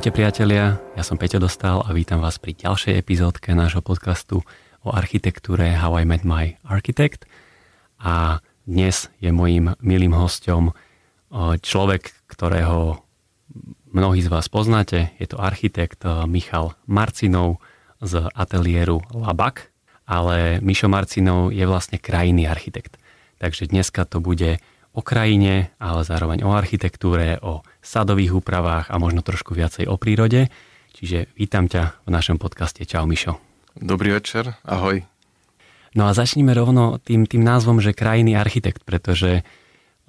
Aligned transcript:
Ahojte 0.00 0.16
priatelia, 0.16 0.80
ja 0.96 1.04
som 1.04 1.20
Peťo 1.20 1.36
Dostal 1.36 1.84
a 1.84 1.92
vítam 1.92 2.24
vás 2.24 2.40
pri 2.40 2.56
ďalšej 2.56 2.96
epizódke 3.04 3.52
nášho 3.52 3.84
podcastu 3.84 4.40
o 4.80 4.88
architektúre 4.96 5.76
How 5.76 6.00
I 6.00 6.08
Met 6.08 6.24
My 6.24 6.56
Architect. 6.64 7.28
A 8.00 8.40
dnes 8.64 9.12
je 9.20 9.28
mojím 9.28 9.76
milým 9.84 10.16
hostom 10.16 10.72
človek, 11.60 12.16
ktorého 12.32 13.04
mnohí 13.92 14.24
z 14.24 14.32
vás 14.32 14.48
poznáte. 14.48 15.12
Je 15.20 15.28
to 15.28 15.36
architekt 15.36 16.00
Michal 16.24 16.72
Marcinov 16.88 17.60
z 18.00 18.24
ateliéru 18.32 19.04
Labak. 19.12 19.68
Ale 20.08 20.64
Mišo 20.64 20.88
Marcinov 20.88 21.52
je 21.52 21.68
vlastne 21.68 22.00
krajinný 22.00 22.48
architekt. 22.48 22.96
Takže 23.36 23.68
dneska 23.68 24.08
to 24.08 24.24
bude 24.24 24.64
o 24.90 25.00
krajine, 25.06 25.70
ale 25.78 26.02
zároveň 26.02 26.42
o 26.42 26.50
architektúre, 26.50 27.38
o 27.40 27.62
sadových 27.78 28.42
úpravách 28.42 28.90
a 28.90 28.98
možno 28.98 29.22
trošku 29.22 29.54
viacej 29.54 29.86
o 29.86 29.94
prírode. 29.94 30.50
Čiže 30.90 31.30
vítam 31.38 31.70
ťa 31.70 32.02
v 32.04 32.10
našom 32.10 32.42
podcaste. 32.42 32.82
Čau 32.82 33.06
Mišo. 33.06 33.38
Dobrý 33.78 34.10
večer, 34.10 34.58
ahoj. 34.66 35.06
No 35.94 36.06
a 36.06 36.14
začníme 36.14 36.50
rovno 36.54 36.98
tým, 37.02 37.26
tým 37.26 37.42
názvom, 37.42 37.78
že 37.78 37.94
krajný 37.94 38.34
architekt, 38.34 38.82
pretože 38.86 39.46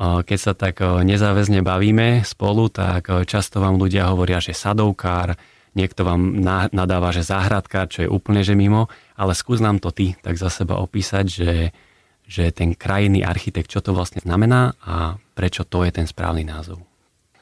keď 0.02 0.40
sa 0.42 0.54
tak 0.58 0.82
nezáväzne 0.82 1.62
bavíme 1.62 2.26
spolu, 2.26 2.74
tak 2.74 3.10
často 3.30 3.62
vám 3.62 3.78
ľudia 3.78 4.10
hovoria, 4.10 4.42
že 4.42 4.58
sadovkár, 4.58 5.38
niekto 5.78 6.02
vám 6.02 6.42
nadáva, 6.74 7.14
že 7.14 7.22
záhradkár, 7.22 7.86
čo 7.86 8.06
je 8.06 8.10
úplne 8.10 8.42
že 8.42 8.58
mimo, 8.58 8.90
ale 9.14 9.38
skús 9.38 9.62
nám 9.62 9.78
to 9.78 9.94
ty 9.94 10.18
tak 10.18 10.42
za 10.42 10.50
seba 10.50 10.82
opísať, 10.82 11.26
že 11.30 11.50
že 12.32 12.56
ten 12.56 12.72
krajinný 12.72 13.28
architekt, 13.28 13.68
čo 13.68 13.84
to 13.84 13.92
vlastne 13.92 14.24
znamená 14.24 14.80
a 14.80 15.20
prečo 15.36 15.68
to 15.68 15.84
je 15.84 15.92
ten 15.92 16.08
správny 16.08 16.48
názov? 16.48 16.80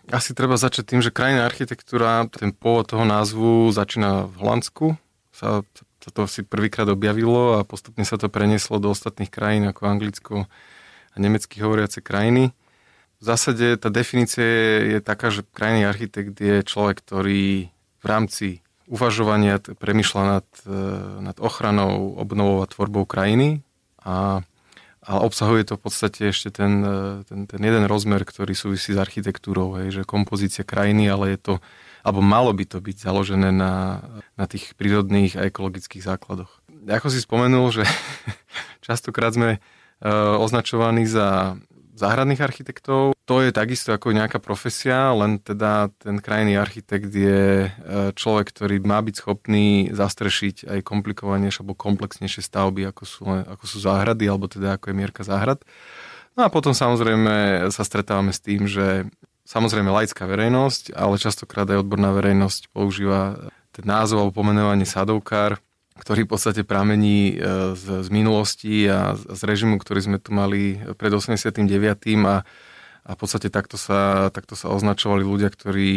Asi 0.10 0.34
treba 0.34 0.58
začať 0.58 0.90
tým, 0.90 1.02
že 1.06 1.14
krajinná 1.14 1.46
architektúra, 1.46 2.26
ten 2.34 2.50
pôvod 2.50 2.90
toho 2.90 3.06
názvu 3.06 3.70
začína 3.70 4.26
v 4.26 4.36
Holandsku. 4.42 4.86
Sa, 5.30 5.62
sa 6.02 6.10
to 6.10 6.26
si 6.26 6.42
prvýkrát 6.42 6.90
objavilo 6.90 7.62
a 7.62 7.68
postupne 7.68 8.02
sa 8.02 8.18
to 8.18 8.26
prenieslo 8.34 8.82
do 8.82 8.90
ostatných 8.90 9.30
krajín 9.30 9.70
ako 9.70 9.82
Anglicko 9.86 10.36
a 11.14 11.16
nemecky 11.22 11.62
hovoriace 11.62 12.02
krajiny. 12.02 12.50
V 13.22 13.24
zásade 13.24 13.78
tá 13.78 13.94
definícia 13.94 14.42
je, 14.98 15.00
taká, 15.06 15.30
že 15.30 15.46
krajný 15.46 15.86
architekt 15.86 16.34
je 16.42 16.66
človek, 16.66 17.06
ktorý 17.06 17.70
v 18.02 18.06
rámci 18.08 18.66
uvažovania 18.90 19.62
premyšľa 19.62 20.24
nad, 20.26 20.48
e, 20.66 20.74
nad 21.22 21.38
ochranou, 21.38 22.18
obnovou 22.18 22.66
a 22.66 22.72
tvorbou 22.72 23.06
krajiny 23.06 23.62
a 24.02 24.42
ale 25.10 25.26
obsahuje 25.26 25.66
to 25.66 25.74
v 25.74 25.84
podstate 25.90 26.22
ešte 26.30 26.54
ten, 26.54 26.86
e, 26.86 27.26
ten, 27.26 27.50
ten 27.50 27.58
jeden 27.58 27.90
rozmer, 27.90 28.22
ktorý 28.22 28.54
súvisí 28.54 28.94
s 28.94 29.02
architektúrou, 29.02 29.82
hej, 29.82 30.02
že 30.02 30.02
kompozícia 30.06 30.62
krajiny, 30.62 31.10
ale 31.10 31.34
je 31.34 31.40
to, 31.42 31.54
alebo 32.06 32.22
malo 32.22 32.54
by 32.54 32.70
to 32.70 32.78
byť 32.78 33.10
založené 33.10 33.50
na, 33.50 34.06
na 34.38 34.46
tých 34.46 34.78
prírodných 34.78 35.34
a 35.34 35.50
ekologických 35.50 36.06
základoch. 36.06 36.62
Ako 36.86 37.10
si 37.10 37.26
spomenul, 37.26 37.74
že 37.74 37.84
častokrát 38.86 39.34
sme 39.34 39.58
uh, 39.58 40.38
označovaní 40.38 41.10
za 41.10 41.58
záhradných 42.00 42.40
architektov. 42.40 43.14
To 43.28 43.36
je 43.44 43.52
takisto 43.52 43.92
ako 43.92 44.16
nejaká 44.16 44.40
profesia, 44.40 45.12
len 45.12 45.38
teda 45.38 45.92
ten 46.00 46.24
krajný 46.24 46.56
architekt 46.56 47.12
je 47.12 47.68
e, 47.68 47.70
človek, 48.16 48.50
ktorý 48.50 48.82
má 48.82 49.04
byť 49.04 49.16
schopný 49.20 49.92
zastrešiť 49.92 50.66
aj 50.66 50.80
komplikovanejšie 50.88 51.62
alebo 51.62 51.76
komplexnejšie 51.76 52.42
stavby, 52.42 52.88
ako 52.90 53.04
sú, 53.04 53.24
ako 53.28 53.64
sú 53.68 53.78
záhrady, 53.84 54.26
alebo 54.26 54.48
teda 54.48 54.80
ako 54.80 54.90
je 54.90 54.96
mierka 54.96 55.22
záhrad. 55.28 55.62
No 56.40 56.48
a 56.48 56.50
potom 56.50 56.72
samozrejme 56.72 57.68
sa 57.70 57.84
stretávame 57.84 58.32
s 58.32 58.40
tým, 58.40 58.66
že 58.66 59.06
samozrejme 59.44 59.92
laická 59.92 60.24
verejnosť, 60.24 60.96
ale 60.96 61.20
častokrát 61.20 61.68
aj 61.68 61.84
odborná 61.84 62.16
verejnosť 62.16 62.72
používa 62.72 63.52
ten 63.76 63.86
názov 63.86 64.24
alebo 64.24 64.40
pomenovanie 64.40 64.88
sadovkár, 64.88 65.62
ktorý 66.00 66.24
v 66.26 66.32
podstate 66.32 66.64
pramení 66.64 67.36
e, 67.36 67.76
z, 67.76 68.08
z 68.08 68.10
minulosti 68.10 68.88
a 68.88 69.14
z 69.14 69.42
režimu, 69.44 69.76
ktorý 69.78 70.00
sme 70.08 70.18
tu 70.18 70.32
mali 70.32 70.80
pred 70.96 71.12
89. 71.12 71.68
a 72.24 72.48
a 73.10 73.18
v 73.18 73.20
podstate 73.26 73.50
takto 73.50 73.74
sa, 73.74 74.30
takto 74.30 74.54
sa 74.54 74.70
označovali 74.70 75.26
ľudia, 75.26 75.50
ktorí 75.50 75.92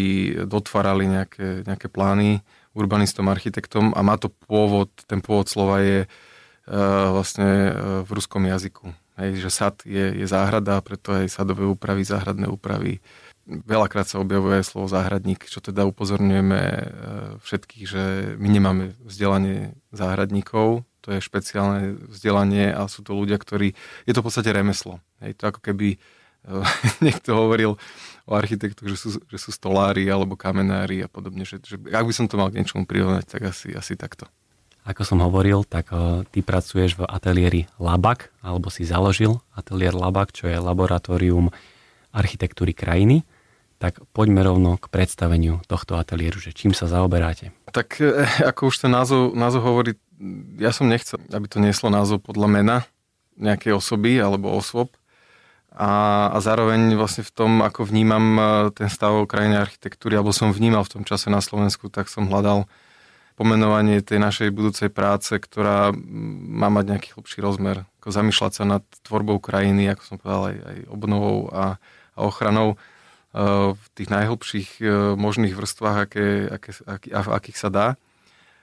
dotvárali 0.48 1.04
nejaké, 1.04 1.60
nejaké 1.68 1.92
plány 1.92 2.40
urbanistom, 2.72 3.28
architektom 3.28 3.92
a 3.92 4.00
má 4.00 4.16
to 4.16 4.32
pôvod, 4.48 4.88
ten 5.04 5.20
pôvod 5.20 5.44
slova 5.44 5.84
je 5.84 6.08
uh, 6.08 7.12
vlastne 7.12 7.68
uh, 7.68 7.74
v 8.00 8.10
ruskom 8.16 8.48
jazyku. 8.48 8.96
Hej, 9.20 9.44
že 9.44 9.50
sad 9.52 9.74
je, 9.84 10.24
je 10.24 10.24
záhrada, 10.24 10.80
preto 10.80 11.12
aj 11.12 11.28
sadové 11.28 11.68
úpravy, 11.68 12.00
záhradné 12.00 12.48
úpravy 12.48 13.04
Veľakrát 13.42 14.06
sa 14.06 14.22
objavuje 14.22 14.62
slovo 14.62 14.86
záhradník, 14.86 15.50
čo 15.50 15.58
teda 15.58 15.82
upozorňujeme 15.90 16.60
e, 16.62 16.84
všetkých, 17.42 17.84
že 17.90 18.02
my 18.38 18.48
nemáme 18.48 18.84
vzdelanie 19.02 19.74
záhradníkov, 19.90 20.86
to 21.02 21.08
je 21.10 21.18
špeciálne 21.18 21.98
vzdelanie 22.06 22.70
a 22.70 22.86
sú 22.86 23.02
to 23.02 23.18
ľudia, 23.18 23.34
ktorí... 23.34 23.74
Je 24.06 24.14
to 24.14 24.22
v 24.22 24.26
podstate 24.30 24.54
remeslo. 24.54 25.02
Je 25.18 25.34
to 25.34 25.50
ako 25.50 25.58
keby 25.58 25.98
e, 25.98 25.98
niekto 27.06 27.34
hovoril 27.34 27.82
o 28.30 28.32
architektoch, 28.38 28.86
že 28.86 28.94
sú, 28.94 29.08
že 29.26 29.38
sú 29.42 29.50
stolári 29.50 30.06
alebo 30.06 30.38
kamenári 30.38 31.02
a 31.02 31.10
podobne. 31.10 31.42
Že, 31.42 31.56
že 31.66 31.76
ak 31.90 32.06
by 32.06 32.14
som 32.14 32.30
to 32.30 32.38
mal 32.38 32.46
k 32.46 32.62
niečomu 32.62 32.86
prirovnať, 32.86 33.26
tak 33.26 33.50
asi, 33.50 33.74
asi 33.74 33.98
takto. 33.98 34.30
Ako 34.86 35.02
som 35.02 35.18
hovoril, 35.22 35.66
tak 35.66 35.90
uh, 35.94 36.26
ty 36.30 36.42
pracuješ 36.42 36.98
v 36.98 37.06
ateliéri 37.06 37.70
Labak, 37.78 38.34
alebo 38.42 38.66
si 38.66 38.82
založil 38.82 39.38
ateliér 39.54 39.94
Labak, 39.94 40.34
čo 40.34 40.50
je 40.50 40.58
laboratórium 40.58 41.54
architektúry 42.10 42.74
krajiny 42.74 43.22
tak 43.82 43.98
poďme 44.14 44.46
rovno 44.46 44.78
k 44.78 44.86
predstaveniu 44.86 45.58
tohto 45.66 45.98
ateliéru, 45.98 46.38
že 46.38 46.54
čím 46.54 46.70
sa 46.70 46.86
zaoberáte. 46.86 47.50
Tak 47.74 47.98
e, 47.98 48.22
ako 48.46 48.70
už 48.70 48.86
ten 48.86 48.94
názov, 48.94 49.34
názov 49.34 49.66
hovorí, 49.66 49.98
ja 50.62 50.70
som 50.70 50.86
nechcel, 50.86 51.18
aby 51.34 51.50
to 51.50 51.58
nieslo 51.58 51.90
názov 51.90 52.22
podľa 52.22 52.46
mena 52.46 52.76
nejakej 53.34 53.74
osoby 53.74 54.22
alebo 54.22 54.54
osôb. 54.54 54.94
A, 55.74 56.30
a 56.30 56.38
zároveň 56.38 56.94
vlastne 56.94 57.26
v 57.26 57.32
tom, 57.34 57.58
ako 57.58 57.82
vnímam 57.90 58.24
e, 58.38 58.42
ten 58.70 58.86
stav 58.86 59.18
krajiny 59.26 59.58
architektúry, 59.58 60.14
alebo 60.14 60.30
som 60.30 60.54
vnímal 60.54 60.86
v 60.86 61.00
tom 61.00 61.02
čase 61.02 61.26
na 61.26 61.42
Slovensku, 61.42 61.90
tak 61.90 62.06
som 62.06 62.30
hľadal 62.30 62.70
pomenovanie 63.34 63.98
tej 63.98 64.22
našej 64.22 64.54
budúcej 64.54 64.94
práce, 64.94 65.34
ktorá 65.34 65.90
má 66.46 66.70
mať 66.70 66.84
nejaký 66.86 67.08
hlbší 67.18 67.42
rozmer. 67.42 67.82
Ako 67.98 68.14
zamýšľať 68.14 68.52
sa 68.62 68.64
nad 68.78 68.84
tvorbou 69.02 69.42
krajiny, 69.42 69.90
ako 69.90 70.02
som 70.06 70.16
povedal, 70.22 70.54
aj, 70.54 70.56
aj 70.70 70.78
obnovou 70.86 71.50
a, 71.50 71.82
a 72.14 72.18
ochranou 72.22 72.78
v 73.72 73.84
tých 73.96 74.12
najhlbších 74.12 74.70
e, 74.84 75.16
možných 75.16 75.56
vrstvách, 75.56 75.96
aké, 76.04 76.26
aké, 76.52 76.70
aký, 76.84 77.08
akých 77.16 77.58
sa 77.58 77.70
dá. 77.72 77.88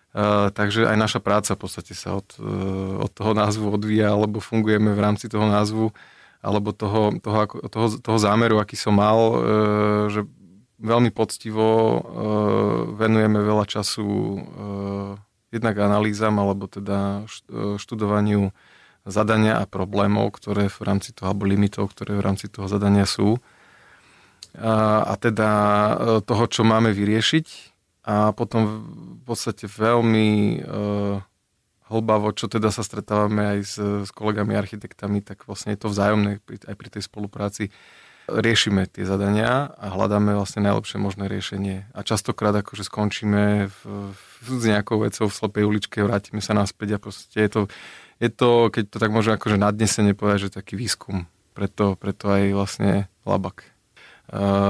Uh, 0.10 0.50
takže 0.58 0.90
aj 0.90 0.98
naša 0.98 1.22
práca 1.22 1.54
v 1.54 1.62
podstate 1.62 1.94
sa 1.94 2.18
od, 2.18 2.26
uh, 2.42 2.98
od 2.98 3.14
toho 3.14 3.38
názvu 3.38 3.70
odvíja, 3.70 4.10
alebo 4.10 4.42
fungujeme 4.42 4.90
v 4.98 5.04
rámci 5.06 5.30
toho 5.30 5.46
názvu, 5.46 5.94
alebo 6.42 6.74
toho, 6.74 7.14
toho, 7.22 7.46
toho, 7.70 7.88
toho 8.02 8.18
zámeru, 8.18 8.58
aký 8.58 8.74
som 8.74 8.98
mal, 8.98 9.20
že 10.08 10.24
veľmi 10.80 11.12
poctivo 11.12 12.00
venujeme 12.96 13.44
veľa 13.44 13.68
času 13.68 14.08
jednak 15.52 15.76
analýzam, 15.76 16.40
alebo 16.40 16.72
teda 16.72 17.28
študovaniu 17.76 18.56
zadania 19.04 19.60
a 19.60 19.68
problémov, 19.68 20.32
ktoré 20.40 20.72
v 20.72 20.80
rámci 20.80 21.12
toho, 21.12 21.36
alebo 21.36 21.44
limitov, 21.44 21.92
ktoré 21.92 22.16
v 22.16 22.24
rámci 22.24 22.48
toho 22.48 22.72
zadania 22.72 23.04
sú 23.04 23.44
a, 24.58 25.06
a 25.06 25.14
teda 25.20 25.50
e, 25.52 25.94
toho, 26.26 26.46
čo 26.50 26.66
máme 26.66 26.90
vyriešiť 26.90 27.48
a 28.10 28.34
potom 28.34 28.62
v 29.22 29.24
podstate 29.28 29.70
veľmi 29.70 30.30
uh, 30.66 31.22
hlbavo, 31.90 32.34
čo 32.34 32.50
teda 32.50 32.74
sa 32.74 32.86
stretávame 32.86 33.58
aj 33.58 33.60
s, 33.62 33.76
s 33.78 34.10
kolegami 34.14 34.58
architektami, 34.58 35.22
tak 35.26 35.46
vlastne 35.46 35.74
je 35.74 35.82
to 35.82 35.94
vzájomné 35.94 36.42
aj 36.42 36.76
pri 36.78 36.90
tej 36.90 37.04
spolupráci. 37.06 37.74
Riešime 38.30 38.86
tie 38.86 39.10
zadania 39.10 39.74
a 39.74 39.90
hľadáme 39.90 40.38
vlastne 40.38 40.62
najlepšie 40.62 41.02
možné 41.02 41.26
riešenie. 41.26 41.90
A 41.98 42.06
častokrát 42.06 42.54
akože 42.54 42.86
skončíme 42.86 43.70
v, 43.70 43.80
v, 44.14 44.46
s 44.46 44.64
nejakou 44.70 45.02
vecou 45.02 45.26
v 45.26 45.38
slepej 45.38 45.64
uličke, 45.66 46.06
vrátime 46.06 46.42
sa 46.42 46.54
naspäť 46.54 46.98
a 46.98 47.02
proste 47.02 47.42
je 47.42 47.50
to, 47.50 47.62
je 48.22 48.30
to 48.30 48.70
keď 48.70 48.84
to 48.86 48.98
tak 49.02 49.10
môžem 49.10 49.34
akože 49.34 49.58
nadnesene 49.58 50.14
povedať, 50.14 50.50
že 50.50 50.62
taký 50.62 50.78
výskum. 50.78 51.26
Preto, 51.58 51.98
preto 51.98 52.30
aj 52.30 52.54
vlastne 52.54 52.92
labak 53.26 53.66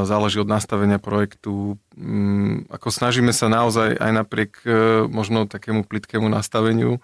záleží 0.07 0.39
od 0.39 0.47
nastavenia 0.47 1.01
projektu. 1.01 1.75
Mm, 1.99 2.71
ako 2.71 2.87
snažíme 2.91 3.35
sa 3.35 3.51
naozaj 3.51 3.99
aj 3.99 4.11
napriek 4.15 4.51
e, 4.63 5.03
možno 5.11 5.51
takému 5.51 5.83
plitkému 5.83 6.31
nastaveniu 6.31 6.97
e, 6.97 6.99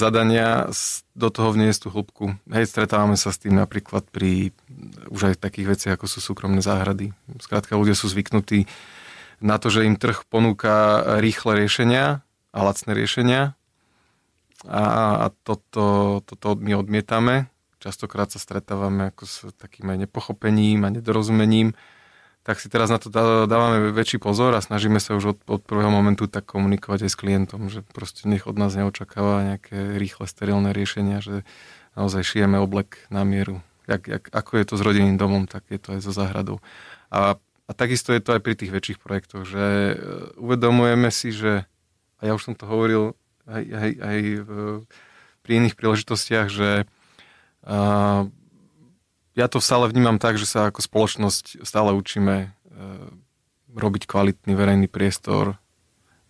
zadania 0.00 0.72
do 1.12 1.28
toho 1.28 1.52
vniesť 1.52 1.80
tú 1.84 1.88
hĺbku. 1.92 2.24
Hej, 2.48 2.72
stretávame 2.72 3.20
sa 3.20 3.28
s 3.28 3.44
tým 3.44 3.52
napríklad 3.52 4.08
pri 4.08 4.56
už 5.12 5.32
aj 5.32 5.44
takých 5.44 5.76
veciach, 5.76 5.94
ako 6.00 6.06
sú 6.08 6.24
súkromné 6.24 6.64
záhrady. 6.64 7.12
Skrátka, 7.36 7.76
ľudia 7.76 7.92
sú 7.92 8.08
zvyknutí 8.08 8.64
na 9.44 9.60
to, 9.60 9.68
že 9.68 9.84
im 9.84 10.00
trh 10.00 10.24
ponúka 10.24 11.04
rýchle 11.20 11.62
riešenia 11.62 12.24
a 12.50 12.58
lacné 12.64 12.96
riešenia 12.96 13.42
a 14.66 15.30
toto, 15.46 16.18
toto 16.26 16.58
my 16.58 16.74
odmietame 16.74 17.46
Častokrát 17.88 18.28
sa 18.28 18.36
stretávame 18.36 19.08
ako 19.08 19.24
s 19.24 19.36
takým 19.56 19.88
aj 19.88 20.04
nepochopením 20.04 20.84
a 20.84 20.92
nedorozumením. 20.92 21.72
tak 22.44 22.60
si 22.60 22.68
teraz 22.68 22.92
na 22.92 23.00
to 23.00 23.08
dávame 23.48 23.96
väčší 23.96 24.20
pozor 24.20 24.52
a 24.52 24.60
snažíme 24.60 25.00
sa 25.00 25.16
už 25.16 25.24
od, 25.32 25.38
od 25.48 25.64
prvého 25.64 25.88
momentu 25.88 26.28
tak 26.28 26.44
komunikovať 26.44 27.08
aj 27.08 27.10
s 27.12 27.16
klientom, 27.16 27.72
že 27.72 27.80
proste 27.80 28.28
nech 28.28 28.44
od 28.44 28.60
nás 28.60 28.76
neočakáva 28.76 29.56
nejaké 29.56 29.96
rýchle 29.96 30.28
sterilné 30.28 30.76
riešenia, 30.76 31.24
že 31.24 31.48
naozaj 31.96 32.28
šijeme 32.28 32.60
oblek 32.60 33.08
na 33.08 33.24
mieru. 33.24 33.64
Jak, 33.88 34.04
jak, 34.04 34.24
ako 34.36 34.60
je 34.60 34.64
to 34.68 34.74
s 34.76 34.84
rodinným 34.84 35.16
domom, 35.16 35.48
tak 35.48 35.64
je 35.72 35.80
to 35.80 35.96
aj 35.96 36.00
so 36.04 36.12
záhradou. 36.12 36.60
A, 37.08 37.40
a 37.40 37.70
takisto 37.72 38.12
je 38.12 38.20
to 38.20 38.36
aj 38.36 38.44
pri 38.44 38.52
tých 38.52 38.68
väčších 38.68 39.00
projektoch, 39.00 39.48
že 39.48 39.64
e, 39.64 39.94
uvedomujeme 40.36 41.08
si, 41.08 41.32
že, 41.32 41.64
a 42.20 42.28
ja 42.28 42.36
už 42.36 42.52
som 42.52 42.54
to 42.56 42.68
hovoril 42.68 43.16
aj, 43.48 43.64
aj, 43.64 43.90
aj 43.96 44.18
v, 44.44 44.50
pri 45.40 45.52
iných 45.64 45.72
príležitostiach, 45.72 46.52
že 46.52 46.84
ja 49.38 49.46
to 49.46 49.62
stále 49.62 49.86
vnímam 49.86 50.18
tak, 50.18 50.40
že 50.40 50.48
sa 50.48 50.72
ako 50.72 50.82
spoločnosť 50.82 51.62
stále 51.62 51.94
učíme 51.94 52.34
e, 52.42 52.48
robiť 53.76 54.10
kvalitný 54.10 54.52
verejný 54.56 54.88
priestor 54.90 55.60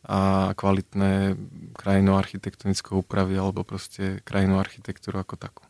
a 0.08 0.52
kvalitné 0.52 1.36
krajinu 1.76 2.16
architektonické 2.16 2.92
úpravy 2.92 3.36
alebo 3.36 3.64
proste 3.64 4.20
krajinu 4.24 4.60
architektúru 4.60 5.20
ako 5.20 5.36
takú. 5.36 5.62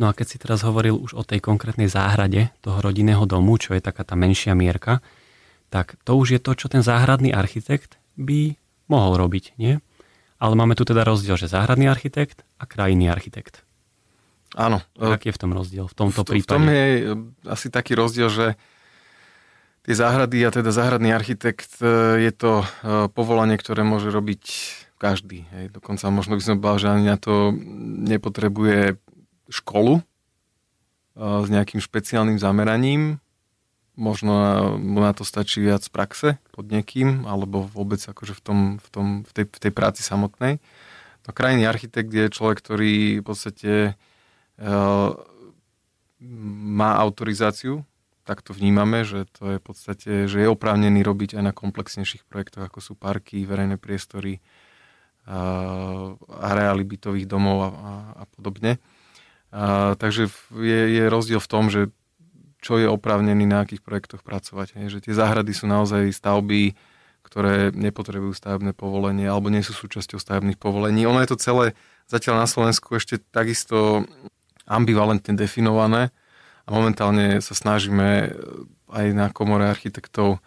No 0.00 0.08
a 0.08 0.16
keď 0.16 0.26
si 0.26 0.36
teraz 0.40 0.64
hovoril 0.64 0.96
už 0.96 1.12
o 1.12 1.22
tej 1.26 1.44
konkrétnej 1.44 1.90
záhrade 1.90 2.48
toho 2.64 2.80
rodinného 2.80 3.28
domu, 3.28 3.60
čo 3.60 3.76
je 3.76 3.84
taká 3.84 4.00
tá 4.00 4.16
menšia 4.16 4.56
mierka, 4.56 5.04
tak 5.68 6.00
to 6.02 6.16
už 6.16 6.38
je 6.38 6.40
to, 6.40 6.56
čo 6.56 6.66
ten 6.72 6.80
záhradný 6.80 7.30
architekt 7.36 8.00
by 8.16 8.56
mohol 8.88 9.20
robiť, 9.20 9.54
nie? 9.60 9.78
Ale 10.40 10.56
máme 10.56 10.72
tu 10.72 10.88
teda 10.88 11.04
rozdiel, 11.04 11.36
že 11.36 11.52
záhradný 11.52 11.86
architekt 11.86 12.48
a 12.56 12.64
krajinný 12.64 13.12
architekt. 13.12 13.62
Áno. 14.58 14.82
Aký 14.98 15.30
je 15.30 15.36
v 15.36 15.42
tom 15.46 15.52
rozdiel 15.54 15.86
v 15.86 15.94
tomto 15.94 16.26
v, 16.26 16.38
prípade? 16.38 16.50
V 16.50 16.50
tom 16.50 16.64
je 16.66 16.86
e, 16.86 17.02
asi 17.46 17.70
taký 17.70 17.94
rozdiel, 17.94 18.28
že 18.30 18.46
tie 19.86 19.94
záhrady 19.94 20.42
a 20.42 20.50
teda 20.50 20.74
záhradný 20.74 21.14
architekt 21.14 21.78
e, 21.78 22.18
je 22.26 22.32
to 22.34 22.66
e, 22.66 22.66
povolanie, 23.14 23.54
ktoré 23.54 23.86
môže 23.86 24.10
robiť 24.10 24.42
každý. 24.98 25.46
Hej. 25.54 25.70
Dokonca 25.78 26.10
možno 26.10 26.34
by 26.34 26.42
som 26.42 26.58
bál, 26.58 26.82
že 26.82 26.90
ani 26.90 27.14
na 27.14 27.16
to 27.16 27.54
nepotrebuje 28.10 28.98
školu 29.50 30.04
s 31.16 31.48
nejakým 31.50 31.80
špeciálnym 31.80 32.36
zameraním. 32.36 33.18
Možno 33.96 34.32
na 34.78 35.12
to 35.16 35.24
stačí 35.24 35.58
viac 35.58 35.84
praxe 35.88 36.36
pod 36.52 36.68
niekým, 36.68 37.24
alebo 37.24 37.64
vôbec 37.64 37.98
akože 37.98 38.36
v, 38.36 38.42
tom, 38.44 38.58
v, 38.76 38.88
tom, 38.92 39.06
v, 39.24 39.30
tej, 39.32 39.44
v 39.48 39.58
tej 39.58 39.72
práci 39.72 40.04
samotnej. 40.04 40.60
No 41.24 41.30
krajný 41.32 41.64
architekt 41.64 42.12
je 42.12 42.28
človek, 42.28 42.60
ktorý 42.60 43.20
v 43.20 43.24
podstate 43.24 43.70
Eh, 43.72 44.09
má 46.20 46.90
autorizáciu, 47.00 47.84
tak 48.28 48.44
to 48.44 48.52
vnímame, 48.52 49.02
že 49.02 49.26
to 49.34 49.56
je 49.56 49.56
v 49.58 49.64
podstate, 49.64 50.10
že 50.28 50.38
je 50.44 50.48
oprávnený 50.52 51.00
robiť 51.02 51.40
aj 51.40 51.42
na 51.50 51.52
komplexnejších 51.56 52.28
projektoch, 52.28 52.68
ako 52.68 52.78
sú 52.78 52.92
parky, 52.94 53.42
verejné 53.48 53.80
priestory, 53.80 54.38
eh, 54.38 55.34
areály 56.28 56.84
bytových 56.84 57.26
domov 57.26 57.56
a, 57.64 57.68
a, 57.72 57.92
a 58.22 58.24
podobne. 58.30 58.78
A, 59.50 59.98
takže 59.98 60.30
je, 60.54 60.80
je 60.94 61.04
rozdiel 61.10 61.42
v 61.42 61.50
tom, 61.50 61.74
že 61.74 61.90
čo 62.62 62.78
je 62.78 62.86
oprávnený 62.86 63.48
na 63.48 63.64
akých 63.64 63.82
projektoch 63.82 64.22
pracovať. 64.22 64.78
Je, 64.78 65.00
že 65.00 65.02
tie 65.02 65.14
záhrady 65.16 65.50
sú 65.50 65.66
naozaj 65.66 66.12
stavby, 66.12 66.76
ktoré 67.24 67.72
nepotrebujú 67.72 68.36
stavebné 68.36 68.76
povolenie 68.76 69.26
alebo 69.26 69.48
nie 69.48 69.64
sú 69.64 69.72
súčasťou 69.74 70.20
stavebných 70.20 70.60
povolení. 70.60 71.08
Ono 71.08 71.18
je 71.24 71.30
to 71.34 71.40
celé 71.40 71.74
zatiaľ 72.06 72.44
na 72.44 72.48
Slovensku 72.48 72.94
ešte 72.94 73.18
takisto 73.18 74.04
ambivalentne 74.70 75.34
definované 75.34 76.14
a 76.64 76.68
momentálne 76.70 77.42
sa 77.42 77.58
snažíme 77.58 78.30
aj 78.90 79.06
na 79.10 79.26
komore 79.34 79.66
architektov 79.66 80.38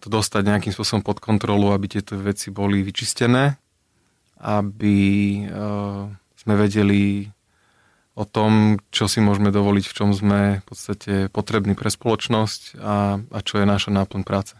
to 0.00 0.08
dostať 0.08 0.48
nejakým 0.48 0.72
spôsobom 0.72 1.04
pod 1.04 1.20
kontrolu, 1.20 1.76
aby 1.76 2.00
tieto 2.00 2.16
veci 2.16 2.48
boli 2.48 2.80
vyčistené, 2.80 3.60
aby 4.40 4.96
uh, 5.44 6.08
sme 6.40 6.54
vedeli 6.56 7.28
o 8.16 8.24
tom, 8.24 8.80
čo 8.88 9.08
si 9.08 9.20
môžeme 9.20 9.52
dovoliť, 9.52 9.84
v 9.84 9.96
čom 9.96 10.10
sme 10.16 10.40
v 10.60 10.64
podstate 10.64 11.12
potrební 11.28 11.76
pre 11.76 11.92
spoločnosť 11.92 12.80
a, 12.80 13.20
a 13.20 13.38
čo 13.44 13.60
je 13.60 13.68
naša 13.68 13.92
náplň 13.92 14.22
práce. 14.24 14.56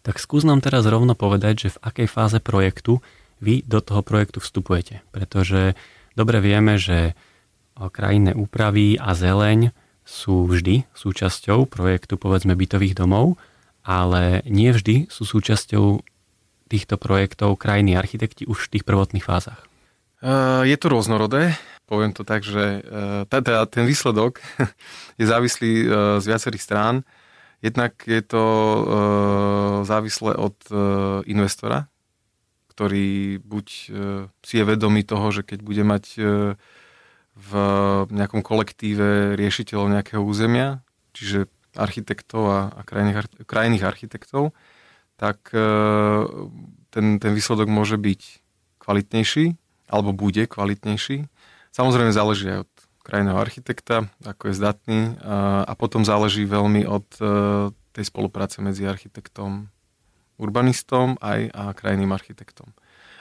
Tak 0.00 0.16
skús 0.22 0.46
nám 0.46 0.64
teraz 0.64 0.88
rovno 0.88 1.12
povedať, 1.12 1.68
že 1.68 1.74
v 1.76 1.82
akej 1.82 2.08
fáze 2.08 2.38
projektu 2.40 3.04
vy 3.40 3.60
do 3.66 3.84
toho 3.84 4.00
projektu 4.00 4.40
vstupujete. 4.40 5.04
Pretože 5.12 5.76
dobre 6.16 6.40
vieme, 6.40 6.80
že 6.80 7.18
krajinné 7.92 8.32
úpravy 8.32 8.96
a 8.96 9.12
zeleň 9.12 9.70
sú 10.06 10.46
vždy 10.46 10.86
súčasťou 10.94 11.66
projektu 11.66 12.16
povedzme 12.16 12.54
bytových 12.54 12.96
domov, 12.96 13.36
ale 13.82 14.40
nie 14.46 14.70
vždy 14.70 15.10
sú 15.10 15.26
súčasťou 15.26 16.00
týchto 16.66 16.98
projektov 16.98 17.58
krajní 17.58 17.94
architekti 17.94 18.46
už 18.46 18.66
v 18.66 18.78
tých 18.78 18.84
prvotných 18.86 19.22
fázach. 19.22 19.66
Je 20.66 20.76
to 20.80 20.86
rôznorodé. 20.90 21.54
Poviem 21.86 22.10
to 22.10 22.26
tak, 22.26 22.42
že 22.42 22.82
teda 23.30 23.62
ten 23.70 23.86
výsledok 23.86 24.42
je 25.20 25.24
závislý 25.26 25.72
e, 25.86 25.86
z 26.18 26.24
viacerých 26.26 26.62
strán. 26.62 26.94
Jednak 27.62 27.94
je 28.02 28.18
to 28.26 28.42
e, 28.42 28.82
závislé 29.86 30.34
od 30.34 30.58
e, 30.66 30.74
investora, 31.30 31.86
ktorý 32.74 33.38
buď 33.38 33.66
si 34.42 34.54
je 34.58 34.64
vedomý 34.66 35.06
toho, 35.06 35.30
že 35.30 35.46
keď 35.46 35.58
bude 35.62 35.80
mať 35.80 36.04
v 37.36 37.52
nejakom 38.08 38.40
kolektíve 38.40 39.36
riešiteľov 39.36 39.92
nejakého 39.92 40.22
územia, 40.24 40.80
čiže 41.12 41.52
architektov 41.76 42.42
a, 42.48 42.60
a 42.72 42.80
krajných, 42.82 43.44
krajných 43.44 43.84
architektov, 43.84 44.56
tak 45.20 45.52
e, 45.52 45.68
ten, 46.88 47.20
ten 47.20 47.32
výsledok 47.36 47.68
môže 47.68 48.00
byť 48.00 48.22
kvalitnejší, 48.80 49.56
alebo 49.92 50.16
bude 50.16 50.48
kvalitnejší. 50.48 51.28
Samozrejme 51.76 52.10
záleží 52.16 52.48
aj 52.48 52.64
od 52.64 52.72
krajného 53.04 53.38
architekta, 53.38 54.08
ako 54.24 54.50
je 54.50 54.58
zdatný 54.58 55.00
a, 55.20 55.62
a 55.68 55.72
potom 55.76 56.02
záleží 56.02 56.48
veľmi 56.48 56.88
od 56.88 57.06
e, 57.20 57.24
tej 57.92 58.04
spolupráce 58.08 58.64
medzi 58.64 58.88
architektom, 58.88 59.68
urbanistom 60.40 61.20
aj 61.20 61.52
a 61.52 61.62
krajným 61.76 62.12
architektom 62.12 62.72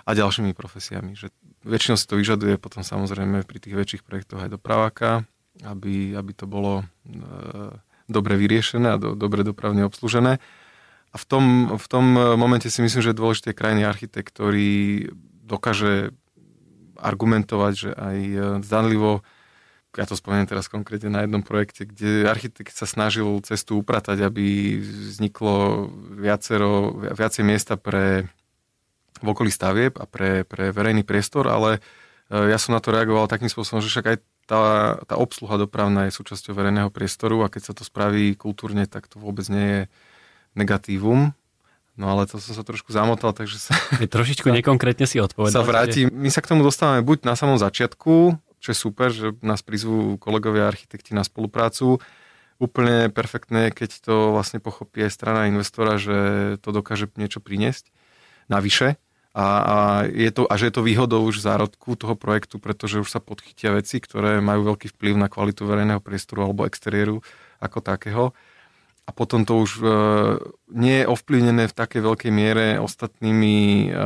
a 0.05 0.09
ďalšími 0.11 0.55
profesiami. 0.55 1.15
Že 1.15 1.31
Väčšinou 1.65 1.97
si 1.97 2.05
to 2.05 2.21
vyžaduje 2.21 2.61
potom 2.61 2.85
samozrejme 2.85 3.41
pri 3.41 3.57
tých 3.57 3.73
väčších 3.73 4.03
projektoch 4.05 4.45
aj 4.45 4.53
dopraváka, 4.53 5.25
aby, 5.65 6.13
aby 6.13 6.31
to 6.37 6.45
bolo 6.45 6.85
e, 6.85 7.15
dobre 8.05 8.37
vyriešené 8.37 8.95
a 8.95 9.01
do, 9.01 9.17
dobre 9.17 9.41
dopravne 9.41 9.81
obslužené. 9.81 10.37
A 11.09 11.15
v 11.17 11.25
tom, 11.25 11.45
v 11.73 11.87
tom 11.89 12.05
momente 12.37 12.69
si 12.69 12.83
myslím, 12.85 13.01
že 13.01 13.11
je 13.15 13.21
dôležitý 13.21 13.57
krajný 13.57 13.87
architekt, 13.87 14.29
ktorý 14.35 15.09
dokáže 15.47 16.13
argumentovať, 16.99 17.73
že 17.73 17.89
aj 17.95 18.17
e, 18.19 18.37
zdanlivo, 18.61 19.25
ja 19.95 20.03
to 20.03 20.19
spomeniem 20.19 20.51
teraz 20.51 20.67
konkrétne 20.67 21.07
na 21.07 21.23
jednom 21.23 21.39
projekte, 21.39 21.87
kde 21.87 22.27
architekt 22.27 22.75
sa 22.75 22.83
snažil 22.83 23.39
cestu 23.47 23.79
upratať, 23.79 24.27
aby 24.27 24.77
vzniklo 24.83 25.87
viacero, 26.19 26.91
viacej 26.99 27.43
miesta 27.47 27.79
pre 27.79 28.27
v 29.25 29.33
okolí 29.33 29.49
stavieb 29.49 29.97
a 29.97 30.05
pre, 30.05 30.45
pre 30.45 30.69
verejný 30.69 31.01
priestor, 31.01 31.49
ale 31.49 31.81
e, 32.29 32.53
ja 32.53 32.61
som 32.61 32.77
na 32.77 32.79
to 32.79 32.93
reagoval 32.93 33.25
takým 33.25 33.49
spôsobom, 33.49 33.81
že 33.81 33.89
však 33.89 34.05
aj 34.05 34.17
tá, 34.45 34.61
tá 35.09 35.15
obsluha 35.17 35.57
dopravná 35.57 36.05
je 36.07 36.15
súčasťou 36.15 36.53
verejného 36.53 36.93
priestoru 36.93 37.41
a 37.41 37.49
keď 37.49 37.61
sa 37.61 37.73
to 37.73 37.81
spraví 37.81 38.37
kultúrne, 38.37 38.85
tak 38.85 39.09
to 39.09 39.17
vôbec 39.17 39.49
nie 39.49 39.65
je 39.65 39.81
negatívum. 40.53 41.33
No 41.95 42.11
ale 42.11 42.27
to 42.27 42.37
som 42.43 42.53
sa 42.53 42.63
trošku 42.63 42.91
zamotal, 42.91 43.31
takže 43.31 43.57
sa... 43.57 43.73
Je 43.97 44.07
trošičku 44.07 44.51
nekonkrétne 44.61 45.07
si 45.09 45.17
odpovedal. 45.17 45.63
Sa 45.63 45.65
vrátim. 45.65 46.11
My 46.11 46.29
sa 46.29 46.43
k 46.43 46.51
tomu 46.53 46.61
dostávame 46.61 47.01
buď 47.01 47.25
na 47.25 47.33
samom 47.39 47.57
začiatku, 47.57 48.35
čo 48.59 48.67
je 48.71 48.77
super, 48.77 49.09
že 49.09 49.33
nás 49.41 49.63
prizvú 49.63 50.19
kolegovia 50.19 50.67
architekti 50.67 51.15
na 51.15 51.23
spoluprácu. 51.23 52.03
Úplne 52.59 53.11
perfektné, 53.11 53.71
keď 53.71 54.03
to 54.03 54.15
vlastne 54.31 54.63
pochopí 54.63 55.03
aj 55.07 55.11
strana 55.11 55.47
investora, 55.47 55.99
že 55.99 56.17
to 56.59 56.71
dokáže 56.71 57.11
niečo 57.15 57.39
priniesť 57.39 57.91
navyše 58.51 58.99
a, 59.35 59.43
a, 59.43 59.77
je 60.07 60.31
to, 60.31 60.47
a 60.47 60.55
že 60.55 60.71
je 60.71 60.79
to 60.79 60.87
výhodou 60.87 61.19
už 61.27 61.43
zárodku 61.43 61.99
toho 61.99 62.15
projektu, 62.15 62.55
pretože 62.55 63.03
už 63.03 63.11
sa 63.11 63.19
podchytia 63.19 63.75
veci, 63.75 63.99
ktoré 63.99 64.39
majú 64.39 64.71
veľký 64.71 64.95
vplyv 64.95 65.19
na 65.19 65.27
kvalitu 65.27 65.67
verejného 65.67 65.99
priestoru 65.99 66.47
alebo 66.47 66.63
exteriéru 66.63 67.19
ako 67.59 67.83
takého. 67.83 68.23
A 69.03 69.11
potom 69.11 69.43
to 69.43 69.59
už 69.59 69.83
e, 69.83 69.85
nie 70.71 71.03
je 71.03 71.11
ovplyvnené 71.11 71.67
v 71.67 71.77
takej 71.77 72.01
veľkej 72.01 72.31
miere 72.31 72.79
ostatnými 72.79 73.91
e, 73.91 73.97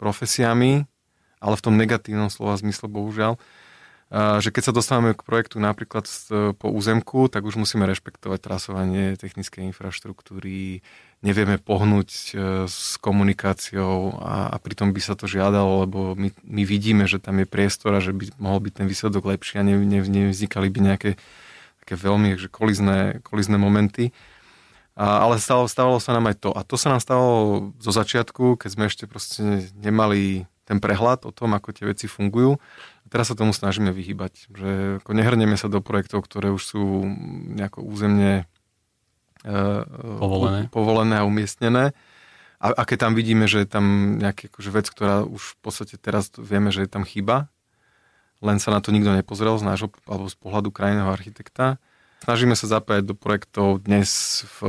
profesiami, 0.00 0.88
ale 1.36 1.54
v 1.60 1.64
tom 1.68 1.76
negatívnom 1.76 2.32
slova 2.32 2.56
zmysle 2.56 2.88
bohužiaľ 2.88 3.36
že 4.12 4.54
keď 4.54 4.70
sa 4.70 4.76
dostávame 4.76 5.18
k 5.18 5.26
projektu 5.26 5.58
napríklad 5.58 6.06
po 6.62 6.68
územku, 6.70 7.26
tak 7.26 7.42
už 7.42 7.58
musíme 7.58 7.90
rešpektovať 7.90 8.38
trasovanie 8.38 9.18
technickej 9.18 9.66
infraštruktúry, 9.74 10.86
nevieme 11.26 11.56
pohnúť 11.58 12.10
e, 12.12 12.30
s 12.70 13.00
komunikáciou 13.02 14.20
a, 14.20 14.52
a 14.52 14.56
pritom 14.60 14.92
by 14.94 15.00
sa 15.00 15.18
to 15.18 15.26
žiadalo, 15.26 15.88
lebo 15.88 15.98
my, 16.14 16.28
my 16.44 16.62
vidíme, 16.62 17.08
že 17.08 17.18
tam 17.18 17.40
je 17.40 17.48
priestor 17.48 17.96
a 17.96 18.04
že 18.04 18.12
by 18.12 18.36
mohol 18.38 18.62
byť 18.68 18.72
ten 18.78 18.86
výsledok 18.86 19.24
lepší 19.24 19.58
a 19.58 19.66
ne, 19.66 19.74
ne, 19.80 20.00
nevznikali 20.04 20.68
by 20.68 20.78
nejaké 20.92 21.10
také 21.82 21.94
veľmi 21.98 22.38
že 22.38 22.46
kolizné, 22.46 23.24
kolizné 23.26 23.56
momenty. 23.58 24.14
A, 24.94 25.24
ale 25.26 25.42
stalo, 25.42 25.66
stávalo 25.66 25.98
sa 25.98 26.14
nám 26.14 26.30
aj 26.30 26.36
to. 26.46 26.50
A 26.54 26.62
to 26.62 26.78
sa 26.78 26.92
nám 26.94 27.00
stalo 27.00 27.28
zo 27.82 27.90
začiatku, 27.90 28.60
keď 28.60 28.70
sme 28.70 28.84
ešte 28.86 29.04
proste 29.08 29.40
nemali 29.74 30.46
ten 30.66 30.82
prehľad 30.82 31.24
o 31.24 31.32
tom, 31.32 31.54
ako 31.54 31.70
tie 31.70 31.86
veci 31.86 32.06
fungujú. 32.10 32.58
A 33.06 33.08
teraz 33.08 33.30
sa 33.30 33.38
tomu 33.38 33.54
snažíme 33.54 33.94
vyhybať. 33.94 34.50
Že 34.50 34.70
ako 34.98 35.10
nehrneme 35.14 35.54
sa 35.54 35.70
do 35.70 35.78
projektov, 35.78 36.26
ktoré 36.26 36.50
už 36.50 36.62
sú 36.66 36.82
nejako 37.54 37.86
územne 37.86 38.50
uh, 39.46 39.86
povolené. 40.18 40.60
povolené 40.74 41.14
a 41.22 41.28
umiestnené. 41.28 41.94
A, 42.58 42.72
a 42.74 42.82
keď 42.82 43.06
tam 43.06 43.12
vidíme, 43.14 43.46
že 43.46 43.62
je 43.62 43.68
tam 43.68 44.18
nejaká 44.18 44.50
akože 44.50 44.70
vec, 44.74 44.86
ktorá 44.90 45.22
už 45.22 45.54
v 45.54 45.56
podstate 45.62 45.94
teraz 46.02 46.34
vieme, 46.34 46.74
že 46.74 46.82
je 46.82 46.90
tam 46.90 47.06
chyba, 47.06 47.46
len 48.42 48.58
sa 48.58 48.74
na 48.74 48.82
to 48.82 48.90
nikto 48.90 49.12
nepozrel 49.12 49.54
z 49.60 49.64
nášho, 49.64 49.88
alebo 50.08 50.26
z 50.26 50.36
pohľadu 50.40 50.68
krajného 50.72 51.08
architekta. 51.08 51.78
Snažíme 52.24 52.56
sa 52.56 52.66
zapájať 52.66 53.12
do 53.12 53.14
projektov 53.14 53.84
dnes 53.84 54.42
v 54.58 54.60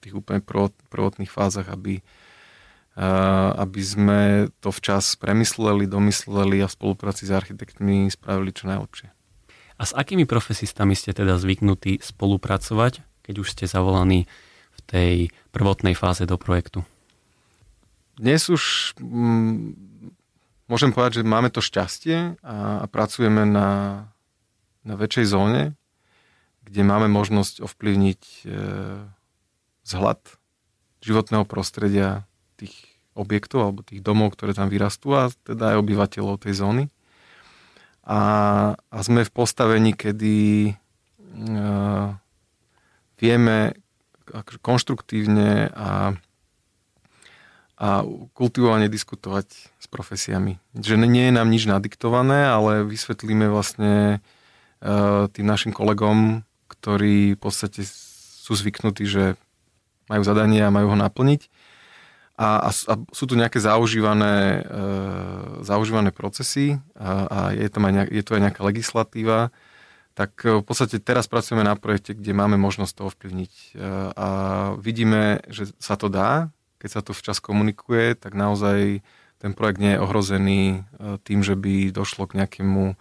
tých 0.00 0.16
úplne 0.16 0.40
prvotných 0.88 1.28
fázach, 1.28 1.68
aby, 1.68 2.00
aby 2.98 3.78
sme 3.78 4.20
to 4.58 4.74
včas 4.74 5.14
premysleli, 5.14 5.86
domysleli 5.86 6.58
a 6.62 6.66
v 6.66 6.74
spolupráci 6.74 7.30
s 7.30 7.32
architektmi 7.32 8.10
spravili 8.10 8.50
čo 8.50 8.66
najlepšie. 8.66 9.14
A 9.78 9.82
s 9.86 9.94
akými 9.94 10.26
profesistami 10.26 10.98
ste 10.98 11.14
teda 11.14 11.38
zvyknutí 11.38 12.02
spolupracovať, 12.02 13.22
keď 13.22 13.34
už 13.38 13.48
ste 13.54 13.70
zavolaní 13.70 14.26
v 14.74 14.80
tej 14.90 15.14
prvotnej 15.54 15.94
fáze 15.94 16.26
do 16.26 16.34
projektu? 16.34 16.82
Dnes 18.18 18.50
už 18.50 18.94
m, 18.98 19.06
mm, 19.06 19.66
môžem 20.66 20.90
povedať, 20.90 21.22
že 21.22 21.30
máme 21.30 21.54
to 21.54 21.62
šťastie 21.62 22.42
a, 22.42 22.82
a 22.82 22.84
pracujeme 22.90 23.46
na, 23.46 23.70
na 24.82 24.94
väčšej 24.98 25.26
zóne, 25.30 25.78
kde 26.66 26.82
máme 26.82 27.06
možnosť 27.06 27.62
ovplyvniť 27.62 28.20
e, 28.20 28.38
vzhľad 29.86 30.20
životného 31.00 31.48
prostredia 31.48 32.27
tých 32.58 32.98
objektov 33.18 33.66
alebo 33.66 33.80
tých 33.86 34.02
domov, 34.02 34.34
ktoré 34.34 34.54
tam 34.54 34.70
vyrastú 34.70 35.14
a 35.14 35.30
teda 35.46 35.74
aj 35.74 35.80
obyvateľov 35.82 36.42
tej 36.42 36.54
zóny. 36.58 36.84
A, 38.08 38.20
a 38.78 38.98
sme 39.04 39.26
v 39.26 39.34
postavení, 39.34 39.92
kedy 39.92 40.36
uh, 40.72 42.14
vieme 43.20 43.76
konštruktívne 44.64 45.68
a, 45.72 46.16
a 47.76 47.88
kultivovane 48.32 48.88
diskutovať 48.88 49.48
s 49.76 49.86
profesiami. 49.90 50.56
Že 50.72 51.04
nie 51.04 51.28
je 51.28 51.36
nám 51.36 51.48
nič 51.52 51.68
nadiktované, 51.68 52.48
ale 52.48 52.86
vysvetlíme 52.86 53.50
vlastne 53.52 54.24
uh, 54.80 55.28
tým 55.28 55.44
našim 55.44 55.72
kolegom, 55.74 56.46
ktorí 56.68 57.36
v 57.36 57.40
podstate 57.40 57.84
sú 57.84 58.56
zvyknutí, 58.56 59.04
že 59.04 59.36
majú 60.08 60.22
zadanie 60.24 60.64
a 60.64 60.72
majú 60.72 60.96
ho 60.96 60.98
naplniť, 60.98 61.52
a, 62.38 62.48
a, 62.62 62.70
a 62.70 62.92
sú 63.10 63.26
tu 63.26 63.34
nejaké 63.34 63.58
zaužívané, 63.58 64.62
e, 64.62 64.86
zaužívané 65.66 66.14
procesy 66.14 66.78
a, 66.94 67.26
a 67.26 67.38
je, 67.50 67.66
tam 67.66 67.90
aj 67.90 67.92
nejak, 67.98 68.10
je 68.14 68.22
tu 68.22 68.30
aj 68.38 68.42
nejaká 68.46 68.62
legislatíva, 68.62 69.50
tak 70.18 70.34
e, 70.42 70.58
v 70.58 70.64
podstate 70.66 70.98
teraz 70.98 71.30
pracujeme 71.30 71.62
na 71.62 71.78
projekte, 71.78 72.14
kde 72.14 72.34
máme 72.34 72.58
možnosť 72.58 72.92
to 72.94 73.02
ovplyvniť. 73.06 73.52
E, 73.54 73.66
a 74.18 74.28
vidíme, 74.74 75.46
že 75.46 75.70
sa 75.78 75.94
to 75.94 76.10
dá, 76.10 76.50
keď 76.82 76.90
sa 76.90 77.00
to 77.06 77.14
včas 77.14 77.38
komunikuje, 77.38 78.18
tak 78.18 78.34
naozaj 78.34 79.02
ten 79.38 79.54
projekt 79.54 79.78
nie 79.78 79.94
je 79.94 80.02
ohrozený 80.02 80.62
e, 80.62 80.78
tým, 81.22 81.46
že 81.46 81.54
by 81.54 81.94
došlo 81.94 82.26
k 82.26 82.42
nejakému 82.42 82.98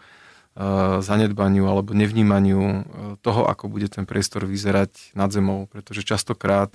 zanedbaniu 1.06 1.70
alebo 1.70 1.94
nevnímaniu 1.94 2.82
toho, 3.22 3.46
ako 3.46 3.70
bude 3.70 3.94
ten 3.94 4.10
priestor 4.10 4.42
vyzerať 4.42 5.14
nad 5.14 5.30
zemou, 5.30 5.70
pretože 5.70 6.02
častokrát 6.02 6.74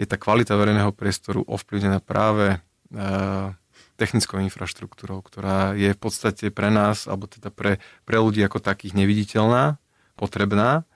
je 0.00 0.06
tá 0.08 0.16
kvalita 0.16 0.56
verejného 0.56 0.92
priestoru 0.94 1.44
ovplyvnená 1.44 2.00
práve 2.00 2.56
e, 2.56 2.58
technickou 4.00 4.40
infraštruktúrou, 4.42 5.20
ktorá 5.22 5.76
je 5.76 5.92
v 5.92 6.00
podstate 6.00 6.48
pre 6.50 6.72
nás, 6.72 7.06
alebo 7.06 7.28
teda 7.28 7.52
pre, 7.52 7.78
pre 8.08 8.16
ľudí 8.18 8.40
ako 8.42 8.58
takých 8.58 8.96
neviditeľná, 8.96 9.76
potrebná. 10.16 10.88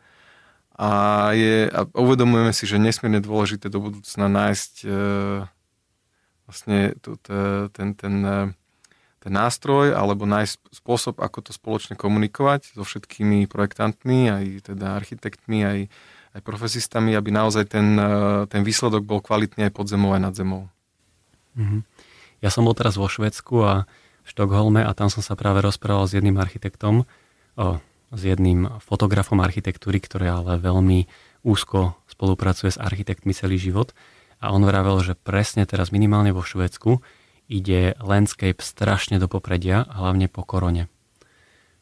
A, 0.77 1.33
je, 1.33 1.73
a 1.73 1.89
uvedomujeme 1.97 2.53
si, 2.53 2.69
že 2.69 2.77
nesmierne 2.77 3.25
dôležité 3.25 3.73
do 3.73 3.81
budúcna 3.81 4.29
nájsť 4.29 4.73
e, 4.85 4.89
vlastne 6.45 6.79
tu, 7.01 7.17
te, 7.17 7.73
ten, 7.73 7.97
ten, 7.97 8.15
e, 8.21 8.41
ten 9.25 9.33
nástroj 9.33 9.97
alebo 9.97 10.29
nájsť 10.29 10.77
spôsob, 10.77 11.19
ako 11.19 11.49
to 11.49 11.53
spoločne 11.57 11.97
komunikovať 11.97 12.77
so 12.77 12.85
všetkými 12.85 13.49
projektantmi, 13.49 14.29
aj 14.29 14.45
teda 14.69 15.01
architektmi, 15.01 15.59
aj, 15.65 15.79
aj 16.37 16.45
profesistami, 16.45 17.17
aby 17.17 17.33
naozaj 17.33 17.73
ten, 17.73 17.97
eh, 17.97 18.45
ten 18.53 18.61
výsledok 18.61 19.09
bol 19.09 19.25
kvalitný 19.25 19.69
aj 19.69 19.73
pod 19.73 19.89
zemou, 19.89 20.13
aj 20.13 20.21
nad 20.21 20.35
zemou. 20.37 20.69
Mm-hmm. 21.57 21.81
Ja 22.45 22.53
som 22.53 22.69
bol 22.69 22.77
teraz 22.77 23.01
vo 23.01 23.09
Švedsku 23.09 23.57
a 23.65 23.89
v 24.23 24.29
Štokholme 24.29 24.85
a 24.85 24.93
tam 24.93 25.09
som 25.09 25.25
sa 25.25 25.33
práve 25.33 25.65
rozprával 25.65 26.05
s 26.05 26.13
jedným 26.13 26.37
architektom, 26.37 27.09
o, 27.57 27.67
s 28.13 28.21
jedným 28.21 28.69
fotografom 28.85 29.41
architektúry, 29.41 29.97
ktorý 30.03 30.45
ale 30.45 30.61
veľmi 30.61 31.09
úzko 31.47 31.97
spolupracuje 32.13 32.77
s 32.77 32.83
architektmi 32.83 33.33
celý 33.33 33.57
život. 33.57 33.97
A 34.43 34.53
on 34.53 34.61
vravel, 34.69 35.01
že 35.01 35.17
presne 35.17 35.65
teraz 35.65 35.89
minimálne 35.89 36.35
vo 36.37 36.45
Švedsku 36.45 37.01
ide 37.49 37.97
landscape 38.03 38.61
strašne 38.61 39.17
do 39.17 39.31
popredia, 39.31 39.89
hlavne 39.89 40.29
po 40.29 40.45
korone. 40.45 40.93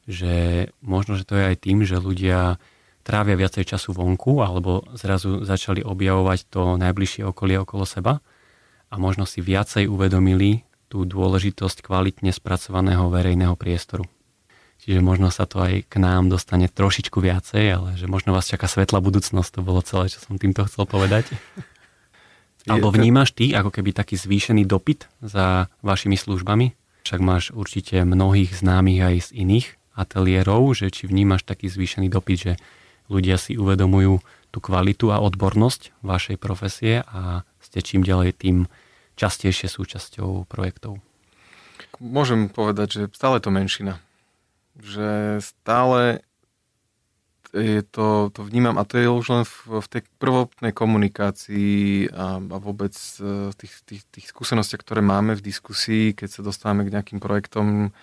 Že 0.06 0.68
možno, 0.84 1.16
že 1.18 1.26
to 1.26 1.34
je 1.34 1.44
aj 1.50 1.56
tým, 1.64 1.82
že 1.82 1.98
ľudia 1.98 2.62
trávia 3.04 3.36
viacej 3.36 3.68
času 3.68 3.92
vonku 3.92 4.40
alebo 4.40 4.88
zrazu 4.96 5.44
začali 5.44 5.84
objavovať 5.84 6.48
to 6.48 6.80
najbližšie 6.80 7.28
okolie 7.28 7.60
okolo 7.60 7.84
seba 7.84 8.24
a 8.88 8.94
možno 8.96 9.28
si 9.28 9.44
viacej 9.44 9.86
uvedomili 9.86 10.64
tú 10.88 11.04
dôležitosť 11.04 11.84
kvalitne 11.84 12.32
spracovaného 12.32 13.12
verejného 13.12 13.54
priestoru. 13.60 14.08
Čiže 14.84 15.00
možno 15.00 15.32
sa 15.32 15.48
to 15.48 15.64
aj 15.64 15.88
k 15.88 15.94
nám 15.96 16.28
dostane 16.28 16.68
trošičku 16.68 17.16
viacej, 17.20 17.64
ale 17.72 17.88
že 17.96 18.04
možno 18.04 18.36
vás 18.36 18.48
čaká 18.48 18.68
svetla 18.68 19.00
budúcnosť, 19.00 19.50
to 19.56 19.60
bolo 19.64 19.80
celé, 19.80 20.12
čo 20.12 20.20
som 20.20 20.36
týmto 20.36 20.64
chcel 20.68 20.84
povedať. 20.84 21.28
Alebo 22.64 22.88
vnímaš 22.88 23.36
ty 23.36 23.52
ako 23.52 23.68
keby 23.68 23.92
taký 23.92 24.16
zvýšený 24.16 24.64
dopyt 24.64 25.04
za 25.20 25.68
vašimi 25.84 26.16
službami? 26.16 26.72
Však 27.04 27.20
máš 27.20 27.52
určite 27.52 28.00
mnohých 28.08 28.56
známych 28.56 29.00
aj 29.04 29.16
z 29.20 29.28
iných 29.44 29.66
ateliérov, 29.92 30.72
že 30.72 30.88
či 30.88 31.04
vnímaš 31.04 31.44
taký 31.44 31.68
zvýšený 31.68 32.08
dopyt, 32.08 32.38
že 32.40 32.52
ľudia 33.08 33.36
si 33.36 33.56
uvedomujú 33.58 34.20
tú 34.54 34.58
kvalitu 34.62 35.10
a 35.10 35.18
odbornosť 35.18 35.98
vašej 36.06 36.36
profesie 36.38 37.02
a 37.04 37.42
ste 37.58 37.82
čím 37.82 38.06
ďalej 38.06 38.38
tým 38.38 38.58
častejšie 39.18 39.66
súčasťou 39.66 40.46
projektov. 40.46 41.02
Môžem 41.98 42.50
povedať, 42.50 42.88
že 42.90 43.02
stále 43.14 43.38
to 43.42 43.50
menšina. 43.50 43.98
Že 44.78 45.38
stále 45.42 46.22
je 47.54 47.86
to, 47.86 48.34
to 48.34 48.42
vnímam, 48.42 48.74
a 48.74 48.82
to 48.82 48.98
je 48.98 49.06
už 49.06 49.26
len 49.30 49.44
v, 49.46 49.78
v 49.78 49.86
tej 49.86 50.02
prvotnej 50.18 50.74
komunikácii 50.74 52.10
a, 52.10 52.42
a 52.42 52.56
vôbec 52.58 52.90
e, 53.22 53.54
tých, 53.54 53.74
tých, 53.86 54.02
tých 54.10 54.26
skúsenostiach, 54.34 54.82
ktoré 54.82 54.98
máme 55.06 55.38
v 55.38 55.46
diskusii, 55.54 56.18
keď 56.18 56.28
sa 56.34 56.42
dostávame 56.42 56.82
k 56.82 56.98
nejakým 56.98 57.22
projektom, 57.22 57.94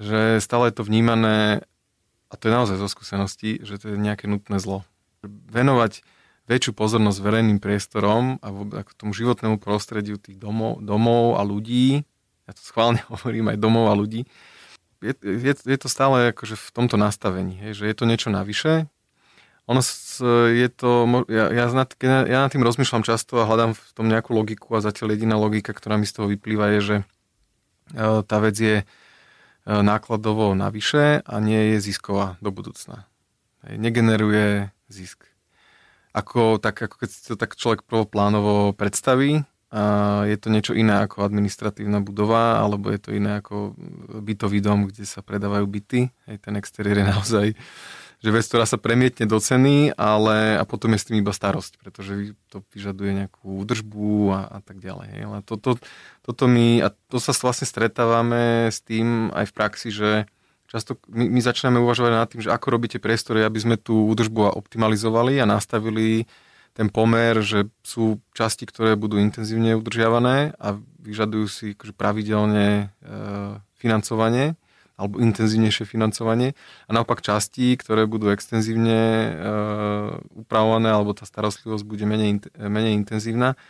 že 0.00 0.40
stále 0.40 0.72
je 0.72 0.80
to 0.80 0.88
vnímané 0.88 1.68
a 2.30 2.34
to 2.34 2.50
je 2.50 2.52
naozaj 2.52 2.76
zo 2.78 2.88
skúsenosti, 2.90 3.62
že 3.62 3.78
to 3.78 3.94
je 3.94 3.96
nejaké 3.96 4.26
nutné 4.26 4.58
zlo. 4.58 4.82
Venovať 5.26 6.02
väčšiu 6.46 6.72
pozornosť 6.74 7.18
verejným 7.22 7.58
priestorom 7.58 8.38
a 8.38 8.48
ako 8.50 8.90
tomu 8.94 9.12
životnému 9.14 9.58
prostrediu 9.58 10.18
tých 10.18 10.38
domov, 10.38 10.78
domov 10.78 11.38
a 11.38 11.42
ľudí, 11.42 12.06
ja 12.46 12.52
to 12.54 12.62
schválne 12.62 13.02
hovorím 13.12 13.50
aj 13.54 13.58
domov 13.58 13.90
a 13.90 13.98
ľudí, 13.98 14.26
je, 15.04 15.12
je, 15.22 15.52
je 15.54 15.78
to 15.78 15.88
stále 15.90 16.32
akože 16.32 16.56
v 16.56 16.68
tomto 16.72 16.96
nastavení, 16.96 17.58
hej, 17.60 17.82
že 17.82 17.84
je 17.84 17.94
to 17.94 18.08
niečo 18.08 18.32
navyše. 18.32 18.88
Ono 19.66 19.82
je 20.54 20.68
to, 20.70 20.90
ja, 21.26 21.50
ja, 21.50 21.66
nad, 21.74 21.90
ja 22.00 22.38
nad 22.46 22.50
tým 22.54 22.62
rozmýšľam 22.62 23.02
často 23.02 23.42
a 23.42 23.48
hľadám 23.50 23.74
v 23.74 23.82
tom 23.98 24.06
nejakú 24.06 24.30
logiku 24.30 24.78
a 24.78 24.80
zatiaľ 24.80 25.18
jediná 25.18 25.34
logika, 25.34 25.74
ktorá 25.74 25.98
mi 25.98 26.06
z 26.06 26.14
toho 26.14 26.30
vyplýva 26.30 26.78
je, 26.78 26.80
že 26.80 26.96
e, 27.02 27.04
tá 28.22 28.38
vec 28.38 28.54
je 28.54 28.76
nákladovo 29.66 30.54
navyše 30.54 31.26
a 31.26 31.34
nie 31.42 31.74
je 31.74 31.90
zisková 31.90 32.38
do 32.38 32.54
budúcna. 32.54 33.10
Negeneruje 33.66 34.70
zisk. 34.86 35.26
Ako, 36.14 36.62
tak, 36.62 36.80
ako 36.80 37.02
keď 37.02 37.08
si 37.10 37.20
to 37.26 37.34
tak 37.36 37.58
človek 37.58 37.84
prvoplánovo 37.84 38.72
predstaví, 38.72 39.42
a 39.74 40.22
je 40.30 40.38
to 40.38 40.48
niečo 40.48 40.72
iné 40.78 41.02
ako 41.02 41.26
administratívna 41.26 41.98
budova, 41.98 42.62
alebo 42.62 42.88
je 42.94 43.00
to 43.02 43.10
iné 43.10 43.42
ako 43.42 43.74
bytový 44.22 44.62
dom, 44.62 44.86
kde 44.86 45.02
sa 45.02 45.26
predávajú 45.26 45.66
byty. 45.66 46.08
Hej, 46.30 46.36
ten 46.38 46.54
exteriér 46.54 47.02
je 47.02 47.06
naozaj 47.10 47.46
že 48.26 48.34
vec, 48.34 48.42
ktorá 48.42 48.66
sa 48.66 48.74
premietne 48.74 49.22
do 49.30 49.38
ceny, 49.38 49.94
ale 49.94 50.58
a 50.58 50.66
potom 50.66 50.90
je 50.90 50.98
s 50.98 51.06
tým 51.06 51.22
iba 51.22 51.30
starosť, 51.30 51.78
pretože 51.78 52.34
to 52.50 52.66
vyžaduje 52.74 53.22
nejakú 53.22 53.62
údržbu 53.62 54.34
a, 54.34 54.40
a 54.50 54.58
tak 54.66 54.82
ďalej. 54.82 55.06
Hej. 55.14 55.22
Ale 55.30 55.38
toto, 55.46 55.78
toto 56.26 56.44
my, 56.50 56.82
a 56.82 56.90
to 56.90 57.22
sa 57.22 57.30
vlastne 57.38 57.70
stretávame 57.70 58.66
s 58.66 58.82
tým 58.82 59.30
aj 59.30 59.46
v 59.46 59.54
praxi, 59.54 59.88
že 59.94 60.26
často 60.66 60.98
my, 61.06 61.30
my 61.30 61.38
začíname 61.38 61.78
uvažovať 61.78 62.10
nad 62.10 62.26
tým, 62.26 62.42
že 62.42 62.50
ako 62.50 62.66
robíte 62.74 62.98
priestory, 62.98 63.46
aby 63.46 63.62
sme 63.62 63.76
tú 63.78 64.10
údržbu 64.10 64.58
optimalizovali 64.58 65.38
a 65.38 65.46
nastavili 65.46 66.26
ten 66.74 66.90
pomer, 66.90 67.46
že 67.46 67.70
sú 67.86 68.18
časti, 68.34 68.66
ktoré 68.66 68.98
budú 68.98 69.22
intenzívne 69.22 69.78
udržiavané 69.78 70.58
a 70.58 70.74
vyžadujú 70.98 71.46
si 71.46 71.66
akože 71.78 71.94
pravidelne 71.94 72.66
e, 72.66 73.06
financovanie 73.78 74.58
alebo 74.96 75.20
intenzívnejšie 75.20 75.84
financovanie. 75.84 76.56
A 76.88 76.90
naopak 76.96 77.20
časti, 77.20 77.76
ktoré 77.76 78.08
budú 78.08 78.32
extenzívne 78.32 78.96
e, 78.96 79.30
upravované 80.40 80.88
alebo 80.88 81.12
tá 81.12 81.28
starostlivosť 81.28 81.84
bude 81.84 82.08
menej, 82.08 82.48
menej 82.56 82.96
intenzívna. 82.96 83.60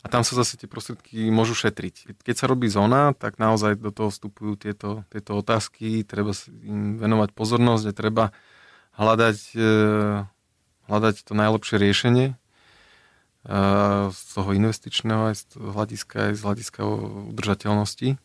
A 0.00 0.08
tam 0.08 0.24
sa 0.24 0.32
zase 0.32 0.56
tie 0.56 0.64
prostriedky 0.64 1.28
môžu 1.28 1.52
šetriť. 1.52 2.24
Keď 2.24 2.34
sa 2.34 2.48
robí 2.48 2.72
zóna, 2.72 3.12
tak 3.12 3.36
naozaj 3.36 3.76
do 3.76 3.92
toho 3.92 4.08
vstupujú 4.08 4.56
tieto, 4.56 5.04
tieto 5.12 5.36
otázky, 5.36 6.08
treba 6.08 6.32
im 6.64 6.96
venovať 6.96 7.36
pozornosť 7.36 7.84
a 7.84 7.92
treba 7.92 8.24
hľadať, 8.96 9.38
e, 9.60 9.68
hľadať 10.88 11.14
to 11.28 11.32
najlepšie 11.36 11.76
riešenie 11.76 12.26
e, 12.32 12.34
z 14.08 14.20
toho 14.32 14.50
investičného 14.56 15.28
aj 15.28 15.36
z 15.36 15.44
hľadiska, 15.60 16.16
aj 16.16 16.32
z 16.32 16.42
hľadiska 16.48 16.80
udržateľnosti 17.36 18.16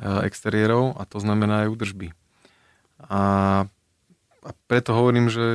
exteriérov 0.00 0.96
a 0.96 1.02
to 1.04 1.18
znamená 1.20 1.66
aj 1.66 1.72
údržby. 1.72 2.08
A, 3.10 3.20
a 4.42 4.50
preto 4.70 4.94
hovorím, 4.94 5.28
že 5.28 5.46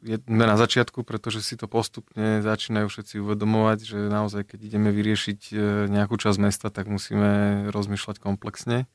sme 0.00 0.44
na 0.48 0.56
začiatku, 0.56 1.04
pretože 1.04 1.44
si 1.44 1.60
to 1.60 1.68
postupne 1.68 2.40
začínajú 2.40 2.88
všetci 2.88 3.20
uvedomovať, 3.20 3.78
že 3.84 3.98
naozaj, 4.08 4.48
keď 4.48 4.60
ideme 4.72 4.88
vyriešiť 4.96 5.40
e, 5.52 5.56
nejakú 5.92 6.16
časť 6.16 6.38
mesta, 6.40 6.72
tak 6.72 6.88
musíme 6.88 7.68
rozmýšľať 7.68 8.16
komplexne. 8.16 8.88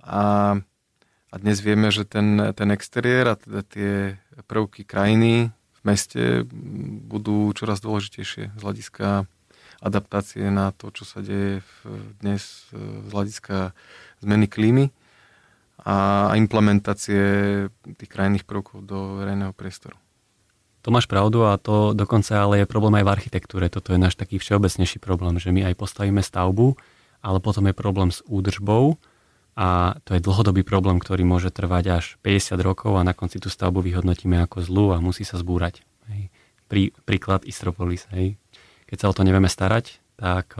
A, 0.00 0.56
a 1.28 1.34
dnes 1.36 1.60
vieme, 1.60 1.92
že 1.92 2.08
ten, 2.08 2.40
ten 2.56 2.72
exteriér 2.72 3.36
a 3.36 3.36
teda 3.36 3.60
tie 3.60 3.92
prvky 4.48 4.88
krajiny 4.88 5.52
v 5.52 5.80
meste 5.84 6.22
budú 7.04 7.52
čoraz 7.52 7.84
dôležitejšie 7.84 8.56
z 8.56 8.60
hľadiska 8.64 9.28
adaptácie 9.80 10.48
na 10.48 10.72
to, 10.72 10.92
čo 10.92 11.04
sa 11.04 11.20
deje 11.20 11.60
v, 11.60 11.72
dnes 12.20 12.68
e, 12.72 12.78
z 13.06 13.08
hľadiska 13.12 13.56
zmeny 14.24 14.46
klímy 14.48 14.84
a 15.86 16.32
implementácie 16.34 17.22
tých 17.94 18.10
krajných 18.10 18.48
prvkov 18.48 18.82
do 18.82 19.20
verejného 19.20 19.52
priestoru. 19.52 19.94
To 20.86 20.94
máš 20.94 21.10
pravdu 21.10 21.42
a 21.42 21.58
to 21.58 21.98
dokonca 21.98 22.30
ale 22.38 22.62
je 22.62 22.70
problém 22.70 22.94
aj 23.02 23.04
v 23.04 23.12
architektúre. 23.18 23.66
Toto 23.66 23.90
je 23.90 23.98
náš 23.98 24.14
taký 24.14 24.38
všeobecnejší 24.38 25.02
problém, 25.02 25.34
že 25.42 25.50
my 25.50 25.66
aj 25.66 25.74
postavíme 25.74 26.22
stavbu, 26.22 26.78
ale 27.26 27.42
potom 27.42 27.66
je 27.66 27.74
problém 27.74 28.14
s 28.14 28.22
údržbou 28.30 28.94
a 29.58 29.98
to 30.06 30.14
je 30.14 30.22
dlhodobý 30.22 30.62
problém, 30.62 31.02
ktorý 31.02 31.26
môže 31.26 31.50
trvať 31.50 31.84
až 31.90 32.04
50 32.22 32.54
rokov 32.62 32.92
a 32.94 33.02
na 33.02 33.18
konci 33.18 33.42
tú 33.42 33.50
stavbu 33.50 33.82
vyhodnotíme 33.82 34.38
ako 34.46 34.62
zlú 34.62 34.86
a 34.94 35.02
musí 35.02 35.26
sa 35.26 35.40
zbúrať. 35.42 35.82
Hej. 36.06 36.30
Prí, 36.70 36.94
príklad 37.02 37.42
Istropolis. 37.42 38.06
Hej. 38.14 38.38
Keď 38.86 38.96
sa 39.02 39.08
o 39.10 39.16
to 39.16 39.26
nevieme 39.26 39.50
starať, 39.50 39.98
tak 40.16 40.54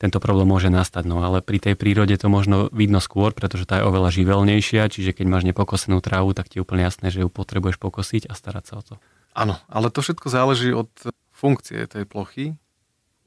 tento 0.00 0.16
problém 0.16 0.48
môže 0.48 0.72
nastať. 0.72 1.04
No 1.04 1.20
ale 1.20 1.44
pri 1.44 1.60
tej 1.60 1.76
prírode 1.76 2.16
to 2.16 2.32
možno 2.32 2.72
vidno 2.72 3.04
skôr, 3.04 3.36
pretože 3.36 3.68
tá 3.68 3.84
je 3.84 3.86
oveľa 3.86 4.08
živelnejšia, 4.08 4.88
čiže 4.88 5.12
keď 5.12 5.26
máš 5.28 5.44
nepokosenú 5.44 6.00
trávu, 6.00 6.32
tak 6.32 6.48
ti 6.48 6.56
je 6.56 6.64
úplne 6.64 6.88
jasné, 6.88 7.12
že 7.12 7.20
ju 7.20 7.28
potrebuješ 7.28 7.76
pokosiť 7.76 8.32
a 8.32 8.32
starať 8.32 8.64
sa 8.64 8.74
o 8.80 8.82
to. 8.82 8.94
Áno, 9.36 9.60
ale 9.68 9.92
to 9.92 10.00
všetko 10.00 10.32
záleží 10.32 10.72
od 10.72 10.88
funkcie 11.36 11.84
tej 11.84 12.08
plochy. 12.08 12.56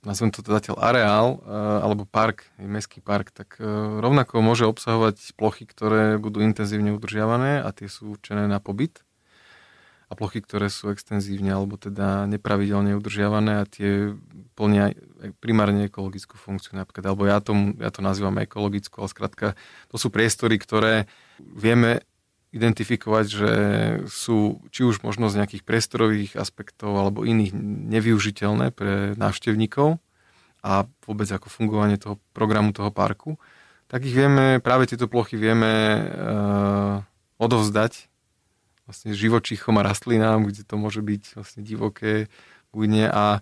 Nazvem 0.04 0.36
to 0.36 0.44
teda 0.44 0.60
zatiaľ 0.60 0.78
areál 0.84 1.28
eh, 1.40 1.54
alebo 1.80 2.04
park, 2.10 2.50
mestský 2.60 3.00
park, 3.00 3.32
tak 3.32 3.62
eh, 3.62 3.66
rovnako 4.02 4.42
môže 4.42 4.66
obsahovať 4.68 5.38
plochy, 5.38 5.70
ktoré 5.70 6.18
budú 6.18 6.42
intenzívne 6.42 6.92
udržiavané 6.92 7.62
a 7.64 7.70
tie 7.72 7.88
sú 7.88 8.18
určené 8.18 8.50
na 8.50 8.58
pobyt 8.58 9.06
a 10.14 10.20
plochy, 10.20 10.46
ktoré 10.46 10.70
sú 10.70 10.94
extenzívne 10.94 11.50
alebo 11.50 11.82
teda 11.82 12.30
nepravidelne 12.30 12.94
udržiavané 12.94 13.66
a 13.66 13.68
tie 13.68 14.14
plnia 14.54 14.94
primárne 15.42 15.90
ekologickú 15.90 16.38
funkciu 16.38 16.78
napríklad, 16.78 17.10
alebo 17.10 17.26
ja, 17.26 17.42
tomu, 17.42 17.74
ja 17.82 17.90
to 17.90 18.06
nazývam 18.06 18.38
ekologickú, 18.38 19.02
ale 19.02 19.10
skrátka 19.10 19.48
to 19.90 19.98
sú 19.98 20.14
priestory, 20.14 20.62
ktoré 20.62 21.10
vieme 21.42 22.06
identifikovať, 22.54 23.26
že 23.26 23.52
sú 24.06 24.62
či 24.70 24.86
už 24.86 25.02
možno 25.02 25.34
z 25.34 25.42
nejakých 25.42 25.66
priestorových 25.66 26.38
aspektov 26.38 26.94
alebo 26.94 27.26
iných 27.26 27.50
nevyužiteľné 27.90 28.70
pre 28.70 29.18
návštevníkov 29.18 29.98
a 30.62 30.86
vôbec 31.10 31.28
ako 31.34 31.50
fungovanie 31.50 31.98
toho 31.98 32.22
programu 32.32 32.70
toho 32.70 32.94
parku, 32.94 33.42
tak 33.90 34.06
ich 34.06 34.14
vieme, 34.14 34.62
práve 34.62 34.86
tieto 34.86 35.10
plochy 35.10 35.34
vieme 35.34 35.74
uh, 35.98 37.02
odovzdať 37.42 38.13
vlastne 38.84 39.16
živočíchom 39.16 39.76
a 39.80 39.86
rastlinám, 39.86 40.48
kde 40.48 40.68
to 40.68 40.76
môže 40.76 41.00
byť 41.00 41.40
vlastne 41.40 41.62
divoké, 41.64 42.28
bujne 42.76 43.08
a 43.08 43.40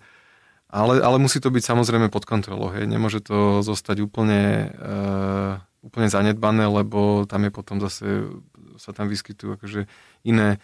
ale, 0.72 1.04
ale 1.04 1.20
musí 1.20 1.36
to 1.36 1.52
byť 1.52 1.68
samozrejme 1.68 2.08
pod 2.08 2.24
kontrolou. 2.24 2.72
Hej. 2.72 2.88
Nemôže 2.88 3.20
to 3.20 3.60
zostať 3.60 4.00
úplne, 4.00 4.72
uh, 4.80 5.60
úplne 5.84 6.08
zanedbané, 6.08 6.64
lebo 6.64 7.28
tam 7.28 7.44
je 7.44 7.52
potom 7.52 7.76
zase 7.76 8.32
sa 8.80 8.96
tam 8.96 9.12
vyskytujú 9.12 9.60
akože 9.60 9.84
iné 10.24 10.56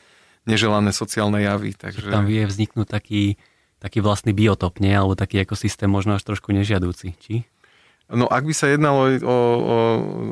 neželané 0.48 0.96
sociálne 0.96 1.44
javy. 1.44 1.76
Takže... 1.76 2.08
Tam 2.08 2.24
vie 2.24 2.48
vzniknúť 2.48 2.88
taký, 2.88 3.36
taký 3.84 4.00
vlastný 4.00 4.32
biotop, 4.32 4.80
nie? 4.80 4.96
Alebo 4.96 5.12
taký 5.12 5.44
ekosystém 5.44 5.92
možno 5.92 6.16
až 6.16 6.24
trošku 6.24 6.56
nežiadúci, 6.56 7.12
či? 7.20 7.44
No 8.08 8.24
ak 8.24 8.48
by 8.48 8.54
sa 8.56 8.72
jednalo 8.72 9.20
o, 9.20 9.20
o, 9.20 9.36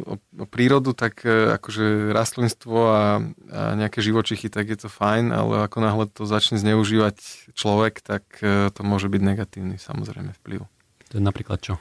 o, 0.00 0.44
prírodu, 0.48 0.96
tak 0.96 1.20
e, 1.28 1.60
akože 1.60 2.08
rastlinstvo 2.08 2.78
a, 2.88 3.20
a 3.52 3.76
nejaké 3.76 4.00
živočichy, 4.00 4.48
tak 4.48 4.72
je 4.72 4.80
to 4.80 4.88
fajn, 4.88 5.28
ale 5.28 5.68
ako 5.68 5.84
náhle 5.84 6.04
to 6.08 6.24
začne 6.24 6.56
zneužívať 6.56 7.20
človek, 7.52 8.00
tak 8.00 8.24
e, 8.40 8.72
to 8.72 8.80
môže 8.80 9.12
byť 9.12 9.20
negatívny 9.20 9.76
samozrejme 9.76 10.32
vplyv. 10.40 10.64
To 11.12 11.20
je 11.20 11.22
napríklad 11.22 11.60
čo? 11.60 11.76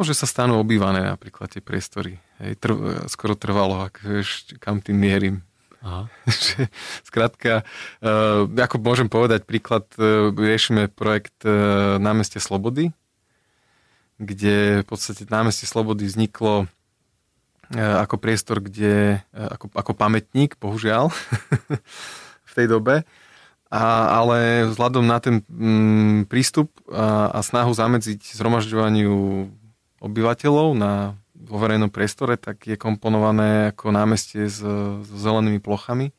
Môže 0.00 0.16
sa 0.16 0.24
stanú 0.24 0.56
obývané 0.64 1.04
napríklad 1.04 1.52
tie 1.52 1.60
priestory. 1.60 2.24
Hej, 2.40 2.56
trv, 2.64 3.04
skoro 3.12 3.36
trvalo, 3.36 3.84
ak 3.84 4.00
vieš, 4.00 4.56
kam 4.64 4.80
tým 4.80 4.96
mierim. 4.96 5.36
Aha. 5.84 6.08
Skrátka, 7.08 7.68
uh, 8.02 8.46
ako 8.48 8.76
môžem 8.82 9.10
povedať 9.10 9.46
príklad, 9.46 9.86
uh, 9.98 10.30
riešime 10.34 10.90
projekt 10.90 11.42
uh, 11.42 11.98
námestie 12.02 12.42
Slobody, 12.42 12.94
kde 14.18 14.82
v 14.82 14.86
podstate 14.86 15.24
námestie 15.30 15.64
Slobody 15.64 16.04
vzniklo 16.04 16.66
e, 17.70 17.78
ako 17.78 18.18
priestor, 18.18 18.58
kde, 18.58 19.22
e, 19.22 19.38
ako, 19.38 19.70
ako 19.72 19.92
pamätník, 19.94 20.58
bohužiaľ, 20.58 21.14
v 22.50 22.52
tej 22.52 22.66
dobe. 22.66 23.06
A, 23.68 23.84
ale 24.18 24.68
vzhľadom 24.68 25.04
na 25.06 25.22
ten 25.22 25.44
mm, 25.46 26.26
prístup 26.26 26.74
a, 26.90 27.30
a 27.30 27.40
snahu 27.44 27.70
zamedziť 27.70 28.34
zhromažďovaniu 28.34 29.14
obyvateľov 30.02 30.68
na, 30.74 31.14
vo 31.36 31.56
verejnom 31.60 31.92
priestore, 31.92 32.34
tak 32.40 32.64
je 32.66 32.80
komponované 32.80 33.70
ako 33.70 33.94
námestie 33.94 34.50
s, 34.50 34.58
s 35.04 35.08
zelenými 35.14 35.62
plochami 35.62 36.10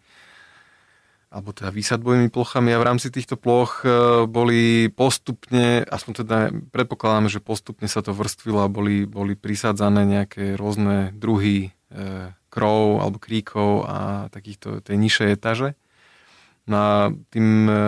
alebo 1.30 1.54
teda 1.54 1.70
výsadbovými 1.70 2.34
plochami 2.34 2.74
a 2.74 2.82
v 2.82 2.88
rámci 2.90 3.14
týchto 3.14 3.38
ploch 3.38 3.86
e, 3.86 4.26
boli 4.26 4.90
postupne, 4.90 5.86
aspoň 5.86 6.14
teda 6.26 6.38
predpokladáme, 6.74 7.30
že 7.30 7.38
postupne 7.38 7.86
sa 7.86 8.02
to 8.02 8.18
vrstvilo 8.18 8.66
a 8.66 8.72
boli, 8.72 9.06
boli 9.06 9.38
prisádzané 9.38 10.10
nejaké 10.10 10.58
rôzne 10.58 11.14
druhy 11.14 11.70
e, 11.94 12.34
krov 12.50 13.06
alebo 13.06 13.22
kríkov 13.22 13.86
a 13.86 14.28
takýchto 14.34 14.82
tej 14.82 14.98
nižšej 14.98 15.30
etaže. 15.38 15.70
No 16.66 16.76
a 16.78 16.94
tým, 17.30 17.70
e, 17.70 17.82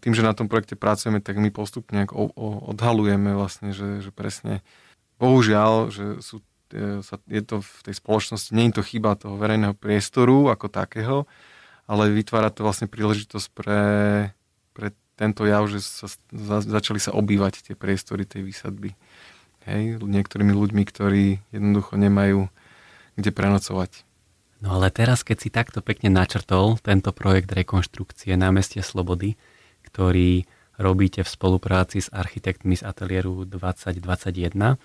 tým, 0.00 0.12
že 0.16 0.24
na 0.24 0.32
tom 0.32 0.48
projekte 0.48 0.76
pracujeme, 0.76 1.20
tak 1.20 1.36
my 1.36 1.52
postupne 1.52 2.08
o, 2.08 2.32
o, 2.32 2.48
odhalujeme 2.72 3.36
vlastne, 3.36 3.76
že, 3.76 4.00
že 4.00 4.08
presne 4.08 4.64
bohužiaľ, 5.20 5.92
že 5.92 6.04
sú, 6.24 6.40
e, 6.72 7.04
sa, 7.04 7.20
je 7.28 7.42
to 7.44 7.60
v 7.60 7.78
tej 7.84 7.94
spoločnosti, 7.96 8.56
nie 8.56 8.72
je 8.72 8.80
to 8.80 8.88
chyba 8.88 9.20
toho 9.20 9.36
verejného 9.36 9.76
priestoru 9.76 10.48
ako 10.48 10.72
takého, 10.72 11.28
ale 11.86 12.10
vytvára 12.10 12.50
to 12.50 12.66
vlastne 12.66 12.90
príležitosť 12.90 13.46
pre, 13.54 13.82
pre 14.74 14.90
tento 15.14 15.46
jav, 15.46 15.64
že 15.70 15.80
sa, 15.80 16.10
za, 16.34 16.58
začali 16.62 17.00
sa 17.00 17.14
obývať 17.14 17.62
tie 17.62 17.74
priestory 17.78 18.26
tej 18.26 18.44
výsadby. 18.44 18.92
Hej, 19.66 19.98
niektorými 19.98 20.54
ľuďmi, 20.54 20.82
ktorí 20.86 21.42
jednoducho 21.50 21.98
nemajú 21.98 22.46
kde 23.16 23.30
prenocovať. 23.32 24.04
No 24.60 24.76
ale 24.76 24.92
teraz, 24.92 25.24
keď 25.24 25.36
si 25.40 25.48
takto 25.48 25.80
pekne 25.80 26.12
načrtol 26.12 26.80
tento 26.80 27.12
projekt 27.12 27.52
rekonštrukcie 27.52 28.36
námestia 28.36 28.84
Slobody, 28.84 29.36
ktorý 29.84 30.44
robíte 30.76 31.24
v 31.24 31.28
spolupráci 31.28 32.04
s 32.04 32.12
architektmi 32.12 32.76
z 32.76 32.84
ateliéru 32.84 33.48
2021, 33.48 34.76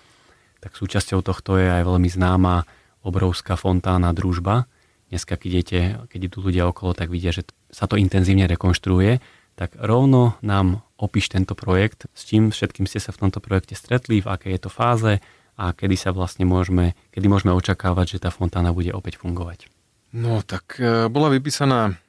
tak 0.62 0.72
súčasťou 0.72 1.20
tohto 1.20 1.60
je 1.60 1.68
aj 1.68 1.82
veľmi 1.84 2.08
známa 2.08 2.64
obrovská 3.04 3.56
fontána 3.56 4.12
Družba, 4.16 4.68
dneska, 5.12 5.36
keď, 5.36 5.50
idete, 5.52 5.80
keď 6.08 6.20
idú 6.32 6.38
ľudia 6.40 6.64
okolo, 6.64 6.96
tak 6.96 7.12
vidia, 7.12 7.36
že 7.36 7.44
sa 7.68 7.84
to 7.84 8.00
intenzívne 8.00 8.48
rekonštruuje, 8.48 9.20
tak 9.52 9.76
rovno 9.76 10.40
nám 10.40 10.80
opíš 10.96 11.28
tento 11.28 11.52
projekt, 11.52 12.08
s 12.16 12.24
čím 12.24 12.48
všetkým 12.48 12.88
ste 12.88 12.96
sa 12.96 13.12
v 13.12 13.28
tomto 13.28 13.44
projekte 13.44 13.76
stretli, 13.76 14.24
v 14.24 14.30
akej 14.32 14.56
je 14.56 14.60
to 14.64 14.70
fáze? 14.72 15.12
A 15.60 15.76
kedy 15.76 16.00
sa 16.00 16.16
vlastne 16.16 16.48
môžeme, 16.48 16.96
kedy 17.12 17.28
môžeme 17.28 17.52
očakávať, 17.52 18.16
že 18.16 18.22
tá 18.24 18.32
fontána 18.32 18.72
bude 18.72 18.88
opäť 18.96 19.20
fungovať? 19.20 19.68
No 20.16 20.40
tak 20.40 20.80
e, 20.80 21.12
bola 21.12 21.28
vypísaná 21.28 22.00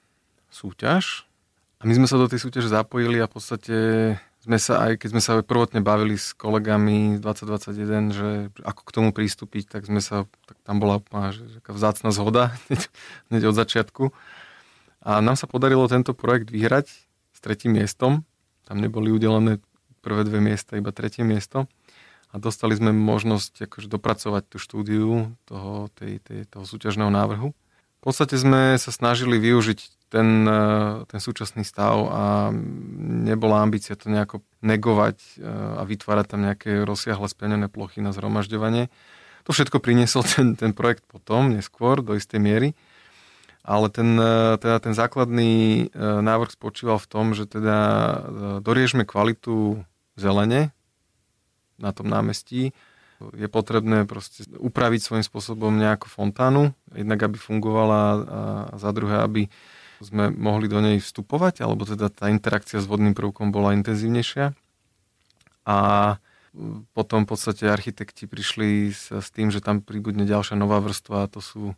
súťaž 0.48 1.28
a 1.80 1.84
my 1.84 1.92
sme 2.00 2.08
sa 2.08 2.16
do 2.16 2.32
tej 2.32 2.40
súťaže 2.40 2.72
zapojili 2.72 3.20
a 3.20 3.28
v 3.28 3.34
podstate 3.36 3.76
sme 4.44 4.60
sa 4.60 4.84
aj, 4.84 5.00
keď 5.00 5.10
sme 5.16 5.22
sa 5.24 5.40
prvotne 5.40 5.80
bavili 5.80 6.20
s 6.20 6.36
kolegami 6.36 7.16
2021, 7.24 8.12
že 8.12 8.30
ako 8.60 8.82
k 8.84 8.92
tomu 8.92 9.10
pristúpiť, 9.16 9.72
tak 9.72 9.88
sme 9.88 10.04
sa, 10.04 10.28
tak 10.44 10.60
tam 10.68 10.84
bola 10.84 11.00
úplná 11.00 11.32
že 11.32 11.48
vzácna 11.64 12.12
zhoda 12.12 12.52
hneď 13.32 13.48
od 13.48 13.56
začiatku. 13.56 14.12
A 15.04 15.24
nám 15.24 15.40
sa 15.40 15.48
podarilo 15.48 15.88
tento 15.88 16.12
projekt 16.12 16.52
vyhrať 16.52 16.92
s 17.32 17.40
tretím 17.40 17.80
miestom. 17.80 18.28
Tam 18.68 18.84
neboli 18.84 19.16
udelené 19.16 19.64
prvé 20.04 20.28
dve 20.28 20.44
miesta, 20.44 20.76
iba 20.76 20.92
tretie 20.92 21.24
miesto. 21.24 21.72
A 22.36 22.42
dostali 22.42 22.76
sme 22.76 22.92
možnosť 22.92 23.72
akože 23.72 23.88
dopracovať 23.88 24.44
tú 24.52 24.58
štúdiu 24.60 25.32
toho, 25.48 25.88
tej, 25.96 26.20
tej, 26.20 26.52
toho 26.52 26.68
súťažného 26.68 27.12
návrhu. 27.12 27.56
V 27.56 28.02
podstate 28.04 28.36
sme 28.36 28.76
sa 28.76 28.92
snažili 28.92 29.40
využiť 29.40 30.03
ten, 30.14 30.46
e, 30.46 30.62
ten 31.10 31.18
súčasný 31.18 31.66
stav 31.66 31.98
a 32.14 32.54
nebola 33.26 33.66
ambícia 33.66 33.98
to 33.98 34.14
nejako 34.14 34.46
negovať 34.62 35.18
e, 35.18 35.50
a 35.50 35.82
vytvárať 35.82 36.26
tam 36.30 36.46
nejaké 36.46 36.86
rozsiahle 36.86 37.26
splnené 37.26 37.66
plochy 37.66 37.98
na 38.06 38.14
zhromažďovanie. 38.14 38.94
To 39.50 39.58
všetko 39.58 39.82
priniesol 39.82 40.22
ten, 40.38 40.54
ten 40.54 40.78
projekt 40.78 41.10
potom, 41.10 41.50
neskôr, 41.50 42.06
do 42.06 42.14
istej 42.14 42.38
miery. 42.38 42.78
Ale 43.66 43.90
ten, 43.90 44.14
e, 44.14 44.62
teda 44.62 44.78
ten 44.78 44.94
základný 44.94 45.90
návrh 45.98 46.54
spočíval 46.54 47.02
v 47.02 47.10
tom, 47.10 47.26
že 47.34 47.50
teda 47.50 47.78
doriežme 48.62 49.10
kvalitu 49.10 49.82
zelene 50.14 50.70
na 51.82 51.90
tom 51.90 52.06
námestí. 52.06 52.70
Je 53.34 53.48
potrebné 53.48 54.04
proste 54.04 54.46
upraviť 54.60 55.00
svojím 55.00 55.26
spôsobom 55.26 55.72
nejakú 55.74 56.12
fontánu, 56.12 56.76
jednak 56.92 57.24
aby 57.24 57.40
fungovala 57.40 58.02
a 58.70 58.76
za 58.76 58.92
druhé, 58.92 59.24
aby 59.24 59.48
sme 60.04 60.30
mohli 60.30 60.68
do 60.68 60.84
nej 60.84 61.00
vstupovať, 61.00 61.64
alebo 61.64 61.88
teda 61.88 62.12
tá 62.12 62.28
interakcia 62.28 62.84
s 62.84 62.86
vodným 62.86 63.16
prvkom 63.16 63.56
bola 63.56 63.74
intenzívnejšia. 63.74 64.52
A 65.64 65.78
potom 66.94 67.26
v 67.26 67.30
podstate 67.34 67.66
architekti 67.66 68.30
prišli 68.30 68.94
s, 68.94 69.10
s 69.10 69.28
tým, 69.34 69.50
že 69.50 69.64
tam 69.64 69.82
pribudne 69.82 70.28
ďalšia 70.28 70.54
nová 70.54 70.78
vrstva 70.84 71.26
a 71.26 71.32
to 71.32 71.42
sú, 71.42 71.74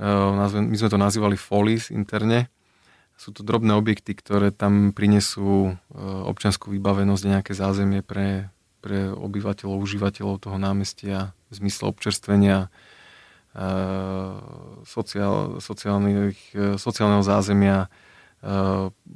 e, 0.00 0.08
my 0.50 0.74
sme 0.74 0.90
to 0.90 0.98
nazývali 0.98 1.38
folies 1.38 1.94
interne. 1.94 2.50
Sú 3.16 3.32
to 3.32 3.46
drobné 3.46 3.72
objekty, 3.78 4.12
ktoré 4.12 4.50
tam 4.50 4.90
prinesú 4.90 5.70
e, 5.70 5.94
občanskú 6.02 6.74
vybavenosť 6.74 7.22
a 7.28 7.32
nejaké 7.38 7.52
zázemie 7.54 8.02
pre, 8.02 8.50
pre 8.82 9.06
obyvateľov, 9.14 9.78
užívateľov 9.86 10.42
toho 10.42 10.58
námestia 10.58 11.30
v 11.48 11.62
zmysle 11.62 11.86
občerstvenia, 11.86 12.68
sociál, 14.84 15.56
sociálneho 16.76 17.22
zázemia, 17.24 17.88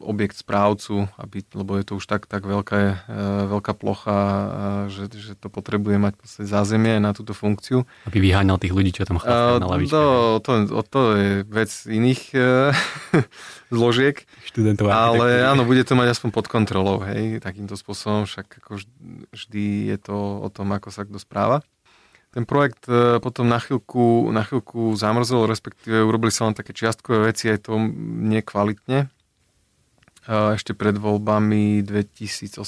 objekt 0.01 0.41
správcu, 0.41 1.07
aby, 1.21 1.45
lebo 1.55 1.77
je 1.79 1.85
to 1.87 1.93
už 2.01 2.05
tak, 2.09 2.25
tak 2.27 2.43
veľká, 2.43 3.07
veľká 3.47 3.73
plocha, 3.77 4.19
že, 4.91 5.13
že 5.13 5.33
to 5.39 5.53
potrebuje 5.53 6.01
mať 6.01 6.15
zázemie 6.41 6.99
na 6.99 7.13
túto 7.15 7.37
funkciu. 7.37 7.85
Aby 8.09 8.27
vyháňal 8.27 8.59
tých 8.59 8.75
ľudí, 8.75 8.91
čo 8.91 9.07
tam 9.07 9.21
chlastajú 9.23 9.61
na 9.61 9.69
lavičke. 9.71 9.93
To, 9.93 10.03
to, 10.43 10.53
to 10.89 11.01
je 11.15 11.31
vec 11.47 11.71
iných 11.87 12.23
zložiek. 13.77 14.17
Študentov 14.51 14.89
Ale 14.91 15.47
áno, 15.47 15.63
bude 15.69 15.85
to 15.85 15.95
mať 15.95 16.17
aspoň 16.17 16.31
pod 16.35 16.47
kontrolou, 16.51 17.05
hej, 17.07 17.39
takýmto 17.45 17.77
spôsobom, 17.77 18.27
však 18.27 18.65
ako 18.65 18.83
vždy 19.31 19.95
je 19.95 19.99
to 20.01 20.17
o 20.43 20.49
tom, 20.49 20.75
ako 20.75 20.91
sa 20.91 21.07
kto 21.07 21.21
správa. 21.21 21.63
Ten 22.31 22.47
projekt 22.47 22.87
e, 22.87 23.19
potom 23.19 23.51
na 23.51 23.59
chvíľku, 23.59 24.31
na 24.31 24.47
chvíľku 24.47 24.95
zamrzol, 24.95 25.51
respektíve 25.51 25.99
urobili 25.99 26.31
sa 26.31 26.47
len 26.47 26.55
také 26.55 26.71
čiastkové 26.71 27.35
veci, 27.35 27.51
aj 27.51 27.67
to 27.67 27.75
nekvalitne. 28.31 29.11
E, 30.31 30.55
ešte 30.55 30.71
pred 30.79 30.95
voľbami 30.95 31.83
2018. 31.83 32.63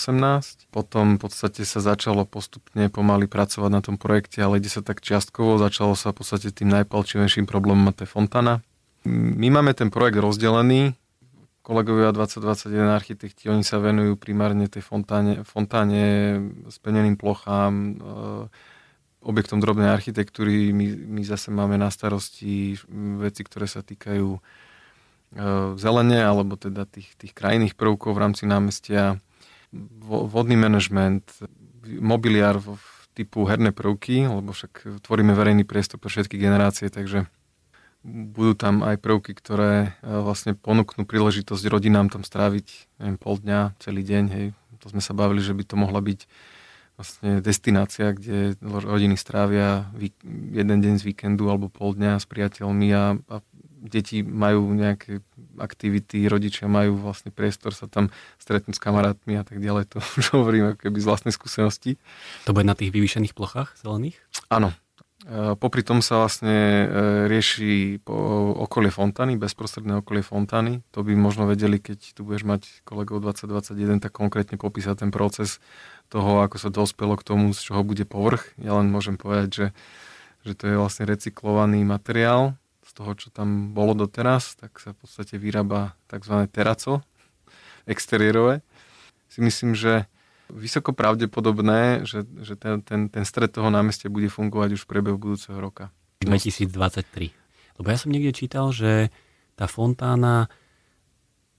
Potom 0.74 1.14
v 1.14 1.20
podstate 1.22 1.62
sa 1.62 1.78
začalo 1.78 2.26
postupne 2.26 2.90
pomaly 2.90 3.30
pracovať 3.30 3.70
na 3.70 3.78
tom 3.78 4.02
projekte, 4.02 4.42
ale 4.42 4.58
ide 4.58 4.66
sa 4.66 4.82
tak 4.82 4.98
čiastkovo. 4.98 5.62
Začalo 5.62 5.94
sa 5.94 6.10
v 6.10 6.26
podstate 6.26 6.50
tým 6.50 6.66
najpalčivejším 6.82 7.46
problémom 7.46 7.94
to 7.94 8.02
je 8.02 8.10
fontana. 8.10 8.66
My 9.06 9.46
máme 9.46 9.78
ten 9.78 9.94
projekt 9.94 10.18
rozdelený. 10.18 10.98
Kolegovia 11.62 12.10
2021 12.10 12.90
architekti, 12.90 13.46
oni 13.46 13.62
sa 13.62 13.78
venujú 13.78 14.18
primárne 14.18 14.66
tej 14.66 14.82
fontáne, 14.82 15.46
fontáne 15.46 16.34
speneným 16.66 17.14
plochám, 17.14 17.70
e, 17.70 17.94
objektom 19.22 19.62
drobnej 19.62 19.88
architektúry. 19.88 20.74
My, 20.74 20.86
my 20.92 21.22
zase 21.22 21.54
máme 21.54 21.78
na 21.78 21.88
starosti 21.88 22.76
veci, 23.22 23.42
ktoré 23.46 23.70
sa 23.70 23.80
týkajú 23.80 24.28
e, 24.36 24.40
zelene, 25.78 26.18
alebo 26.20 26.58
teda 26.58 26.84
tých, 26.84 27.14
tých 27.16 27.32
krajných 27.32 27.78
prvkov 27.78 28.18
v 28.18 28.22
rámci 28.22 28.44
námestia, 28.44 29.22
vodný 30.04 30.58
manažment, 30.58 31.24
mobiliár 31.86 32.60
typu 33.16 33.44
herné 33.48 33.72
prvky, 33.72 34.28
lebo 34.28 34.52
však 34.52 35.04
tvoríme 35.04 35.32
verejný 35.32 35.64
priestor 35.64 36.00
pre 36.00 36.12
všetky 36.12 36.36
generácie, 36.36 36.88
takže 36.88 37.28
budú 38.02 38.58
tam 38.58 38.82
aj 38.82 38.98
prvky, 38.98 39.32
ktoré 39.38 39.94
e, 40.02 40.10
vlastne 40.10 40.58
ponúknú 40.58 41.06
príležitosť 41.06 41.62
rodinám 41.70 42.10
tam 42.10 42.26
stráviť 42.26 42.98
neviem, 42.98 43.16
pol 43.16 43.38
dňa, 43.38 43.78
celý 43.78 44.02
deň. 44.02 44.24
Hej. 44.34 44.46
To 44.82 44.90
sme 44.90 44.98
sa 44.98 45.14
bavili, 45.14 45.38
že 45.38 45.54
by 45.54 45.62
to 45.62 45.78
mohla 45.78 46.02
byť 46.02 46.26
vlastne 47.02 47.42
destinácia, 47.42 48.14
kde 48.14 48.54
rodiny 48.62 49.18
strávia 49.18 49.90
jeden 50.54 50.78
deň 50.78 51.02
z 51.02 51.06
víkendu 51.10 51.50
alebo 51.50 51.66
pol 51.66 51.98
dňa 51.98 52.22
s 52.22 52.26
priateľmi 52.30 52.88
a, 52.94 53.18
a 53.18 53.36
deti 53.82 54.22
majú 54.22 54.70
nejaké 54.70 55.18
aktivity, 55.58 56.30
rodičia 56.30 56.70
majú 56.70 57.02
vlastne 57.02 57.34
priestor 57.34 57.74
sa 57.74 57.90
tam 57.90 58.14
stretnúť 58.38 58.78
s 58.78 58.80
kamarátmi 58.80 59.34
a 59.34 59.42
tak 59.42 59.58
ďalej. 59.58 59.90
To 59.90 59.98
už 60.22 60.26
hovorím 60.38 60.72
ako 60.72 60.78
keby 60.86 60.98
z 61.02 61.08
vlastnej 61.10 61.34
skúsenosti. 61.34 61.98
To 62.46 62.54
bude 62.54 62.64
na 62.64 62.78
tých 62.78 62.94
vyvýšených 62.94 63.34
plochách 63.34 63.74
zelených? 63.82 64.22
Áno. 64.46 64.70
E, 65.22 65.54
popri 65.54 65.86
tom 65.86 66.02
sa 66.02 66.18
vlastne 66.18 66.50
e, 66.50 66.86
rieši 67.30 68.02
okolie 68.58 68.90
fontány, 68.90 69.38
bezprostredné 69.38 70.02
okolie 70.02 70.26
fontány. 70.26 70.82
To 70.90 71.06
by 71.06 71.14
možno 71.14 71.46
vedeli, 71.46 71.78
keď 71.78 72.18
tu 72.18 72.26
budeš 72.26 72.42
mať 72.42 72.62
kolegov 72.82 73.22
2021, 73.22 74.02
tak 74.02 74.10
konkrétne 74.10 74.58
popísať 74.58 75.06
ten 75.06 75.10
proces 75.14 75.62
toho, 76.10 76.42
ako 76.42 76.58
sa 76.58 76.74
dospelo 76.74 77.14
k 77.14 77.26
tomu, 77.26 77.54
z 77.54 77.70
čoho 77.70 77.86
bude 77.86 78.02
povrch. 78.02 78.50
Ja 78.58 78.74
len 78.82 78.90
môžem 78.90 79.14
povedať, 79.14 79.48
že, 79.54 79.66
že 80.42 80.52
to 80.58 80.64
je 80.66 80.74
vlastne 80.74 81.06
recyklovaný 81.06 81.86
materiál 81.86 82.58
z 82.82 82.90
toho, 82.90 83.14
čo 83.14 83.30
tam 83.30 83.70
bolo 83.70 83.94
doteraz, 83.94 84.58
tak 84.58 84.74
sa 84.82 84.90
v 84.90 85.06
podstate 85.06 85.38
vyrába 85.38 85.94
tzv. 86.10 86.50
teraco 86.50 87.06
exteriérové. 87.92 88.66
Si 89.30 89.38
myslím, 89.38 89.78
že 89.78 90.10
vysoko 90.52 90.92
pravdepodobné, 90.92 92.04
že, 92.04 92.28
že 92.44 92.54
ten, 92.60 92.84
ten, 92.84 93.08
ten 93.08 93.24
stred 93.24 93.50
toho 93.50 93.72
námestia 93.72 94.12
bude 94.12 94.28
fungovať 94.28 94.76
už 94.76 94.84
v 94.84 94.90
priebehu 94.92 95.16
budúceho 95.16 95.56
roka. 95.56 95.88
2023. 96.22 97.32
Lebo 97.80 97.86
ja 97.88 97.98
som 97.98 98.12
niekde 98.12 98.36
čítal, 98.36 98.70
že 98.70 99.08
tá 99.56 99.64
fontána 99.64 100.52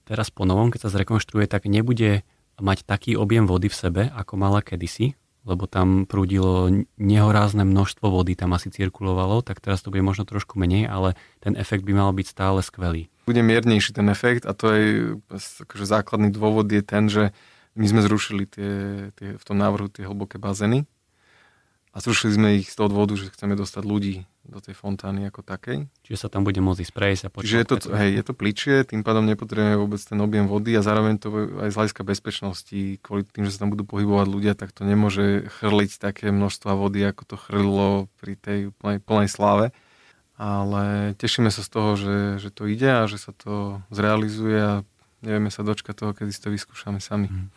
teraz 0.06 0.30
po 0.30 0.46
novom, 0.46 0.70
keď 0.70 0.88
sa 0.88 0.94
zrekonštruuje, 0.94 1.50
tak 1.50 1.66
nebude 1.66 2.22
mať 2.60 2.86
taký 2.86 3.18
objem 3.18 3.50
vody 3.50 3.66
v 3.66 3.76
sebe, 3.76 4.02
ako 4.14 4.38
mala 4.38 4.62
kedysi, 4.62 5.18
lebo 5.44 5.68
tam 5.68 6.08
prúdilo 6.08 6.70
nehorázne 6.96 7.66
množstvo 7.66 8.08
vody, 8.08 8.32
tam 8.38 8.56
asi 8.56 8.72
cirkulovalo, 8.72 9.44
tak 9.44 9.60
teraz 9.60 9.84
to 9.84 9.92
bude 9.92 10.00
možno 10.00 10.24
trošku 10.24 10.56
menej, 10.56 10.88
ale 10.88 11.18
ten 11.42 11.58
efekt 11.58 11.84
by 11.84 11.92
mal 11.92 12.10
byť 12.14 12.26
stále 12.30 12.60
skvelý. 12.64 13.12
Bude 13.28 13.44
miernejší 13.44 13.96
ten 13.96 14.08
efekt 14.08 14.48
a 14.48 14.56
to 14.56 14.66
je 14.72 14.86
akože 15.34 15.84
základný 15.84 16.32
dôvod 16.32 16.68
je 16.68 16.82
ten, 16.84 17.08
že 17.12 17.36
my 17.74 17.86
sme 17.90 18.00
zrušili 18.02 18.46
tie, 18.46 18.72
tie, 19.18 19.28
v 19.34 19.44
tom 19.44 19.58
návrhu 19.58 19.90
tie 19.90 20.06
hlboké 20.06 20.38
bazény 20.38 20.86
a 21.94 22.02
zrušili 22.02 22.34
sme 22.34 22.48
ich 22.58 22.70
z 22.70 22.76
toho 22.78 22.90
dôvodu, 22.90 23.14
že 23.14 23.30
chceme 23.30 23.54
dostať 23.54 23.82
ľudí 23.86 24.26
do 24.44 24.58
tej 24.58 24.74
fontány 24.74 25.30
ako 25.30 25.46
takej. 25.46 25.86
Čiže 26.02 26.26
sa 26.26 26.28
tam 26.28 26.42
bude 26.42 26.58
môcť 26.58 26.82
sprejsť 26.82 27.22
a 27.26 27.28
počúvať. 27.30 27.46
Čiže 27.46 27.60
je 27.62 27.68
to, 27.70 27.76
hej, 27.94 28.10
je 28.18 28.24
to 28.26 28.32
pličie, 28.34 28.74
tým 28.82 29.06
pádom 29.06 29.24
nepotrebujeme 29.24 29.78
vôbec 29.78 30.02
ten 30.02 30.18
objem 30.18 30.50
vody 30.50 30.74
a 30.74 30.82
zároveň 30.82 31.22
to 31.22 31.30
aj 31.64 31.70
z 31.70 31.76
hľadiska 31.78 32.02
bezpečnosti, 32.02 32.80
kvôli 33.00 33.22
tým, 33.24 33.46
že 33.46 33.54
sa 33.54 33.64
tam 33.64 33.70
budú 33.72 33.86
pohybovať 33.86 34.26
ľudia, 34.26 34.52
tak 34.58 34.74
to 34.74 34.82
nemôže 34.82 35.46
chrliť 35.62 36.02
také 36.02 36.34
množstva 36.34 36.76
vody, 36.76 37.00
ako 37.06 37.22
to 37.30 37.36
chrlilo 37.38 38.10
pri 38.18 38.34
tej 38.36 38.58
plnej, 38.82 38.98
plnej 38.98 39.30
sláve. 39.30 39.70
Ale 40.34 41.14
tešíme 41.14 41.46
sa 41.54 41.62
z 41.62 41.70
toho, 41.70 41.94
že, 41.94 42.42
že 42.42 42.50
to 42.50 42.66
ide 42.66 42.90
a 42.90 43.06
že 43.06 43.22
sa 43.22 43.30
to 43.30 43.78
zrealizuje 43.94 44.58
a 44.58 44.74
nevieme 45.24 45.48
sa 45.48 45.64
dočkať 45.64 45.94
toho, 45.96 46.12
kedy 46.12 46.30
si 46.30 46.40
to 46.44 46.52
vyskúšame 46.52 47.00
sami. 47.00 47.32
Mm. 47.32 47.48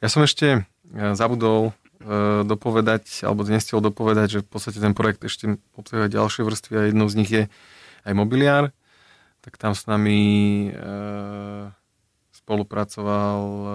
Ja 0.00 0.08
som 0.08 0.24
ešte 0.24 0.64
e, 0.96 1.12
zabudol 1.12 1.76
E, 2.00 2.48
dopovedať, 2.48 3.28
alebo 3.28 3.44
dnes 3.44 3.60
chcel 3.60 3.84
dopovedať, 3.84 4.28
že 4.32 4.40
v 4.40 4.48
podstate 4.48 4.80
ten 4.80 4.96
projekt 4.96 5.20
ešte 5.20 5.60
obsahuje 5.76 6.08
ďalšie 6.08 6.48
vrstvy 6.48 6.74
a 6.80 6.88
jednou 6.88 7.12
z 7.12 7.18
nich 7.20 7.28
je 7.28 7.44
aj 8.08 8.12
mobiliár. 8.16 8.72
Tak 9.44 9.60
tam 9.60 9.76
s 9.76 9.84
nami 9.84 10.20
e, 10.68 10.80
spolupracoval 12.32 13.40
e, 13.44 13.68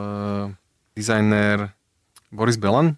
dizajner 0.98 1.70
Boris 2.34 2.58
Belan 2.58 2.98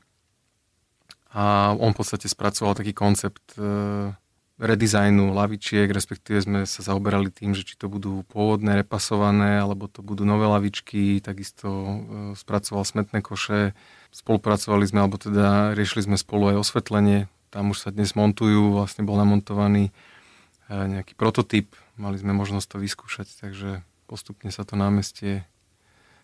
a 1.35 1.75
a 1.75 1.75
on 1.75 1.91
v 1.91 1.97
podstate 1.99 2.31
spracoval 2.31 2.79
taký 2.79 2.95
koncept 2.95 3.59
e, 3.59 4.15
redesignu 4.57 5.37
lavičiek, 5.37 5.85
respektíve 5.85 6.41
sme 6.41 6.59
sa 6.65 6.81
zaoberali 6.81 7.29
tým, 7.29 7.53
že 7.53 7.61
či 7.61 7.77
to 7.77 7.85
budú 7.85 8.25
pôvodné 8.25 8.81
repasované, 8.81 9.61
alebo 9.61 9.85
to 9.85 10.01
budú 10.01 10.25
nové 10.25 10.49
lavičky, 10.49 11.21
takisto 11.21 11.69
e, 11.69 11.93
spracoval 12.33 12.81
smetné 12.81 13.21
koše, 13.21 13.77
spolupracovali 14.09 14.89
sme, 14.89 15.05
alebo 15.05 15.21
teda 15.21 15.77
riešili 15.77 16.09
sme 16.09 16.17
spolu 16.17 16.57
aj 16.57 16.65
osvetlenie, 16.65 17.29
tam 17.53 17.69
už 17.69 17.85
sa 17.85 17.89
dnes 17.93 18.17
montujú, 18.17 18.73
vlastne 18.73 19.05
bol 19.05 19.21
namontovaný 19.21 19.89
e, 19.89 20.73
nejaký 20.73 21.13
prototyp, 21.13 21.77
mali 21.93 22.17
sme 22.17 22.33
možnosť 22.33 22.67
to 22.73 22.77
vyskúšať, 22.81 23.27
takže 23.37 23.85
postupne 24.09 24.49
sa 24.49 24.65
to 24.65 24.73
námestie 24.73 25.45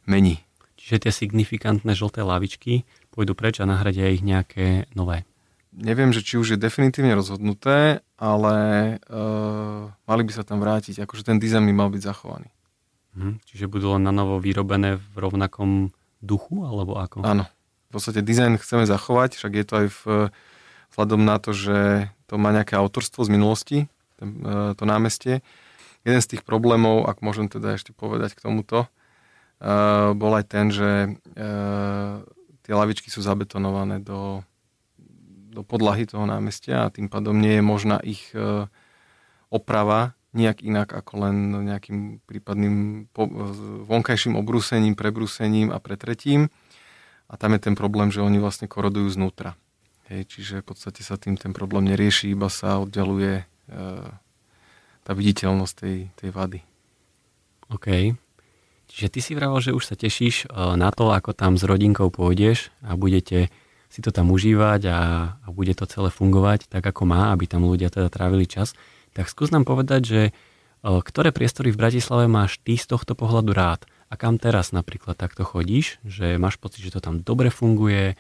mení. 0.09 0.41
Čiže 0.81 1.05
tie 1.05 1.13
signifikantné 1.13 1.93
žlté 1.93 2.25
lavičky 2.25 2.83
pôjdu 3.13 3.37
preč 3.37 3.61
a 3.61 3.69
nahradia 3.69 4.09
ich 4.09 4.25
nejaké 4.25 4.89
nové. 4.97 5.21
Neviem, 5.73 6.13
že 6.13 6.21
či 6.21 6.37
už 6.37 6.53
je 6.53 6.59
definitívne 6.61 7.17
rozhodnuté, 7.17 8.05
ale 8.21 8.55
uh, 9.09 9.89
mali 10.05 10.21
by 10.21 10.31
sa 10.31 10.45
tam 10.45 10.61
vrátiť. 10.61 11.01
Akože 11.01 11.25
ten 11.25 11.41
dizajn 11.41 11.65
by 11.65 11.73
mal 11.73 11.89
byť 11.89 12.01
zachovaný. 12.05 12.53
Hm, 13.17 13.41
čiže 13.45 13.65
budú 13.69 13.97
len 13.97 14.05
na 14.05 14.13
novo 14.13 14.37
vyrobené 14.37 15.01
v 15.01 15.15
rovnakom 15.17 15.89
duchu, 16.21 16.65
alebo 16.65 16.97
ako? 17.01 17.25
Áno. 17.25 17.49
V 17.89 18.01
podstate 18.01 18.21
dizajn 18.25 18.61
chceme 18.61 18.85
zachovať, 18.85 19.37
však 19.37 19.53
je 19.53 19.65
to 19.65 19.73
aj 19.73 19.87
v, 19.89 20.01
vzhľadom 20.93 21.21
na 21.25 21.37
to, 21.37 21.53
že 21.53 22.09
to 22.29 22.37
má 22.37 22.53
nejaké 22.53 22.77
autorstvo 22.77 23.25
z 23.25 23.33
minulosti, 23.33 23.77
ten, 24.17 24.29
uh, 24.45 24.77
to 24.77 24.85
námestie. 24.85 25.41
Jeden 26.05 26.21
z 26.21 26.37
tých 26.37 26.43
problémov, 26.45 27.09
ak 27.09 27.25
môžem 27.25 27.49
teda 27.49 27.77
ešte 27.77 27.97
povedať 27.97 28.37
k 28.37 28.45
tomuto, 28.45 28.85
uh, 28.85 30.13
bol 30.13 30.37
aj 30.37 30.45
ten, 30.49 30.69
že 30.69 31.17
uh, 31.17 32.21
tie 32.61 32.73
lavičky 32.73 33.09
sú 33.09 33.25
zabetonované 33.25 34.01
do, 34.01 34.45
do 35.53 35.61
podlahy 35.61 36.09
toho 36.09 36.25
námestia 36.25 36.89
a 36.89 36.93
tým 36.93 37.07
pádom 37.07 37.37
nie 37.37 37.61
je 37.61 37.63
možná 37.63 38.01
ich 38.01 38.33
uh, 38.33 38.65
oprava 39.53 40.17
nejak 40.33 40.65
inak 40.65 40.89
ako 40.89 41.29
len 41.29 41.35
nejakým 41.69 42.25
prípadným 42.25 43.05
vonkajším 43.85 44.33
obrúsením, 44.33 44.97
prebrúsením 44.97 45.69
a 45.69 45.77
pretretím. 45.77 46.49
A 47.29 47.37
tam 47.37 47.53
je 47.53 47.69
ten 47.69 47.77
problém, 47.77 48.09
že 48.09 48.25
oni 48.25 48.41
vlastne 48.41 48.65
korodujú 48.65 49.13
znútra. 49.13 49.53
Hej, 50.09 50.33
čiže 50.33 50.65
v 50.65 50.73
podstate 50.73 51.05
sa 51.05 51.21
tým 51.21 51.37
ten 51.37 51.53
problém 51.53 51.85
nerieši, 51.85 52.33
iba 52.33 52.49
sa 52.49 52.81
oddialuje 52.81 53.45
uh, 53.45 54.09
tá 55.05 55.11
viditeľnosť 55.13 55.73
tej, 55.77 55.97
tej 56.17 56.29
vady. 56.33 56.59
OK. 57.69 58.17
Čiže 58.93 59.07
ty 59.09 59.19
si 59.25 59.31
vravel, 59.33 59.57
že 59.57 59.73
už 59.73 59.89
sa 59.89 59.95
tešíš 59.97 60.45
e, 60.45 60.77
na 60.77 60.93
to, 60.93 61.09
ako 61.09 61.33
tam 61.33 61.57
s 61.57 61.65
rodinkou 61.65 62.13
pôjdeš 62.13 62.69
a 62.85 62.93
budete 62.93 63.49
si 63.93 64.01
to 64.01 64.09
tam 64.09 64.33
užívať 64.33 64.81
a, 64.89 64.99
a 65.37 65.47
bude 65.53 65.77
to 65.77 65.85
celé 65.85 66.09
fungovať 66.09 66.65
tak, 66.65 66.81
ako 66.81 67.05
má, 67.05 67.29
aby 67.29 67.45
tam 67.45 67.69
ľudia 67.69 67.93
teda 67.93 68.09
trávili 68.09 68.49
čas. 68.49 68.73
Tak 69.13 69.29
skús 69.29 69.53
nám 69.53 69.69
povedať, 69.69 70.01
že 70.01 70.21
e, 70.25 70.31
ktoré 70.81 71.29
priestory 71.29 71.69
v 71.69 71.77
Bratislave 71.77 72.25
máš 72.25 72.57
ty 72.65 72.73
z 72.73 72.89
tohto 72.89 73.13
pohľadu 73.13 73.53
rád 73.53 73.85
a 74.09 74.17
kam 74.17 74.41
teraz 74.41 74.73
napríklad 74.73 75.13
takto 75.13 75.45
chodíš, 75.45 76.01
že 76.01 76.41
máš 76.41 76.57
pocit, 76.57 76.81
že 76.81 76.97
to 76.97 77.05
tam 77.05 77.21
dobre 77.21 77.53
funguje, 77.53 78.17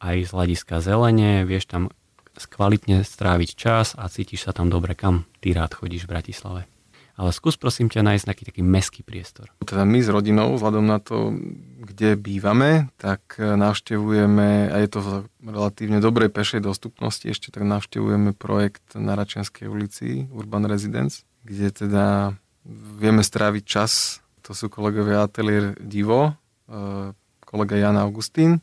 aj 0.00 0.16
z 0.24 0.30
hľadiska 0.32 0.80
zelene, 0.80 1.44
vieš 1.44 1.68
tam 1.68 1.92
kvalitne 2.34 3.04
stráviť 3.04 3.50
čas 3.52 3.92
a 4.00 4.08
cítiš 4.08 4.48
sa 4.48 4.56
tam 4.56 4.72
dobre, 4.72 4.96
kam 4.96 5.28
ty 5.44 5.52
rád 5.52 5.76
chodíš 5.76 6.08
v 6.08 6.12
Bratislave. 6.16 6.73
Ale 7.14 7.30
skús 7.30 7.54
prosím 7.54 7.86
ťa 7.86 8.02
nájsť 8.02 8.26
nejaký 8.26 8.44
taký 8.50 8.62
meský 8.66 9.00
priestor. 9.06 9.54
Teda 9.62 9.86
my 9.86 10.02
s 10.02 10.10
rodinou, 10.10 10.58
vzhľadom 10.58 10.82
na 10.82 10.98
to, 10.98 11.30
kde 11.78 12.18
bývame, 12.18 12.90
tak 12.98 13.38
navštevujeme, 13.38 14.74
a 14.74 14.76
je 14.82 14.88
to 14.90 14.98
v 14.98 15.08
relatívne 15.46 16.02
dobrej 16.02 16.34
pešej 16.34 16.66
dostupnosti, 16.66 17.22
ešte 17.22 17.54
tak 17.54 17.62
navštevujeme 17.62 18.34
projekt 18.34 18.98
na 18.98 19.14
Račianskej 19.14 19.70
ulici 19.70 20.26
Urban 20.34 20.66
Residence, 20.66 21.22
kde 21.46 21.70
teda 21.70 22.06
vieme 22.98 23.22
stráviť 23.22 23.62
čas. 23.62 24.18
To 24.42 24.50
sú 24.50 24.66
kolegovia 24.66 25.22
Atelier 25.22 25.78
Divo, 25.78 26.34
e, 26.66 27.14
kolega 27.46 27.78
Jan 27.78 27.94
Augustín, 27.94 28.58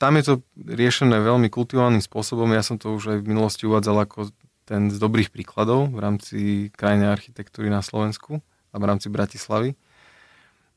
tam 0.00 0.16
je 0.16 0.24
to 0.24 0.34
riešené 0.56 1.20
veľmi 1.20 1.52
kultivovaným 1.52 2.00
spôsobom. 2.00 2.48
Ja 2.56 2.64
som 2.64 2.80
to 2.80 2.96
už 2.96 3.12
aj 3.12 3.18
v 3.20 3.36
minulosti 3.36 3.68
uvádzal 3.68 4.08
ako 4.08 4.32
ten 4.70 4.86
z 4.86 5.02
dobrých 5.02 5.34
príkladov 5.34 5.90
v 5.90 5.98
rámci 5.98 6.38
krajnej 6.78 7.10
architektúry 7.10 7.66
na 7.66 7.82
Slovensku 7.82 8.38
a 8.70 8.76
v 8.78 8.84
rámci 8.86 9.10
Bratislavy. 9.10 9.74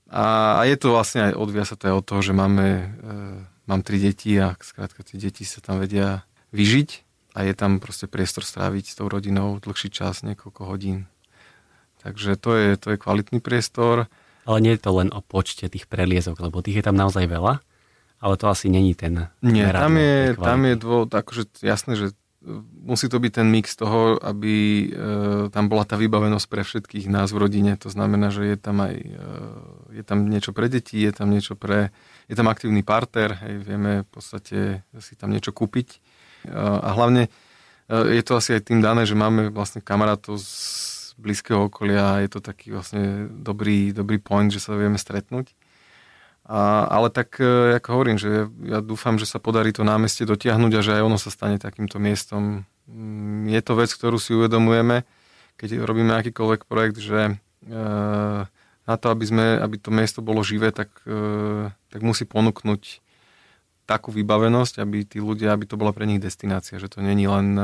A, 0.10 0.58
a 0.58 0.62
je 0.66 0.74
to 0.82 0.98
vlastne 0.98 1.30
aj, 1.30 1.34
odvia 1.38 1.62
sa 1.62 1.78
to 1.78 1.94
aj 1.94 1.96
od 2.02 2.06
toho, 2.10 2.22
že 2.26 2.34
máme, 2.34 2.66
e, 2.66 2.86
mám 3.70 3.86
tri 3.86 4.02
deti 4.02 4.34
a 4.42 4.58
skrátka 4.58 5.06
tie 5.06 5.22
deti 5.22 5.46
sa 5.46 5.62
tam 5.62 5.78
vedia 5.78 6.26
vyžiť 6.58 6.90
a 7.38 7.46
je 7.46 7.54
tam 7.54 7.78
proste 7.78 8.10
priestor 8.10 8.42
stráviť 8.42 8.90
s 8.90 8.98
tou 8.98 9.06
rodinou 9.06 9.62
dlhší 9.62 9.94
čas, 9.94 10.26
niekoľko 10.26 10.62
hodín. 10.66 11.06
Takže 12.02 12.34
to 12.42 12.58
je, 12.58 12.70
to 12.82 12.98
je 12.98 12.98
kvalitný 12.98 13.46
priestor. 13.46 14.10
Ale 14.50 14.58
nie 14.60 14.74
je 14.74 14.82
to 14.82 14.92
len 14.98 15.14
o 15.14 15.22
počte 15.22 15.70
tých 15.70 15.86
preliezok, 15.86 16.42
lebo 16.42 16.66
tých 16.66 16.82
je 16.82 16.86
tam 16.90 16.98
naozaj 16.98 17.30
veľa 17.30 17.62
ale 18.24 18.40
to 18.40 18.48
asi 18.48 18.72
není 18.72 18.96
ten... 18.96 19.28
Nie, 19.44 19.76
tam 19.76 20.00
je, 20.00 20.40
tam 20.40 20.64
je 20.64 20.80
dvo, 20.80 21.04
akože 21.04 21.60
jasné, 21.60 22.00
že 22.00 22.16
musí 22.84 23.08
to 23.08 23.18
byť 23.20 23.32
ten 23.40 23.48
mix 23.48 23.76
toho, 23.80 24.20
aby 24.20 24.56
e, 24.56 24.88
tam 25.50 25.72
bola 25.72 25.88
tá 25.88 25.96
vybavenosť 25.96 26.48
pre 26.52 26.62
všetkých 26.68 27.08
nás 27.08 27.32
v 27.32 27.40
rodine. 27.40 27.80
To 27.80 27.88
znamená, 27.88 28.36
že 28.36 28.44
je 28.44 28.58
tam 28.60 28.84
aj 28.84 28.96
e, 29.00 29.16
je 29.96 30.04
tam 30.04 30.28
niečo 30.28 30.52
pre 30.52 30.68
deti, 30.68 31.00
je 31.00 31.14
tam 31.16 31.32
niečo 31.32 31.56
pre... 31.56 31.96
Je 32.28 32.36
tam 32.36 32.52
aktívny 32.52 32.84
parter, 32.84 33.40
hej, 33.48 33.64
vieme 33.64 34.04
v 34.04 34.10
podstate 34.12 34.84
si 35.00 35.14
tam 35.16 35.32
niečo 35.32 35.56
kúpiť. 35.56 35.88
E, 35.96 35.98
a 36.60 36.90
hlavne 36.94 37.32
je 37.94 38.24
to 38.24 38.40
asi 38.40 38.56
aj 38.56 38.72
tým 38.72 38.80
dané, 38.80 39.04
že 39.04 39.14
máme 39.14 39.52
vlastne 39.52 39.84
kamarátov 39.84 40.40
z 40.40 41.14
blízkeho 41.20 41.68
okolia 41.68 42.18
a 42.18 42.22
je 42.24 42.32
to 42.32 42.40
taký 42.40 42.72
vlastne 42.72 43.28
dobrý, 43.30 43.92
dobrý 43.92 44.18
point, 44.24 44.50
že 44.50 44.64
sa 44.64 44.74
vieme 44.74 44.96
stretnúť. 44.96 45.52
A, 46.44 46.92
ale 46.92 47.08
tak, 47.08 47.40
e, 47.40 47.80
ako 47.80 47.88
hovorím, 47.96 48.20
že 48.20 48.52
ja 48.68 48.84
dúfam, 48.84 49.16
že 49.16 49.24
sa 49.24 49.40
podarí 49.40 49.72
to 49.72 49.88
námestie 49.88 50.28
dotiahnuť 50.28 50.72
a 50.76 50.82
že 50.84 50.92
aj 51.00 51.04
ono 51.08 51.16
sa 51.16 51.32
stane 51.32 51.56
takýmto 51.56 52.04
miestom. 52.04 52.68
Mm, 52.92 53.48
je 53.48 53.62
to 53.64 53.74
vec, 53.80 53.88
ktorú 53.96 54.20
si 54.20 54.36
uvedomujeme, 54.36 55.08
keď 55.56 55.88
robíme 55.88 56.12
akýkoľvek 56.20 56.68
projekt, 56.68 57.00
že 57.00 57.32
e, 57.32 57.34
na 58.84 58.96
to, 59.00 59.08
aby, 59.08 59.24
sme, 59.24 59.46
aby 59.56 59.80
to 59.80 59.88
miesto 59.96 60.20
bolo 60.20 60.44
živé, 60.44 60.76
tak, 60.76 60.92
e, 61.08 61.72
tak 61.88 62.04
musí 62.04 62.28
ponúknuť 62.28 63.00
takú 63.88 64.12
vybavenosť, 64.12 64.84
aby 64.84 65.08
tí 65.08 65.24
ľudia, 65.24 65.56
aby 65.56 65.64
to 65.64 65.80
bola 65.80 65.96
pre 65.96 66.04
nich 66.04 66.20
destinácia, 66.20 66.76
že 66.76 66.92
to 66.92 67.04
není 67.04 67.28
len 67.28 67.60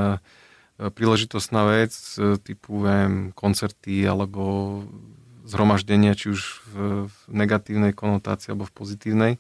príležitostná 0.79 1.63
vec 1.63 1.95
typu 2.43 2.83
viem, 2.83 3.31
koncerty 3.35 4.03
alebo 4.03 4.83
zhromaždenia, 5.49 6.13
či 6.13 6.29
už 6.29 6.62
v, 6.69 6.73
v 7.09 7.15
negatívnej 7.33 7.97
konotácii 7.97 8.53
alebo 8.53 8.69
v 8.69 8.75
pozitívnej. 8.77 9.33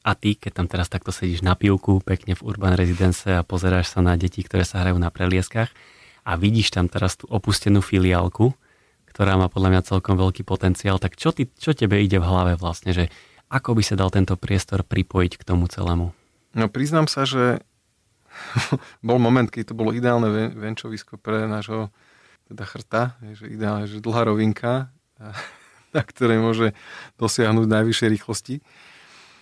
A 0.00 0.16
ty, 0.16 0.32
keď 0.32 0.64
tam 0.64 0.66
teraz 0.66 0.88
takto 0.88 1.12
sedíš 1.12 1.44
na 1.44 1.52
pivku, 1.52 2.00
pekne 2.00 2.32
v 2.32 2.40
Urban 2.40 2.72
Residence 2.72 3.28
a 3.28 3.44
pozeráš 3.44 3.92
sa 3.92 4.00
na 4.00 4.16
deti, 4.16 4.40
ktoré 4.40 4.64
sa 4.64 4.80
hrajú 4.80 4.96
na 4.96 5.12
prelieskach 5.12 5.68
a 6.24 6.40
vidíš 6.40 6.72
tam 6.72 6.88
teraz 6.88 7.20
tú 7.20 7.28
opustenú 7.28 7.84
filiálku, 7.84 8.56
ktorá 9.12 9.36
má 9.36 9.52
podľa 9.52 9.76
mňa 9.76 9.82
celkom 9.84 10.16
veľký 10.16 10.48
potenciál, 10.48 10.96
tak 10.96 11.20
čo, 11.20 11.36
ty, 11.36 11.52
čo 11.60 11.76
tebe 11.76 12.00
ide 12.00 12.16
v 12.16 12.24
hlave 12.24 12.52
vlastne, 12.56 12.96
že 12.96 13.12
ako 13.52 13.76
by 13.76 13.82
sa 13.84 13.98
dal 14.00 14.08
tento 14.08 14.40
priestor 14.40 14.86
pripojiť 14.88 15.36
k 15.36 15.42
tomu 15.44 15.68
celému? 15.68 16.16
No 16.56 16.64
priznám 16.72 17.04
sa, 17.04 17.28
že 17.28 17.60
bol 19.06 19.20
moment, 19.20 19.52
keď 19.52 19.74
to 19.74 19.78
bolo 19.78 19.92
ideálne 19.92 20.32
venčovisko 20.56 21.20
pre 21.20 21.44
nášho 21.44 21.92
teda 22.48 22.64
chrta, 22.66 23.02
že 23.36 23.46
ideálne, 23.46 23.84
že 23.84 24.02
dlhá 24.02 24.26
rovinka 24.26 24.90
na 25.96 26.02
ktorej 26.02 26.38
môže 26.40 26.66
dosiahnuť 27.20 27.66
najvyššie 27.66 28.06
rýchlosti. 28.08 28.54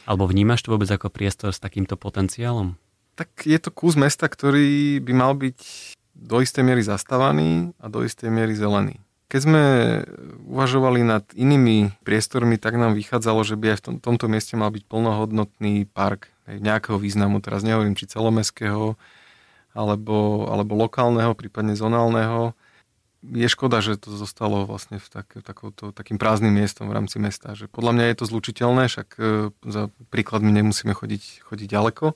Alebo 0.09 0.25
vnímaš 0.25 0.65
to 0.65 0.73
vôbec 0.73 0.89
ako 0.89 1.13
priestor 1.13 1.53
s 1.53 1.61
takýmto 1.61 2.01
potenciálom? 2.01 2.81
Tak 3.19 3.45
je 3.45 3.59
to 3.61 3.69
kus 3.69 3.99
mesta, 3.99 4.31
ktorý 4.31 5.03
by 5.05 5.13
mal 5.13 5.37
byť 5.37 5.59
do 6.19 6.41
istej 6.41 6.65
miery 6.65 6.83
zastávaný 6.83 7.77
a 7.79 7.87
do 7.93 8.03
istej 8.03 8.33
miery 8.33 8.57
zelený. 8.57 8.99
Keď 9.29 9.41
sme 9.45 9.65
uvažovali 10.49 11.05
nad 11.05 11.21
inými 11.37 11.93
priestormi, 12.01 12.57
tak 12.57 12.81
nám 12.81 12.97
vychádzalo, 12.97 13.45
že 13.45 13.61
by 13.61 13.77
aj 13.77 13.79
v 13.79 13.85
tom, 13.85 13.95
tomto 14.01 14.25
mieste 14.25 14.57
mal 14.57 14.73
byť 14.73 14.89
plnohodnotný 14.89 15.85
park 15.85 16.33
nejakého 16.49 16.97
významu. 16.97 17.45
Teraz 17.45 17.61
nehovorím, 17.61 17.93
či 17.93 18.09
celomestského, 18.09 18.97
alebo, 19.77 20.49
alebo 20.49 20.73
lokálneho, 20.81 21.37
prípadne 21.37 21.77
zonálneho 21.77 22.57
je 23.23 23.49
škoda, 23.51 23.83
že 23.83 23.99
to 23.99 24.15
zostalo 24.15 24.63
vlastne 24.63 25.03
v 25.03 25.09
tak, 25.11 25.27
takouto, 25.43 25.91
takým 25.91 26.23
prázdnym 26.23 26.55
miestom 26.55 26.87
v 26.87 26.97
rámci 26.97 27.19
mesta. 27.19 27.59
Že 27.59 27.67
podľa 27.67 27.93
mňa 27.99 28.05
je 28.07 28.17
to 28.17 28.25
zlučiteľné, 28.31 28.83
však 28.87 29.09
e, 29.19 29.23
za 29.67 29.83
príklad 30.15 30.47
my 30.47 30.55
nemusíme 30.55 30.95
chodiť, 30.95 31.43
chodiť 31.43 31.67
ďaleko. 31.67 32.15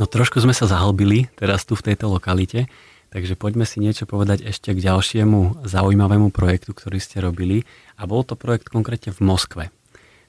No 0.00 0.04
trošku 0.08 0.42
sme 0.42 0.56
sa 0.56 0.66
zahlbili 0.66 1.30
teraz 1.38 1.62
tu 1.62 1.78
v 1.78 1.92
tejto 1.92 2.10
lokalite, 2.10 2.66
takže 3.14 3.38
poďme 3.38 3.68
si 3.68 3.78
niečo 3.78 4.08
povedať 4.08 4.42
ešte 4.42 4.74
k 4.74 4.82
ďalšiemu 4.82 5.62
zaujímavému 5.62 6.34
projektu, 6.34 6.74
ktorý 6.74 6.98
ste 6.98 7.22
robili. 7.22 7.62
A 7.94 8.10
bol 8.10 8.26
to 8.26 8.34
projekt 8.34 8.72
konkrétne 8.72 9.14
v 9.14 9.20
Moskve. 9.22 9.64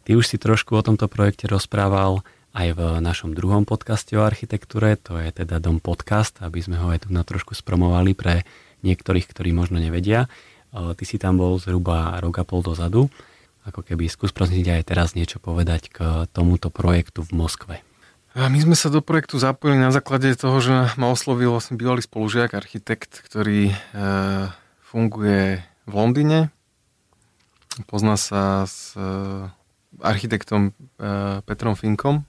Ty 0.04 0.20
už 0.20 0.28
si 0.28 0.38
trošku 0.38 0.76
o 0.76 0.86
tomto 0.86 1.08
projekte 1.08 1.48
rozprával 1.48 2.22
aj 2.54 2.68
v 2.78 2.82
našom 3.02 3.34
druhom 3.34 3.66
podcaste 3.66 4.14
o 4.14 4.22
architektúre, 4.22 4.94
to 4.96 5.18
je 5.18 5.34
teda 5.34 5.58
Dom 5.58 5.82
Podcast, 5.82 6.38
aby 6.46 6.62
sme 6.62 6.78
ho 6.78 6.94
aj 6.94 7.06
tu 7.06 7.10
na 7.10 7.26
trošku 7.26 7.58
spromovali 7.58 8.14
pre 8.14 8.46
niektorých, 8.86 9.26
ktorí 9.26 9.50
možno 9.58 9.82
nevedia. 9.82 10.30
Ty 10.70 11.04
si 11.06 11.18
tam 11.18 11.42
bol 11.42 11.58
zhruba 11.58 12.18
rok 12.22 12.42
a 12.42 12.46
pol 12.46 12.62
dozadu. 12.62 13.10
Ako 13.66 13.82
keby 13.82 14.06
skús 14.06 14.30
prosím 14.30 14.66
aj 14.70 14.86
teraz 14.86 15.18
niečo 15.18 15.42
povedať 15.42 15.90
k 15.90 15.98
tomuto 16.30 16.70
projektu 16.70 17.26
v 17.26 17.32
Moskve. 17.34 17.76
My 18.34 18.58
sme 18.58 18.74
sa 18.74 18.90
do 18.90 19.06
projektu 19.06 19.38
zapojili 19.38 19.78
na 19.78 19.94
základe 19.94 20.34
toho, 20.34 20.58
že 20.58 20.90
ma 20.98 21.14
oslovil 21.14 21.54
vlastne 21.54 21.78
bývalý 21.78 22.02
spolužiak, 22.02 22.58
architekt, 22.58 23.22
ktorý 23.30 23.70
e, 23.70 23.76
funguje 24.90 25.62
v 25.86 25.94
Londýne. 25.94 26.50
Pozná 27.86 28.18
sa 28.18 28.66
s 28.66 28.98
e, 28.98 29.06
architektom 30.02 30.74
e, 30.74 31.46
Petrom 31.46 31.78
Finkom. 31.78 32.26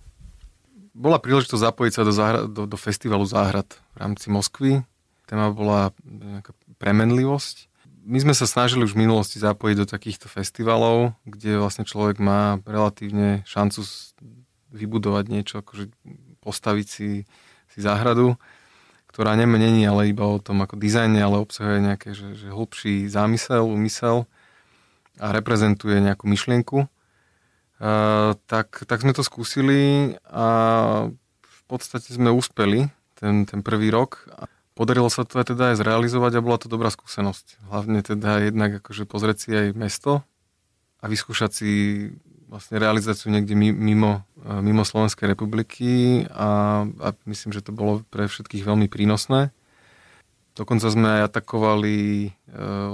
Bola 0.95 1.19
príležitosť 1.19 1.59
zapojiť 1.59 1.93
sa 1.93 2.03
do, 2.07 2.13
záhra, 2.15 2.41
do, 2.47 2.71
do 2.71 2.79
festivalu 2.79 3.27
záhrad 3.27 3.67
v 3.93 3.97
rámci 3.99 4.31
Moskvy. 4.31 4.87
Téma 5.27 5.51
bola 5.51 5.91
e, 5.91 6.39
premenlivosť. 6.79 7.67
My 8.07 8.23
sme 8.23 8.31
sa 8.37 8.47
snažili 8.47 8.87
už 8.87 8.95
v 8.95 9.03
minulosti 9.03 9.43
zapojiť 9.43 9.77
do 9.83 9.87
takýchto 9.91 10.31
festivalov, 10.31 11.19
kde 11.27 11.59
vlastne 11.59 11.83
človek 11.83 12.23
má 12.23 12.63
relatívne 12.63 13.43
šancu 13.43 13.83
vybudovať 14.71 15.25
niečo, 15.27 15.55
akože 15.67 15.91
postaviť 16.45 16.87
si, 16.87 17.27
si 17.73 17.79
záhradu, 17.81 18.39
ktorá 19.09 19.35
není 19.39 19.83
ale 19.87 20.11
iba 20.11 20.27
o 20.27 20.43
tom 20.43 20.63
ako 20.63 20.77
dizajne, 20.77 21.19
ale 21.23 21.43
obsahuje 21.43 21.81
nejaké 21.81 22.13
že, 22.13 22.35
že 22.39 22.51
hlbší 22.51 23.07
zámysel, 23.11 23.67
úmysel 23.67 24.27
a 25.23 25.31
reprezentuje 25.31 26.03
nejakú 26.03 26.27
myšlienku. 26.27 26.91
Tak, 28.49 28.89
tak 28.89 28.99
sme 29.05 29.13
to 29.13 29.21
skúsili 29.21 30.17
a 30.33 30.47
v 31.37 31.63
podstate 31.69 32.17
sme 32.17 32.33
uspeli 32.33 32.89
ten, 33.13 33.45
ten 33.45 33.61
prvý 33.61 33.93
rok. 33.93 34.25
Podarilo 34.73 35.13
sa 35.13 35.29
to 35.29 35.37
aj 35.37 35.53
teda 35.53 35.77
aj 35.77 35.85
zrealizovať 35.85 36.33
a 36.35 36.45
bola 36.45 36.57
to 36.57 36.73
dobrá 36.73 36.89
skúsenosť. 36.89 37.61
Hlavne 37.69 38.01
teda 38.01 38.41
jednak 38.41 38.81
akože 38.81 39.05
pozrieť 39.05 39.37
si 39.37 39.49
aj 39.53 39.67
mesto 39.77 40.25
a 40.99 41.05
vyskúšať 41.07 41.51
si 41.53 41.71
vlastne 42.49 42.81
realizáciu 42.81 43.29
niekde 43.35 43.53
mimo, 43.59 44.25
e, 44.41 44.51
mimo 44.63 44.87
Slovenskej 44.87 45.27
republiky 45.27 46.25
a, 46.31 46.83
a 46.87 47.09
myslím, 47.27 47.51
že 47.51 47.67
to 47.67 47.75
bolo 47.75 48.07
pre 48.09 48.31
všetkých 48.31 48.63
veľmi 48.63 48.87
prínosné. 48.89 49.51
Dokonca 50.55 50.87
sme 50.87 51.19
aj 51.19 51.35
atakovali 51.35 51.99
e, 51.99 52.29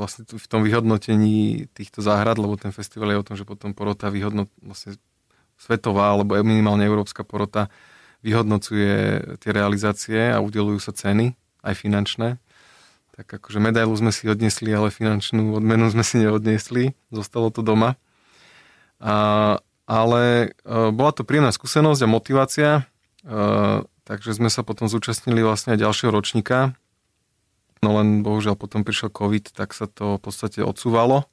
vlastne 0.01 0.25
v 0.25 0.47
tom 0.49 0.65
vyhodnotení 0.65 1.69
týchto 1.77 2.01
záhrad, 2.01 2.41
lebo 2.41 2.57
ten 2.57 2.73
festival 2.73 3.13
je 3.13 3.21
o 3.21 3.27
tom, 3.27 3.37
že 3.37 3.45
potom 3.45 3.77
porota 3.77 4.09
vyhodnot, 4.09 4.49
vlastne 4.65 4.97
svetová 5.61 6.17
alebo 6.17 6.41
minimálne 6.41 6.89
európska 6.89 7.21
porota 7.21 7.69
vyhodnocuje 8.25 9.21
tie 9.45 9.51
realizácie 9.53 10.33
a 10.33 10.41
udelujú 10.41 10.81
sa 10.81 10.97
ceny, 10.97 11.37
aj 11.61 11.75
finančné. 11.77 12.41
Tak 13.21 13.45
akože 13.45 13.61
medailu 13.61 13.93
sme 13.93 14.09
si 14.09 14.25
odnesli, 14.25 14.73
ale 14.73 14.89
finančnú 14.89 15.53
odmenu 15.53 15.93
sme 15.93 16.01
si 16.01 16.17
neodniesli. 16.17 16.97
Zostalo 17.13 17.53
to 17.53 17.61
doma. 17.61 18.01
A, 19.05 19.61
ale 19.85 20.53
e, 20.65 20.89
bola 20.97 21.13
to 21.13 21.29
príjemná 21.29 21.53
skúsenosť 21.53 22.01
a 22.01 22.09
motivácia, 22.09 22.71
e, 22.81 22.83
takže 24.09 24.33
sme 24.33 24.49
sa 24.49 24.65
potom 24.65 24.89
zúčastnili 24.89 25.45
vlastne 25.45 25.77
aj 25.77 25.85
ďalšieho 25.85 26.09
ročníka. 26.09 26.73
No 27.81 27.97
len 27.97 28.21
bohužiaľ 28.21 28.61
potom 28.61 28.85
prišiel 28.85 29.09
COVID, 29.09 29.57
tak 29.57 29.73
sa 29.73 29.89
to 29.89 30.21
v 30.21 30.23
podstate 30.23 30.61
odsúvalo 30.61 31.25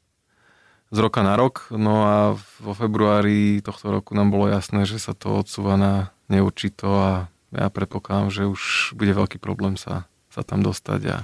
z 0.91 0.97
roka 1.03 1.19
na 1.19 1.35
rok. 1.35 1.67
No 1.75 2.07
a 2.07 2.15
vo 2.63 2.71
februári 2.71 3.59
tohto 3.59 3.91
roku 3.91 4.15
nám 4.15 4.31
bolo 4.31 4.47
jasné, 4.47 4.87
že 4.87 4.95
sa 4.95 5.11
to 5.11 5.43
odsúva 5.43 5.75
na 5.75 6.15
neurčito 6.31 6.87
a 6.87 7.11
ja 7.51 7.67
predpokladám, 7.67 8.31
že 8.31 8.43
už 8.47 8.95
bude 8.95 9.11
veľký 9.11 9.39
problém 9.39 9.75
sa, 9.75 10.07
sa 10.31 10.43
tam 10.43 10.63
dostať 10.63 11.01
a, 11.11 11.17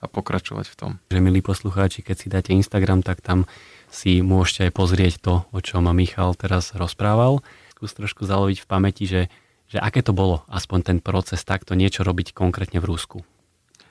a 0.00 0.04
pokračovať 0.08 0.66
v 0.68 0.76
tom. 0.76 0.90
Že 1.12 1.24
milí 1.24 1.40
poslucháči, 1.40 2.04
keď 2.04 2.16
si 2.16 2.28
dáte 2.28 2.52
Instagram, 2.52 3.00
tak 3.00 3.24
tam 3.24 3.48
si 3.88 4.20
môžete 4.20 4.68
aj 4.68 4.72
pozrieť 4.76 5.14
to, 5.20 5.34
o 5.52 5.60
čom 5.64 5.88
Michal 5.92 6.36
teraz 6.36 6.76
rozprával. 6.76 7.40
Skús 7.76 7.96
trošku 7.96 8.28
zaloviť 8.28 8.60
v 8.60 8.68
pamäti, 8.68 9.04
že, 9.08 9.32
že 9.72 9.80
aké 9.80 10.04
to 10.04 10.12
bolo, 10.12 10.44
aspoň 10.52 10.78
ten 10.84 10.98
proces 11.00 11.40
takto 11.48 11.72
niečo 11.72 12.04
robiť 12.04 12.36
konkrétne 12.36 12.80
v 12.80 12.88
Rusku. 12.88 13.18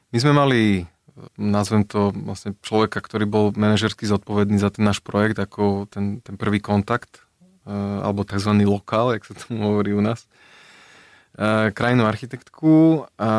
My 0.10 0.18
sme 0.18 0.34
mali, 0.34 0.90
nazvem 1.38 1.86
to 1.86 2.10
vlastne 2.10 2.58
človeka, 2.66 2.98
ktorý 2.98 3.30
bol 3.30 3.46
manažersky 3.54 4.10
zodpovedný 4.10 4.58
za 4.58 4.74
ten 4.74 4.82
náš 4.82 5.06
projekt, 5.06 5.38
ako 5.38 5.86
ten, 5.86 6.18
ten 6.26 6.34
prvý 6.34 6.58
kontakt, 6.58 7.22
eh, 7.70 7.74
alebo 8.02 8.26
tzv. 8.26 8.58
lokál, 8.66 9.14
jak 9.14 9.30
sa 9.30 9.38
tomu 9.38 9.70
hovorí 9.70 9.94
u 9.94 10.02
nás, 10.02 10.26
eh, 11.38 11.70
krajnú 11.70 12.10
architektku 12.10 13.06
a, 13.22 13.34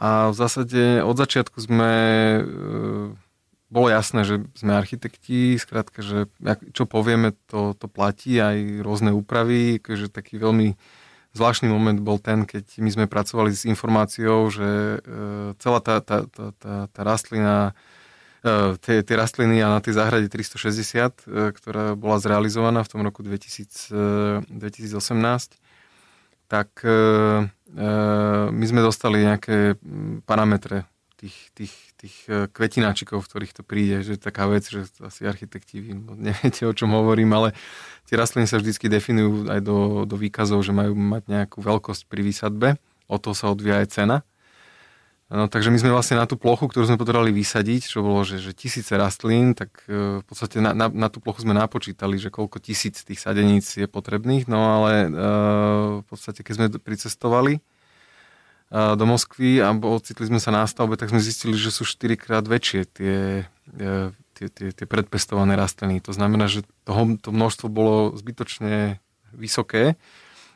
a 0.00 0.08
v 0.32 0.34
zásade 0.34 1.04
od 1.04 1.16
začiatku 1.20 1.60
sme 1.60 1.92
eh, 2.40 3.12
bolo 3.68 3.86
jasné, 3.92 4.24
že 4.24 4.40
sme 4.56 4.80
architekti, 4.80 5.60
skrátka, 5.60 6.00
že 6.00 6.26
čo 6.72 6.88
povieme, 6.88 7.36
to, 7.52 7.76
to 7.76 7.84
platí, 7.86 8.40
aj 8.40 8.80
rôzne 8.80 9.12
úpravy, 9.12 9.78
že 9.84 10.08
taký 10.08 10.40
veľmi 10.40 10.74
zvláštny 11.34 11.70
moment 11.70 11.98
bol 12.02 12.18
ten, 12.18 12.42
keď 12.42 12.64
my 12.82 12.90
sme 12.90 13.04
pracovali 13.06 13.54
s 13.54 13.62
informáciou, 13.66 14.50
že 14.50 14.98
e, 14.98 14.98
celá 15.62 15.78
tá, 15.78 16.02
tá, 16.02 16.26
tá, 16.26 16.46
tá, 16.58 16.74
tá 16.90 17.00
rastlina, 17.06 17.72
e, 18.42 18.74
tie, 18.82 19.06
tie 19.06 19.16
rastliny 19.16 19.62
a 19.62 19.78
na 19.78 19.80
tej 19.80 19.94
záhrade 19.94 20.26
360, 20.26 21.22
e, 21.30 21.54
ktorá 21.54 21.94
bola 21.94 22.18
zrealizovaná 22.18 22.82
v 22.82 22.90
tom 22.90 23.00
roku 23.06 23.22
2000, 23.22 24.50
2018, 24.50 25.58
tak 26.50 26.82
my 28.50 28.64
sme 28.66 28.82
dostali 28.82 29.22
nejaké 29.22 29.78
parametre 30.26 30.82
tých, 31.20 31.38
tých, 31.52 31.74
tých 32.00 32.16
e, 32.32 32.48
kvetináčikov, 32.48 33.20
v 33.20 33.28
ktorých 33.28 33.52
to 33.52 33.62
príde, 33.62 34.00
že 34.00 34.16
taká 34.16 34.48
vec, 34.48 34.64
že 34.64 34.88
asi 35.04 35.28
architekti 35.28 35.76
vy 35.76 35.92
neviete, 36.16 36.64
o 36.64 36.72
čom 36.72 36.96
hovorím, 36.96 37.36
ale 37.36 37.52
tie 38.08 38.16
rastliny 38.16 38.48
sa 38.48 38.56
vždy 38.56 38.88
definujú 38.88 39.52
aj 39.52 39.60
do, 39.60 40.08
do 40.08 40.16
výkazov, 40.16 40.64
že 40.64 40.72
majú 40.72 40.96
mať 40.96 41.28
nejakú 41.28 41.60
veľkosť 41.60 42.08
pri 42.08 42.20
výsadbe, 42.24 42.68
o 43.04 43.16
to 43.20 43.36
sa 43.36 43.52
odvíja 43.52 43.84
aj 43.84 43.88
cena. 43.92 44.16
No, 45.30 45.46
takže 45.46 45.70
my 45.70 45.78
sme 45.78 45.94
vlastne 45.94 46.18
na 46.18 46.26
tú 46.26 46.34
plochu, 46.34 46.66
ktorú 46.66 46.90
sme 46.90 46.98
potrebovali 46.98 47.30
vysadiť, 47.30 47.86
čo 47.86 48.02
bolo, 48.02 48.26
že, 48.26 48.42
že 48.42 48.50
tisíce 48.50 48.90
rastlín, 48.98 49.54
tak 49.54 49.86
e, 49.86 50.18
v 50.18 50.24
podstate 50.26 50.58
na, 50.58 50.74
na, 50.74 50.90
na 50.90 51.06
tú 51.06 51.22
plochu 51.22 51.46
sme 51.46 51.54
napočítali, 51.54 52.18
že 52.18 52.34
koľko 52.34 52.58
tisíc 52.58 53.06
tých 53.06 53.22
sadeníc 53.22 53.78
je 53.78 53.86
potrebných, 53.86 54.50
no 54.50 54.58
ale 54.58 55.06
e, 55.06 55.08
v 56.02 56.04
podstate 56.10 56.42
keď 56.42 56.54
sme 56.58 56.66
pricestovali, 56.82 57.62
do 58.70 59.04
Moskvy 59.04 59.58
a 59.58 59.74
ocitli 59.74 60.30
sme 60.30 60.38
sa 60.38 60.54
na 60.54 60.62
stavbe, 60.62 60.94
tak 60.94 61.10
sme 61.10 61.18
zistili, 61.18 61.58
že 61.58 61.74
sú 61.74 61.82
4 61.82 62.14
krát 62.14 62.46
väčšie 62.46 62.86
tie, 62.86 63.18
e, 63.74 64.14
tie, 64.38 64.46
tie, 64.46 64.68
tie 64.70 64.86
predpestované 64.86 65.58
rastliny. 65.58 65.98
To 66.06 66.14
znamená, 66.14 66.46
že 66.46 66.62
toho, 66.86 67.18
to 67.18 67.34
množstvo 67.34 67.66
bolo 67.66 68.14
zbytočne 68.14 69.02
vysoké 69.34 69.98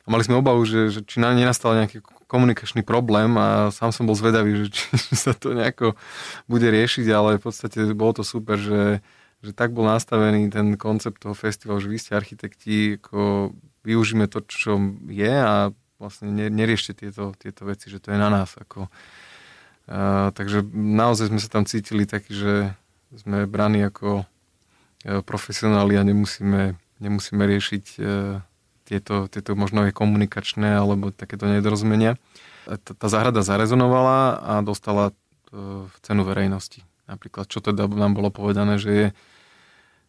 a 0.04 0.06
mali 0.06 0.22
sme 0.22 0.38
obavu, 0.38 0.62
že, 0.62 0.94
že 0.94 1.00
či 1.02 1.18
na 1.18 1.34
nenastal 1.34 1.74
nejaký 1.74 2.06
komunikačný 2.30 2.86
problém 2.86 3.34
a 3.34 3.74
sám 3.74 3.90
som 3.90 4.06
bol 4.06 4.14
zvedavý, 4.14 4.62
že 4.62 4.66
či 4.78 4.84
sa 5.18 5.34
to 5.34 5.50
nejako 5.50 5.98
bude 6.46 6.70
riešiť, 6.70 7.10
ale 7.10 7.42
v 7.42 7.50
podstate 7.50 7.82
bolo 7.98 8.20
to 8.20 8.22
super, 8.22 8.62
že, 8.62 9.02
že 9.42 9.50
tak 9.50 9.74
bol 9.74 9.90
nastavený 9.90 10.54
ten 10.54 10.78
koncept 10.78 11.18
toho 11.18 11.34
festivalu, 11.34 11.82
že 11.82 11.90
vy 11.90 11.98
ste 11.98 12.14
architekti, 12.14 13.02
ako 13.02 13.50
využíme 13.82 14.30
to, 14.30 14.38
čo 14.46 14.78
je 15.10 15.34
a 15.34 15.74
vlastne 15.98 16.30
neriešte 16.30 16.94
tieto, 16.94 17.32
tieto 17.38 17.64
veci, 17.64 17.88
že 17.90 18.02
to 18.02 18.10
je 18.10 18.18
na 18.18 18.28
nás. 18.30 18.54
Ako, 18.58 18.88
uh, 18.90 20.30
takže 20.34 20.66
naozaj 20.74 21.30
sme 21.30 21.40
sa 21.40 21.48
tam 21.50 21.64
cítili 21.64 22.04
takí, 22.04 22.34
že 22.34 22.74
sme 23.14 23.46
braní 23.46 23.82
ako 23.86 24.24
uh, 24.24 25.22
profesionáli 25.22 25.94
a 25.98 26.02
nemusíme, 26.02 26.74
nemusíme 26.98 27.42
riešiť 27.46 27.84
uh, 27.98 28.42
tieto, 28.84 29.30
tieto 29.32 29.56
možno 29.56 29.88
aj 29.88 29.96
komunikačné 29.96 30.76
alebo 30.76 31.08
takéto 31.14 31.48
nedorozumenia. 31.48 32.20
Tá, 32.64 32.92
tá 32.96 33.06
záhrada 33.08 33.44
zarezonovala 33.44 34.40
a 34.40 34.52
dostala 34.60 35.12
uh, 35.12 35.88
cenu 36.04 36.22
verejnosti. 36.24 36.84
Napríklad, 37.04 37.48
čo 37.48 37.60
teda 37.60 37.84
nám 37.84 38.16
bolo 38.16 38.32
povedané, 38.32 38.80
že 38.80 38.90
je, 38.92 39.08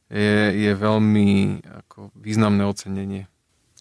je, 0.08 0.38
je 0.56 0.72
veľmi 0.76 1.60
ako 1.84 2.16
významné 2.16 2.64
ocenenie. 2.64 3.28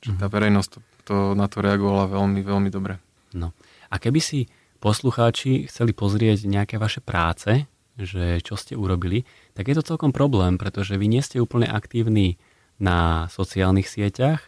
Že 0.02 0.20
tá 0.20 0.26
mhm. 0.28 0.34
verejnosť 0.34 0.68
to 0.68 0.78
to, 1.04 1.36
na 1.36 1.46
to 1.46 1.60
reagovala 1.60 2.08
veľmi, 2.10 2.40
veľmi 2.40 2.70
dobre. 2.72 2.98
No. 3.36 3.52
A 3.92 4.00
keby 4.00 4.20
si 4.20 4.50
poslucháči 4.80 5.68
chceli 5.68 5.92
pozrieť 5.92 6.48
nejaké 6.48 6.76
vaše 6.80 7.04
práce, 7.04 7.68
že 7.94 8.42
čo 8.42 8.58
ste 8.58 8.74
urobili, 8.74 9.22
tak 9.54 9.70
je 9.70 9.78
to 9.78 9.86
celkom 9.94 10.10
problém, 10.10 10.58
pretože 10.58 10.98
vy 10.98 11.06
nie 11.06 11.22
ste 11.22 11.38
úplne 11.38 11.70
aktívni 11.70 12.42
na 12.82 13.30
sociálnych 13.30 13.86
sieťach 13.86 14.42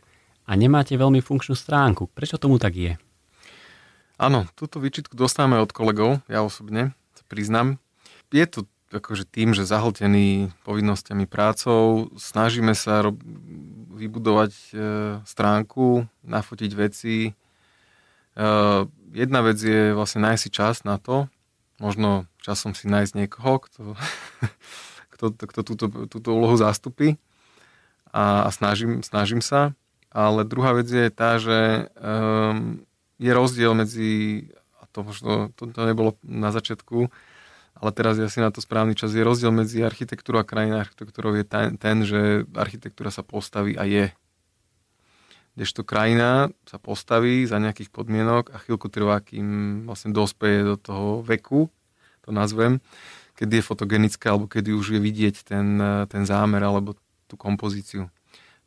a 0.47 0.53
nemáte 0.59 0.99
veľmi 0.99 1.23
funkčnú 1.23 1.55
stránku. 1.55 2.11
Prečo 2.11 2.43
tomu 2.43 2.59
tak 2.59 2.75
je? 2.75 2.93
Áno, 4.17 4.49
túto 4.57 4.81
výčitku 4.81 5.15
dostávame 5.15 5.61
od 5.61 5.71
kolegov, 5.71 6.25
ja 6.27 6.41
osobne, 6.43 6.97
priznám. 7.29 7.79
Je 8.33 8.43
to 8.49 8.67
akože 8.95 9.27
tým, 9.27 9.51
že 9.51 9.67
zahltený 9.67 10.55
povinnosťami 10.63 11.27
prácou, 11.27 12.11
snažíme 12.15 12.75
sa 12.79 13.03
rob, 13.03 13.19
vybudovať 13.97 14.53
e, 14.55 14.67
stránku, 15.27 16.07
nafotiť 16.23 16.71
veci. 16.77 17.17
E, 17.27 17.33
jedna 19.11 19.41
vec 19.43 19.59
je 19.59 19.91
vlastne 19.91 20.23
nájsť 20.23 20.43
si 20.43 20.51
čas 20.55 20.87
na 20.87 21.03
to, 21.03 21.27
možno 21.83 22.31
časom 22.39 22.79
si 22.79 22.87
nájsť 22.87 23.13
niekoho, 23.19 23.59
kto, 23.67 23.83
kto, 25.19 25.25
kto 25.35 25.61
túto, 25.67 25.87
túto 26.07 26.29
úlohu 26.31 26.55
zastupí 26.55 27.19
a, 28.15 28.47
a 28.47 28.49
snažím, 28.55 29.03
snažím 29.03 29.43
sa. 29.43 29.75
Ale 30.15 30.49
druhá 30.49 30.73
vec 30.73 30.89
je 30.89 31.13
tá, 31.13 31.37
že 31.37 31.93
um, 32.01 32.81
je 33.21 33.29
rozdiel 33.35 33.77
medzi, 33.77 34.11
a 34.81 34.89
to 34.89 35.05
možno 35.05 35.53
to, 35.53 35.69
to 35.69 35.81
nebolo 35.85 36.17
na 36.25 36.49
začiatku, 36.49 37.13
ale 37.77 37.91
teraz 37.93 38.17
je 38.17 38.25
asi 38.25 38.41
na 38.41 38.49
to 38.49 38.65
správny 38.65 38.97
čas, 38.97 39.13
je 39.13 39.21
rozdiel 39.21 39.53
medzi 39.53 39.85
architektúrou 39.85 40.41
a 40.41 40.49
krajinou 40.49 40.81
architektúrou 40.81 41.37
je 41.37 41.45
ten, 41.45 41.77
ten, 41.77 42.03
že 42.09 42.49
architektúra 42.57 43.13
sa 43.13 43.21
postaví 43.21 43.77
a 43.77 43.85
je. 43.85 44.09
Kdežto 45.57 45.85
krajina 45.85 46.53
sa 46.69 46.77
postaví 46.77 47.45
za 47.49 47.57
nejakých 47.57 47.89
podmienok 47.89 48.53
a 48.53 48.61
chvíľku 48.61 48.93
trvá, 48.93 49.21
kým 49.25 49.85
vlastne 49.89 50.13
dospeje 50.13 50.65
do 50.65 50.77
toho 50.77 51.25
veku, 51.25 51.73
to 52.25 52.33
nazvem, 52.33 52.81
kedy 53.37 53.61
je 53.61 53.69
fotogenická, 53.69 54.33
alebo 54.33 54.49
kedy 54.49 54.73
už 54.73 54.97
je 54.97 55.01
vidieť 55.01 55.37
ten, 55.45 55.81
ten 56.09 56.23
zámer 56.29 56.61
alebo 56.61 56.97
tú 57.29 57.37
kompozíciu. 57.37 58.09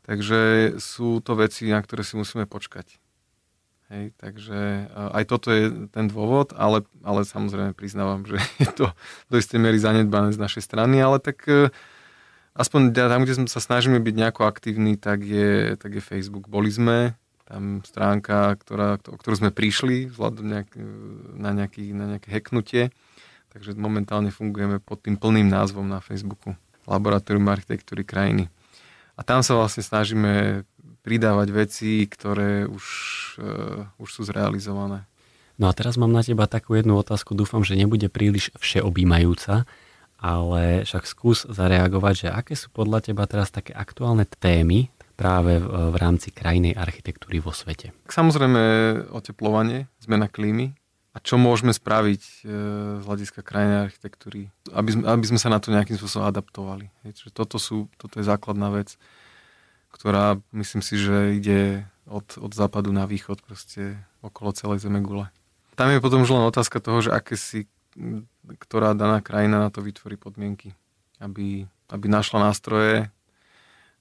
Takže 0.05 0.73
sú 0.81 1.21
to 1.21 1.37
veci, 1.37 1.69
na 1.69 1.81
ktoré 1.81 2.01
si 2.01 2.17
musíme 2.17 2.49
počkať. 2.49 2.97
Hej, 3.89 4.13
takže 4.21 4.85
aj 4.93 5.23
toto 5.25 5.49
je 5.49 5.89
ten 5.89 6.05
dôvod, 6.05 6.53
ale, 6.53 6.85
ale 7.01 7.25
samozrejme 7.25 7.73
priznávam, 7.73 8.21
že 8.21 8.37
je 8.61 8.69
to 8.69 8.85
do 9.33 9.35
istej 9.41 9.57
miery 9.57 9.81
zanedbané 9.81 10.29
z 10.29 10.37
našej 10.37 10.61
strany, 10.61 11.01
ale 11.01 11.17
tak 11.17 11.41
e, 11.49 11.73
aspoň 12.53 12.93
tam, 12.93 13.25
kde 13.25 13.49
sa 13.49 13.57
snažíme 13.57 13.97
byť 13.97 14.13
nejako 14.13 14.45
aktívni, 14.45 14.93
tak 14.93 15.25
je, 15.25 15.73
tak 15.73 15.97
je 15.97 16.05
Facebook. 16.05 16.45
Boli 16.45 16.69
sme, 16.69 17.17
tam 17.49 17.81
stránka, 17.81 18.53
ktorá, 18.61 19.01
o 19.09 19.17
ktorú 19.17 19.41
sme 19.41 19.49
prišli 19.49 20.13
vzhľadom 20.13 20.45
nejak, 20.45 20.69
na, 21.33 21.51
nejaký, 21.57 21.89
na 21.97 22.05
nejaké 22.13 22.29
heknutie, 22.29 22.93
takže 23.49 23.73
momentálne 23.73 24.29
fungujeme 24.29 24.77
pod 24.77 25.01
tým 25.01 25.17
plným 25.17 25.49
názvom 25.49 25.89
na 25.89 25.97
Facebooku. 25.97 26.53
Laboratórium 26.85 27.49
architektúry 27.49 28.05
krajiny. 28.05 28.53
A 29.17 29.25
tam 29.25 29.41
sa 29.41 29.57
vlastne 29.57 29.81
snažíme 29.81 30.63
pridávať 31.01 31.47
veci, 31.51 32.05
ktoré 32.05 32.67
už, 32.67 32.85
uh, 33.39 33.87
už 33.99 34.09
sú 34.09 34.21
zrealizované. 34.27 35.07
No 35.59 35.67
a 35.67 35.75
teraz 35.75 35.99
mám 35.99 36.15
na 36.15 36.23
teba 36.23 36.47
takú 36.47 36.79
jednu 36.79 36.95
otázku, 36.95 37.35
dúfam, 37.35 37.67
že 37.67 37.75
nebude 37.75 38.07
príliš 38.07 38.55
všeobjímajúca, 38.55 39.67
ale 40.19 40.87
však 40.87 41.03
skús 41.03 41.43
zareagovať, 41.47 42.13
že 42.15 42.27
aké 42.31 42.53
sú 42.55 42.71
podľa 42.71 43.11
teba 43.11 43.27
teraz 43.27 43.51
také 43.51 43.75
aktuálne 43.75 44.23
témy 44.27 44.87
práve 45.19 45.59
v, 45.59 45.67
v 45.67 45.95
rámci 45.99 46.31
krajnej 46.31 46.75
architektúry 46.79 47.43
vo 47.43 47.51
svete? 47.51 47.91
Samozrejme 48.07 48.61
oteplovanie, 49.11 49.91
zmena 49.99 50.31
klímy 50.31 50.79
a 51.11 51.17
čo 51.19 51.35
môžeme 51.35 51.75
spraviť 51.75 52.21
e, 52.23 52.33
z 52.99 53.03
hľadiska 53.03 53.43
krajnej 53.43 53.91
architektúry, 53.91 54.47
aby 54.71 54.89
sme, 54.95 55.03
aby 55.11 55.25
sme 55.27 55.39
sa 55.43 55.51
na 55.51 55.59
to 55.59 55.75
nejakým 55.75 55.99
spôsobom 55.99 56.23
adaptovali. 56.23 56.87
Hej, 57.03 57.35
toto, 57.35 57.59
sú, 57.59 57.91
toto 57.99 58.23
je 58.23 58.23
základná 58.23 58.71
vec 58.71 58.95
ktorá 59.93 60.39
myslím 60.53 60.81
si, 60.85 60.95
že 60.97 61.35
ide 61.37 61.89
od, 62.09 62.37
od 62.41 62.51
západu 62.53 62.89
na 62.93 63.05
východ 63.05 63.41
proste 63.45 63.97
okolo 64.25 64.53
celej 64.53 64.81
zeme 64.85 65.01
gule. 65.01 65.29
Tam 65.77 65.89
je 65.93 66.03
potom 66.03 66.25
už 66.25 66.33
len 66.35 66.43
otázka 66.43 66.83
toho, 66.83 66.99
že 66.99 67.13
aké 67.13 67.39
si 67.39 67.69
ktorá 68.47 68.95
daná 68.95 69.19
krajina 69.19 69.59
na 69.59 69.69
to 69.69 69.83
vytvorí 69.83 70.15
podmienky, 70.15 70.73
aby, 71.19 71.67
aby 71.91 72.05
našla 72.07 72.49
nástroje 72.51 73.11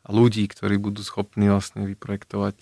a 0.07 0.09
ľudí, 0.09 0.47
ktorí 0.49 0.79
budú 0.79 1.03
schopní 1.03 1.51
vlastne 1.51 1.85
vyprojektovať 1.85 2.57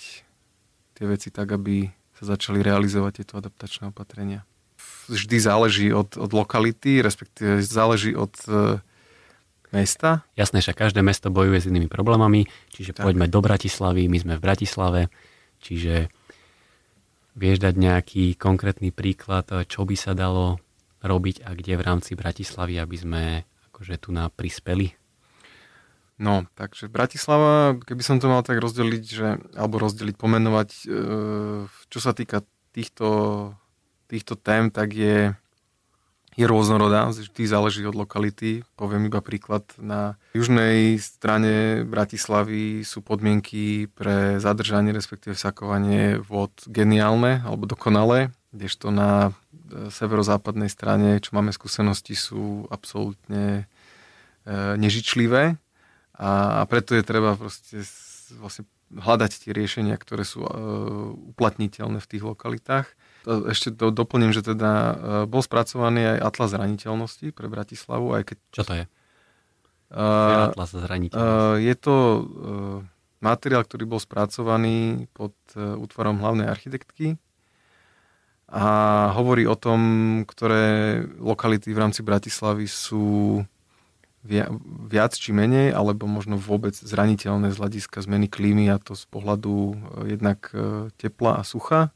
tie 0.97 1.05
veci 1.05 1.29
tak, 1.29 1.53
aby 1.53 1.93
sa 2.16 2.37
začali 2.37 2.64
realizovať 2.64 3.22
tieto 3.22 3.35
adaptačné 3.37 3.93
opatrenia. 3.93 4.49
Vždy 5.07 5.37
záleží 5.39 5.89
od, 5.93 6.16
od 6.16 6.31
lokality, 6.33 7.05
respektíve 7.05 7.61
záleží 7.62 8.16
od 8.16 8.33
mesta? 9.73 10.27
Jasné, 10.39 10.62
že 10.62 10.77
každé 10.77 11.03
mesto 11.03 11.33
bojuje 11.33 11.62
s 11.62 11.69
inými 11.71 11.91
problémami, 11.91 12.47
čiže 12.75 12.95
tak. 12.95 13.07
poďme 13.07 13.27
do 13.27 13.41
Bratislavy, 13.43 14.07
my 14.07 14.19
sme 14.21 14.35
v 14.39 14.45
Bratislave, 14.45 15.01
čiže 15.62 16.11
vieš 17.37 17.59
dať 17.61 17.75
nejaký 17.77 18.25
konkrétny 18.41 18.91
príklad, 18.91 19.49
čo 19.69 19.85
by 19.85 19.97
sa 19.99 20.17
dalo 20.17 20.59
robiť 21.05 21.45
a 21.45 21.53
kde 21.53 21.77
v 21.77 21.87
rámci 21.87 22.12
Bratislavy, 22.17 22.81
aby 22.81 22.97
sme 22.97 23.23
akože 23.73 23.95
tu 24.01 24.09
na 24.11 24.33
prispeli? 24.33 24.97
No, 26.17 26.49
takže 26.57 26.89
Bratislava, 26.89 27.77
keby 27.77 28.01
som 28.01 28.17
to 28.17 28.33
mal 28.33 28.41
tak 28.41 28.57
rozdeliť, 28.57 29.05
že, 29.05 29.37
alebo 29.53 29.77
rozdeliť, 29.77 30.17
pomenovať, 30.17 30.69
e, 30.73 30.97
čo 31.69 31.99
sa 32.01 32.17
týka 32.17 32.41
týchto, 32.73 33.53
týchto 34.09 34.33
tém, 34.41 34.73
tak 34.73 34.97
je 34.97 35.37
je 36.37 36.45
rôznorodá, 36.45 37.09
vždy 37.09 37.49
záleží 37.49 37.80
od 37.89 37.97
lokality. 37.97 38.61
Poviem 38.76 39.09
iba 39.09 39.24
príklad. 39.24 39.64
Na 39.80 40.20
južnej 40.37 41.01
strane 41.01 41.80
Bratislavy 41.89 42.84
sú 42.84 43.01
podmienky 43.01 43.89
pre 43.89 44.37
zadržanie, 44.37 44.93
respektíve 44.93 45.32
vsakovanie 45.32 46.20
vod 46.20 46.53
geniálne 46.68 47.41
alebo 47.41 47.64
dokonalé, 47.64 48.37
kdežto 48.53 48.93
na 48.93 49.32
e, 49.32 49.89
severozápadnej 49.89 50.68
strane, 50.68 51.24
čo 51.24 51.32
máme 51.32 51.57
skúsenosti, 51.57 52.12
sú 52.12 52.68
absolútne 52.68 53.64
e, 54.45 54.55
nežičlivé 54.76 55.57
a, 56.16 56.64
preto 56.68 56.97
je 56.97 57.05
treba 57.05 57.37
proste 57.37 57.80
vlastne 58.41 58.64
hľadať 58.93 59.32
tie 59.45 59.53
riešenia, 59.53 59.97
ktoré 60.01 60.24
sú 60.24 60.45
e, 60.45 60.51
uplatniteľné 61.37 62.01
v 62.01 62.11
tých 62.12 62.24
lokalitách 62.24 62.87
ešte 63.27 63.74
to 63.74 63.91
doplním, 63.91 64.31
že 64.31 64.47
teda 64.47 64.70
e, 64.70 64.95
bol 65.27 65.43
spracovaný 65.43 66.16
aj 66.16 66.18
Atlas 66.22 66.51
zraniteľnosti 66.55 67.27
pre 67.35 67.51
Bratislavu, 67.51 68.14
aj 68.14 68.22
keď... 68.33 68.37
Čo 68.55 68.62
to 68.62 68.72
je? 68.79 68.85
Uh, 69.87 70.51
Atlas 70.51 70.70
zraniteľnosti. 70.70 71.18
Uh, 71.18 71.59
je 71.59 71.74
to 71.74 71.95
uh, 71.95 72.22
materiál, 73.18 73.66
ktorý 73.66 73.85
bol 73.87 74.01
spracovaný 74.03 75.11
pod 75.11 75.35
útvarom 75.57 76.22
hlavnej 76.22 76.47
architektky 76.47 77.18
a 78.47 78.66
hovorí 79.18 79.43
o 79.51 79.59
tom, 79.59 79.81
ktoré 80.22 81.03
lokality 81.18 81.74
v 81.74 81.83
rámci 81.83 82.07
Bratislavy 82.07 82.70
sú 82.70 83.43
viac 84.87 85.14
či 85.18 85.35
menej, 85.35 85.74
alebo 85.74 86.07
možno 86.07 86.39
vôbec 86.39 86.74
zraniteľné 86.74 87.51
z 87.51 87.59
hľadiska 87.59 88.03
zmeny 88.07 88.31
klímy 88.31 88.70
a 88.70 88.79
to 88.79 88.95
z 88.95 89.07
pohľadu 89.11 89.74
jednak 90.07 90.51
tepla 90.99 91.41
a 91.41 91.43
sucha 91.43 91.95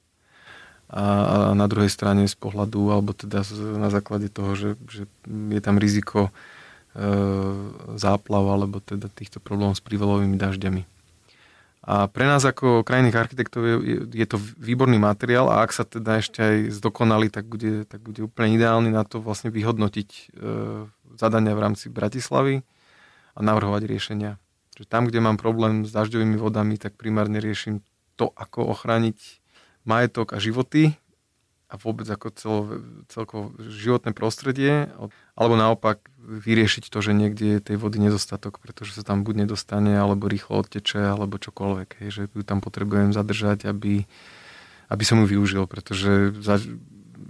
a, 0.90 1.06
a 1.06 1.36
na 1.54 1.70
druhej 1.70 1.86
strane 1.86 2.26
z 2.26 2.34
pohľadu, 2.34 2.90
alebo 2.90 3.14
teda 3.14 3.46
na 3.78 3.94
základe 3.94 4.26
toho, 4.26 4.58
že, 4.58 4.70
že 4.90 5.06
je 5.26 5.60
tam 5.62 5.78
riziko 5.78 6.28
e, 6.28 6.30
záplav 7.94 8.44
alebo 8.50 8.82
teda 8.82 9.06
týchto 9.06 9.38
problémov 9.38 9.78
s 9.78 9.86
prívalovými 9.86 10.34
dažďami. 10.34 10.82
A 11.80 12.10
pre 12.10 12.28
nás 12.28 12.44
ako 12.44 12.84
krajných 12.84 13.16
architektov 13.16 13.64
je, 13.64 13.76
je 14.12 14.26
to 14.28 14.36
výborný 14.58 15.00
materiál 15.00 15.48
a 15.48 15.64
ak 15.64 15.72
sa 15.72 15.86
teda 15.86 16.20
ešte 16.20 16.42
aj 16.42 16.56
zdokonali, 16.76 17.32
tak 17.32 17.48
bude, 17.48 17.88
tak 17.88 18.04
bude 18.04 18.26
úplne 18.26 18.52
ideálny 18.58 18.92
na 18.92 19.06
to 19.06 19.22
vlastne 19.22 19.48
vyhodnotiť 19.48 20.08
e, 20.10 20.22
zadania 21.16 21.56
v 21.56 21.62
rámci 21.70 21.86
Bratislavy 21.88 22.66
a 23.32 23.40
navrhovať 23.40 23.86
riešenia. 23.86 24.36
Že 24.76 24.84
tam, 24.90 25.06
kde 25.06 25.24
mám 25.24 25.38
problém 25.38 25.86
s 25.86 25.94
dažďovými 25.94 26.36
vodami, 26.36 26.76
tak 26.76 26.98
primárne 26.98 27.38
riešim 27.40 27.80
to, 28.18 28.28
ako 28.36 28.74
ochrániť 28.76 29.39
majetok 29.84 30.36
a 30.36 30.38
životy 30.42 30.96
a 31.70 31.78
vôbec 31.78 32.02
ako 32.10 32.26
celo, 32.34 32.60
celkovo 33.06 33.54
životné 33.62 34.10
prostredie, 34.10 34.90
alebo 35.38 35.54
naopak 35.54 36.02
vyriešiť 36.18 36.90
to, 36.90 36.98
že 36.98 37.14
niekde 37.14 37.58
je 37.58 37.66
tej 37.72 37.76
vody 37.78 38.02
nedostatok, 38.02 38.58
pretože 38.58 38.98
sa 38.98 39.06
tam 39.06 39.22
buď 39.22 39.46
nedostane, 39.46 39.94
alebo 39.94 40.26
rýchlo 40.26 40.66
odteče, 40.66 40.98
alebo 40.98 41.38
čokoľvek, 41.38 41.88
hej, 42.02 42.08
že 42.10 42.22
ju 42.34 42.42
tam 42.42 42.58
potrebujem 42.58 43.14
zadržať, 43.14 43.70
aby, 43.70 44.02
aby 44.90 45.04
som 45.06 45.22
ju 45.22 45.30
využil, 45.30 45.70
pretože 45.70 46.34
za, 46.42 46.58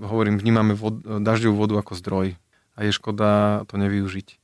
hovorím, 0.00 0.40
vnímame 0.40 0.72
vod, 0.72 1.04
dažďovú 1.04 1.56
vodu 1.60 1.74
ako 1.84 1.92
zdroj 2.00 2.26
a 2.74 2.78
je 2.80 2.96
škoda 2.96 3.62
to 3.68 3.76
nevyužiť. 3.76 4.40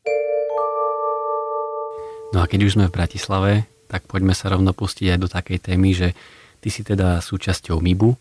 No 2.37 2.45
a 2.45 2.51
keď 2.51 2.69
už 2.69 2.75
sme 2.77 2.91
v 2.93 2.97
Bratislave, 3.01 3.53
tak 3.89 4.05
poďme 4.05 4.37
sa 4.37 4.53
rovno 4.53 4.77
pustiť 4.77 5.17
aj 5.17 5.19
do 5.25 5.29
takej 5.31 5.59
témy, 5.73 5.97
že 5.97 6.13
Ty 6.61 6.69
si 6.73 6.83
teda 6.83 7.23
súčasťou 7.23 7.79
MIBu, 7.79 8.17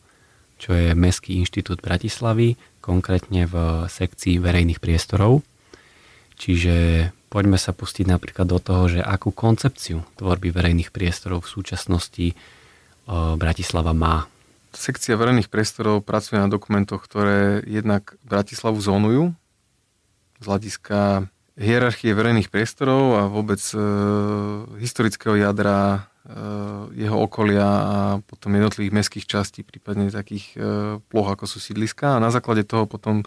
čo 0.55 0.71
je 0.71 0.95
Mestský 0.95 1.35
inštitút 1.39 1.83
Bratislavy, 1.83 2.55
konkrétne 2.79 3.49
v 3.49 3.55
sekcii 3.89 4.39
verejných 4.39 4.79
priestorov. 4.79 5.43
Čiže 6.35 7.09
poďme 7.31 7.59
sa 7.59 7.71
pustiť 7.71 8.05
napríklad 8.07 8.47
do 8.47 8.59
toho, 8.59 8.91
že 8.91 9.01
akú 9.03 9.31
koncepciu 9.31 10.03
tvorby 10.19 10.51
verejných 10.51 10.91
priestorov 10.91 11.47
v 11.47 11.51
súčasnosti 11.51 12.27
Bratislava 13.39 13.93
má. 13.93 14.25
Sekcia 14.75 15.15
verejných 15.15 15.47
priestorov 15.47 16.03
pracuje 16.03 16.35
na 16.41 16.51
dokumentoch, 16.51 16.99
ktoré 16.99 17.63
jednak 17.63 18.19
Bratislavu 18.27 18.75
zónujú 18.81 19.31
z 20.41 20.45
hľadiska 20.45 21.31
hierarchie 21.55 22.11
verejných 22.11 22.51
priestorov 22.51 23.15
a 23.15 23.21
vôbec 23.31 23.63
e, 23.71 23.79
historického 24.83 25.39
jadra, 25.39 25.79
e, 25.95 25.99
jeho 26.97 27.17
okolia 27.21 27.65
a 27.65 27.95
potom 28.25 28.57
jednotlivých 28.57 28.95
mestských 28.97 29.25
častí, 29.29 29.61
prípadne 29.61 30.09
takých 30.09 30.45
e, 30.53 30.59
ploch, 30.97 31.29
ako 31.29 31.45
sú 31.45 31.61
sídliska. 31.61 32.17
A 32.17 32.23
na 32.23 32.33
základe 32.33 32.65
toho 32.65 32.89
potom 32.89 33.21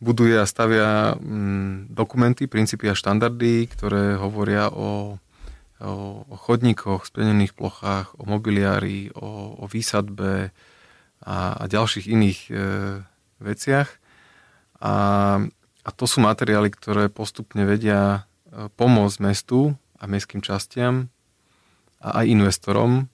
buduje 0.00 0.40
a 0.40 0.48
stavia 0.48 1.12
mm, 1.20 1.92
dokumenty, 1.92 2.48
princípy 2.48 2.88
a 2.88 2.96
štandardy, 2.96 3.68
ktoré 3.68 4.16
hovoria 4.16 4.72
o, 4.72 5.20
o, 5.84 6.24
chodníkoch, 6.32 7.04
splnených 7.04 7.52
plochách, 7.52 8.16
o 8.16 8.24
mobiliári, 8.24 9.12
o, 9.12 9.60
o 9.60 9.64
výsadbe 9.68 10.54
a, 11.20 11.36
a 11.60 11.64
ďalších 11.68 12.08
iných 12.08 12.40
e, 12.48 12.52
veciach. 13.44 13.88
A 14.80 14.94
a 15.88 15.90
to 15.90 16.04
sú 16.04 16.20
materiály, 16.20 16.68
ktoré 16.68 17.08
postupne 17.08 17.64
vedia 17.64 18.28
pomôcť 18.52 19.16
mestu 19.24 19.72
a 19.96 20.04
mestským 20.04 20.44
častiam 20.44 21.08
a 21.98 22.22
aj 22.22 22.26
investorom 22.30 23.06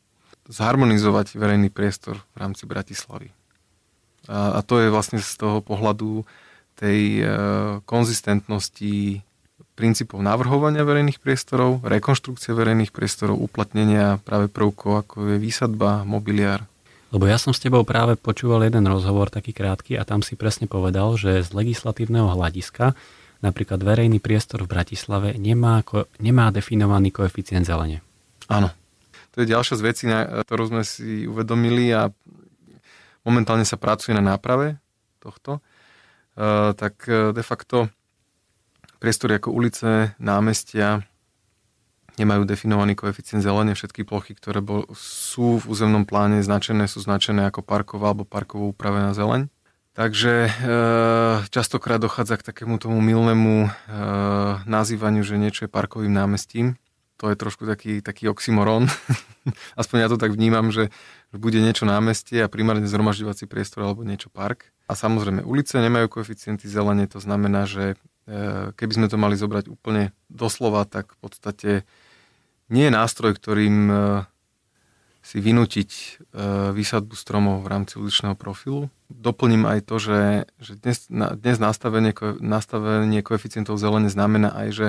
zharmonizovať 0.44 1.40
verejný 1.40 1.72
priestor 1.72 2.20
v 2.32 2.36
rámci 2.36 2.68
Bratislavy. 2.68 3.32
A, 4.28 4.56
a 4.56 4.60
to 4.60 4.80
je 4.80 4.92
vlastne 4.92 5.20
z 5.20 5.32
toho 5.40 5.64
pohľadu 5.64 6.24
tej 6.76 7.00
e, 7.20 7.24
konzistentnosti 7.88 9.24
princípov 9.74 10.22
navrhovania 10.22 10.84
verejných 10.86 11.18
priestorov, 11.18 11.82
rekonštrukcie 11.82 12.52
verejných 12.52 12.92
priestorov, 12.94 13.40
uplatnenia 13.40 14.22
práve 14.22 14.46
prvkov, 14.52 15.06
ako 15.06 15.16
je 15.34 15.36
výsadba, 15.40 16.06
mobiliár 16.06 16.68
lebo 17.14 17.30
ja 17.30 17.38
som 17.38 17.54
s 17.54 17.62
tebou 17.62 17.86
práve 17.86 18.18
počúval 18.18 18.66
jeden 18.66 18.90
rozhovor, 18.90 19.30
taký 19.30 19.54
krátky, 19.54 19.94
a 19.94 20.02
tam 20.02 20.26
si 20.26 20.34
presne 20.34 20.66
povedal, 20.66 21.14
že 21.14 21.46
z 21.46 21.54
legislatívneho 21.54 22.26
hľadiska 22.34 22.98
napríklad 23.38 23.78
verejný 23.78 24.18
priestor 24.18 24.66
v 24.66 24.74
Bratislave 24.74 25.38
nemá, 25.38 25.86
nemá 26.18 26.50
definovaný 26.50 27.14
koeficient 27.14 27.70
zelene. 27.70 28.02
Áno. 28.48 28.68
To 29.34 29.42
je 29.42 29.50
ďalšia 29.50 29.74
z 29.74 29.82
vecí, 29.82 30.04
na 30.06 30.44
ktorú 30.46 30.70
sme 30.70 30.82
si 30.86 31.26
uvedomili 31.26 31.90
a 31.90 32.14
momentálne 33.26 33.66
sa 33.66 33.74
pracuje 33.74 34.14
na 34.14 34.22
náprave 34.22 34.78
tohto. 35.18 35.58
E, 35.58 35.60
tak 36.78 37.02
e, 37.10 37.34
de 37.34 37.42
facto 37.42 37.90
priestory 39.02 39.42
ako 39.42 39.50
ulice, 39.50 40.14
námestia, 40.22 41.02
nemajú 42.14 42.46
definovaný 42.46 42.94
koeficient 42.94 43.42
zelene. 43.42 43.74
Všetky 43.74 44.06
plochy, 44.06 44.38
ktoré 44.38 44.62
bol, 44.62 44.86
sú 44.94 45.58
v 45.58 45.66
územnom 45.66 46.06
pláne 46.06 46.38
značené, 46.44 46.86
sú 46.86 47.02
značené 47.02 47.50
ako 47.50 47.66
parková 47.66 48.14
alebo 48.14 48.22
parkovo 48.22 48.70
upravená 48.70 49.10
zeleň. 49.18 49.50
Takže 49.94 50.32
e, 50.46 50.50
častokrát 51.54 52.02
dochádza 52.02 52.38
k 52.38 52.46
takému 52.50 52.82
tomu 52.82 52.98
milnému 52.98 53.66
e, 53.66 53.68
nazývaniu, 54.66 55.22
že 55.22 55.38
niečo 55.38 55.66
je 55.66 55.70
parkovým 55.70 56.10
námestím. 56.10 56.74
To 57.22 57.30
je 57.30 57.36
trošku 57.38 57.62
taký, 57.62 58.02
taký 58.02 58.26
oxymoron. 58.26 58.90
Aspoň 59.80 59.96
ja 60.02 60.08
to 60.10 60.18
tak 60.18 60.34
vnímam, 60.34 60.74
že 60.74 60.90
bude 61.30 61.62
niečo 61.62 61.86
námestie 61.86 62.42
a 62.42 62.50
primárne 62.50 62.86
zhromažďovací 62.90 63.46
priestor 63.46 63.86
alebo 63.86 64.02
niečo 64.02 64.30
park. 64.30 64.74
A 64.90 64.98
samozrejme 64.98 65.46
ulice 65.46 65.78
nemajú 65.78 66.10
koeficienty 66.10 66.66
zelene, 66.66 67.06
to 67.06 67.22
znamená, 67.22 67.64
že 67.64 67.94
e, 68.26 68.74
keby 68.74 68.92
sme 68.92 69.06
to 69.06 69.16
mali 69.16 69.38
zobrať 69.38 69.70
úplne 69.70 70.12
doslova, 70.28 70.84
tak 70.84 71.14
v 71.14 71.18
podstate 71.22 71.70
nie 72.68 72.90
je 72.90 72.92
nástroj, 72.92 73.32
ktorým 73.38 73.76
e, 73.88 73.96
si 75.24 75.40
vynútiť 75.40 75.90
e, 75.90 76.06
výsadbu 76.76 77.16
stromov 77.16 77.64
v 77.64 77.70
rámci 77.72 77.96
uličného 77.96 78.36
profilu. 78.36 78.92
Doplním 79.08 79.64
aj 79.64 79.88
to, 79.88 79.96
že, 79.96 80.20
že 80.60 80.76
dnes, 80.76 81.08
dnes 81.08 81.56
nastavenie, 81.56 82.12
nastavenie 82.42 83.24
koeficientov 83.24 83.80
zelene 83.80 84.12
znamená 84.12 84.52
aj, 84.52 84.68
že, 84.74 84.88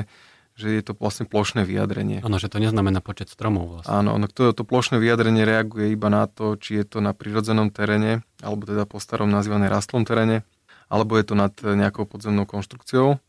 že 0.55 0.71
je 0.71 0.81
to 0.81 0.95
vlastne 0.95 1.27
plošné 1.27 1.67
vyjadrenie. 1.67 2.23
Áno, 2.23 2.39
že 2.39 2.47
to 2.47 2.63
neznamená 2.63 3.03
počet 3.03 3.27
stromov 3.27 3.79
vlastne. 3.79 3.91
Áno, 3.91 4.15
ono, 4.15 4.31
to, 4.31 4.55
to 4.55 4.63
plošné 4.63 5.03
vyjadrenie 5.03 5.43
reaguje 5.43 5.91
iba 5.91 6.07
na 6.07 6.31
to, 6.31 6.55
či 6.55 6.79
je 6.79 6.85
to 6.87 7.03
na 7.03 7.11
prirodzenom 7.11 7.75
teréne, 7.75 8.23
alebo 8.39 8.63
teda 8.63 8.87
po 8.87 9.03
starom 9.03 9.27
nazývané 9.27 9.67
rastlom 9.67 10.07
teréne, 10.07 10.47
alebo 10.87 11.19
je 11.19 11.27
to 11.27 11.35
nad 11.35 11.51
nejakou 11.59 12.07
podzemnou 12.07 12.47
konštrukciou. 12.47 13.19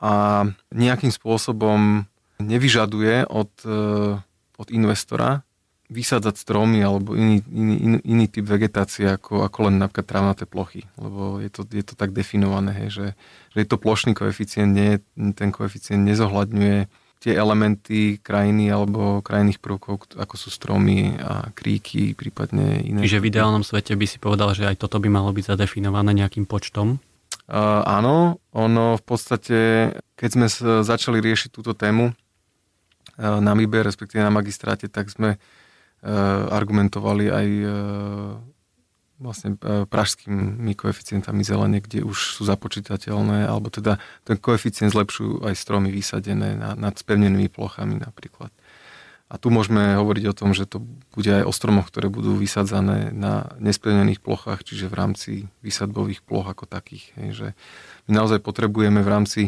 A 0.00 0.12
nejakým 0.70 1.10
spôsobom 1.10 2.06
nevyžaduje 2.40 3.28
od, 3.28 3.52
e, 3.66 4.16
od 4.56 4.68
investora 4.72 5.44
vysádzať 5.90 6.34
stromy 6.38 6.80
alebo 6.80 7.18
iný, 7.18 7.42
iný, 7.50 7.76
iný, 7.76 7.98
iný 8.06 8.24
typ 8.30 8.46
vegetácie 8.46 9.10
ako, 9.10 9.42
ako 9.42 9.68
len 9.68 9.82
napríklad 9.82 10.06
trávnaté 10.06 10.46
plochy, 10.46 10.86
lebo 10.94 11.42
je 11.42 11.50
to, 11.50 11.66
je 11.66 11.82
to 11.82 11.98
tak 11.98 12.14
definované, 12.14 12.70
hej, 12.72 12.88
že, 12.94 13.06
že 13.52 13.58
je 13.60 13.68
to 13.68 13.76
plošný 13.76 14.14
koeficient, 14.14 14.70
nie, 14.70 15.02
ten 15.34 15.50
koeficient 15.50 16.06
nezohľadňuje 16.06 16.86
tie 17.20 17.36
elementy 17.36 18.16
krajiny 18.16 18.72
alebo 18.72 19.20
krajných 19.20 19.60
prvkov, 19.60 20.16
ako 20.16 20.34
sú 20.40 20.48
stromy 20.48 21.20
a 21.20 21.52
kríky, 21.52 22.16
prípadne 22.16 22.80
iné. 22.80 23.04
Čiže 23.04 23.20
v 23.20 23.28
ideálnom 23.28 23.60
svete 23.60 23.92
by 23.92 24.06
si 24.08 24.16
povedal, 24.16 24.56
že 24.56 24.64
aj 24.64 24.80
toto 24.80 24.96
by 24.96 25.12
malo 25.12 25.28
byť 25.28 25.52
zadefinované 25.52 26.16
nejakým 26.16 26.48
počtom? 26.48 26.96
Uh, 27.50 27.82
áno, 27.84 28.40
ono 28.56 28.96
v 28.96 29.04
podstate, 29.04 29.58
keď 30.16 30.30
sme 30.32 30.46
začali 30.80 31.20
riešiť 31.20 31.50
túto 31.52 31.76
tému, 31.76 32.16
na 33.20 33.52
MIBE, 33.52 33.84
respektíve 33.84 34.24
na 34.24 34.32
magistráte, 34.32 34.88
tak 34.88 35.12
sme 35.12 35.36
e, 35.36 35.38
argumentovali 36.48 37.28
aj 37.28 37.48
e, 37.48 37.66
vlastne 39.20 39.60
e, 39.60 39.84
pražskými 39.84 40.72
koeficientami 40.72 41.44
zelene, 41.44 41.84
kde 41.84 42.00
už 42.00 42.40
sú 42.40 42.42
započítateľné, 42.48 43.44
alebo 43.44 43.68
teda 43.68 44.00
ten 44.24 44.40
koeficient 44.40 44.96
zlepšujú 44.96 45.44
aj 45.44 45.54
stromy 45.54 45.92
vysadené 45.92 46.56
na, 46.56 46.72
nad 46.72 46.96
spevnenými 46.96 47.52
plochami 47.52 48.00
napríklad. 48.00 48.48
A 49.30 49.38
tu 49.38 49.46
môžeme 49.52 49.94
hovoriť 49.94 50.24
o 50.26 50.34
tom, 50.34 50.50
že 50.56 50.66
to 50.66 50.82
bude 51.14 51.30
aj 51.30 51.46
o 51.46 51.54
stromoch, 51.54 51.86
ktoré 51.86 52.10
budú 52.10 52.34
vysadzané 52.34 53.14
na 53.14 53.54
nespevnených 53.62 54.18
plochách, 54.18 54.66
čiže 54.66 54.90
v 54.90 54.98
rámci 54.98 55.30
vysadbových 55.62 56.26
ploch 56.26 56.50
ako 56.50 56.66
takých. 56.66 57.14
Hej, 57.14 57.28
že 57.30 57.48
my 58.10 58.18
naozaj 58.18 58.42
potrebujeme 58.42 59.06
v 59.06 59.12
rámci 59.12 59.42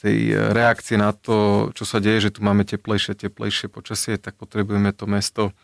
tej 0.00 0.34
reakcie 0.34 0.96
na 0.98 1.14
to, 1.14 1.68
čo 1.76 1.84
sa 1.86 2.02
deje, 2.02 2.26
že 2.26 2.34
tu 2.34 2.42
máme 2.42 2.66
teplejšie, 2.66 3.14
teplejšie 3.14 3.70
počasie, 3.70 4.18
tak 4.18 4.34
potrebujeme 4.34 4.90
to 4.90 5.04
mesto 5.06 5.54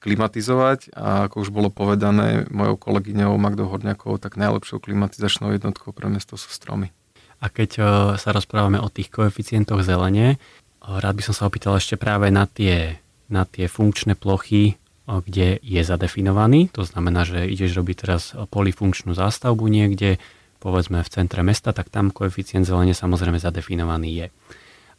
klimatizovať 0.00 0.92
a 0.92 1.26
ako 1.26 1.36
už 1.42 1.50
bolo 1.50 1.68
povedané 1.72 2.44
mojou 2.52 2.76
kolegyňou 2.78 3.34
Magdou 3.40 3.66
Horňakovou, 3.66 4.20
tak 4.20 4.36
najlepšou 4.38 4.78
klimatizačnou 4.78 5.50
jednotkou 5.56 5.90
pre 5.90 6.06
mesto 6.12 6.38
sú 6.38 6.52
stromy. 6.52 6.92
A 7.40 7.52
keď 7.52 7.70
e, 7.76 7.82
sa 8.16 8.30
rozprávame 8.32 8.80
o 8.80 8.88
tých 8.88 9.12
koeficientoch 9.12 9.84
zelene, 9.84 10.36
e, 10.36 10.36
rád 10.80 11.20
by 11.20 11.22
som 11.24 11.34
sa 11.36 11.44
opýtal 11.48 11.76
ešte 11.76 12.00
práve 12.00 12.32
na 12.32 12.48
tie, 12.48 12.96
na 13.28 13.44
tie 13.44 13.68
funkčné 13.68 14.16
plochy, 14.16 14.72
e, 14.72 14.74
kde 15.04 15.60
je 15.60 15.82
zadefinovaný. 15.84 16.72
To 16.72 16.84
znamená, 16.84 17.28
že 17.28 17.44
ideš 17.44 17.76
robiť 17.76 17.96
teraz 17.96 18.32
polifunkčnú 18.32 19.12
zástavbu 19.12 19.68
niekde, 19.68 20.16
povedzme 20.64 21.04
v 21.04 21.12
centre 21.12 21.44
mesta, 21.44 21.76
tak 21.76 21.92
tam 21.92 22.08
koeficient 22.08 22.64
zelene 22.64 22.96
samozrejme 22.96 23.36
zadefinovaný 23.36 24.10
je. 24.24 24.26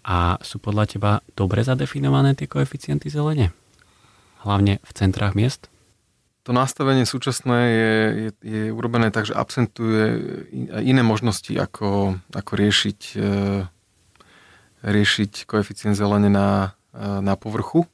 A 0.07 0.37
sú 0.39 0.61
podľa 0.61 0.85
teba 0.87 1.11
dobre 1.33 1.65
zadefinované 1.65 2.37
tie 2.37 2.47
koeficienty 2.47 3.09
zelene? 3.09 3.51
Hlavne 4.45 4.77
v 4.83 4.91
centrách 4.93 5.33
miest? 5.33 5.71
To 6.47 6.55
nastavenie 6.55 7.03
súčasné 7.03 7.59
je, 7.67 7.93
je, 8.15 8.29
je 8.39 8.63
urobené 8.71 9.11
tak, 9.11 9.27
že 9.27 9.35
absentuje 9.35 10.03
iné 10.79 11.03
možnosti, 11.03 11.51
ako, 11.51 12.15
ako 12.31 12.51
riešiť, 12.55 12.99
e, 13.19 13.67
riešiť 14.87 15.43
koeficient 15.43 15.99
zelene 15.99 16.31
na, 16.31 16.71
e, 16.95 17.03
na 17.19 17.35
povrchu, 17.35 17.83
e, 17.83 17.87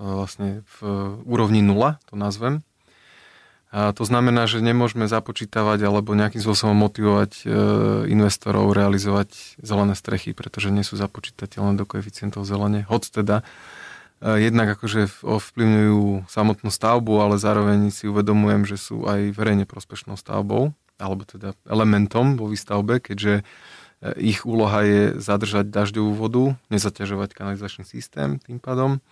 vlastne 0.00 0.64
v 0.64 0.76
úrovni 1.28 1.60
0, 1.60 2.00
to 2.08 2.16
nazvem. 2.16 2.64
A 3.72 3.96
to 3.96 4.04
znamená, 4.04 4.44
že 4.44 4.60
nemôžeme 4.60 5.08
započítavať 5.08 5.80
alebo 5.80 6.12
nejakým 6.12 6.44
spôsobom 6.44 6.76
motivovať 6.76 7.32
e, 7.40 7.44
investorov 8.12 8.68
realizovať 8.76 9.56
zelené 9.64 9.96
strechy, 9.96 10.36
pretože 10.36 10.68
nie 10.68 10.84
sú 10.84 11.00
započítateľné 11.00 11.80
do 11.80 11.88
koeficientov 11.88 12.44
zelene. 12.44 12.84
Hoď 12.84 13.24
teda 13.24 13.36
jednak 14.22 14.78
akože 14.78 15.26
ovplyvňujú 15.26 16.30
samotnú 16.30 16.70
stavbu, 16.70 17.14
ale 17.18 17.42
zároveň 17.42 17.90
si 17.90 18.06
uvedomujem, 18.06 18.62
že 18.62 18.78
sú 18.78 19.02
aj 19.10 19.34
verejne 19.34 19.66
prospešnou 19.66 20.14
stavbou, 20.14 20.70
alebo 21.02 21.26
teda 21.26 21.58
elementom 21.66 22.38
vo 22.38 22.46
výstavbe, 22.46 23.02
keďže 23.02 23.42
e, 23.42 23.44
ich 24.22 24.46
úloha 24.46 24.86
je 24.86 25.02
zadržať 25.18 25.74
dažďovú 25.74 26.12
vodu, 26.14 26.44
nezaťažovať 26.70 27.34
kanalizačný 27.34 27.82
systém 27.82 28.38
tým 28.38 28.62
pádom 28.62 29.02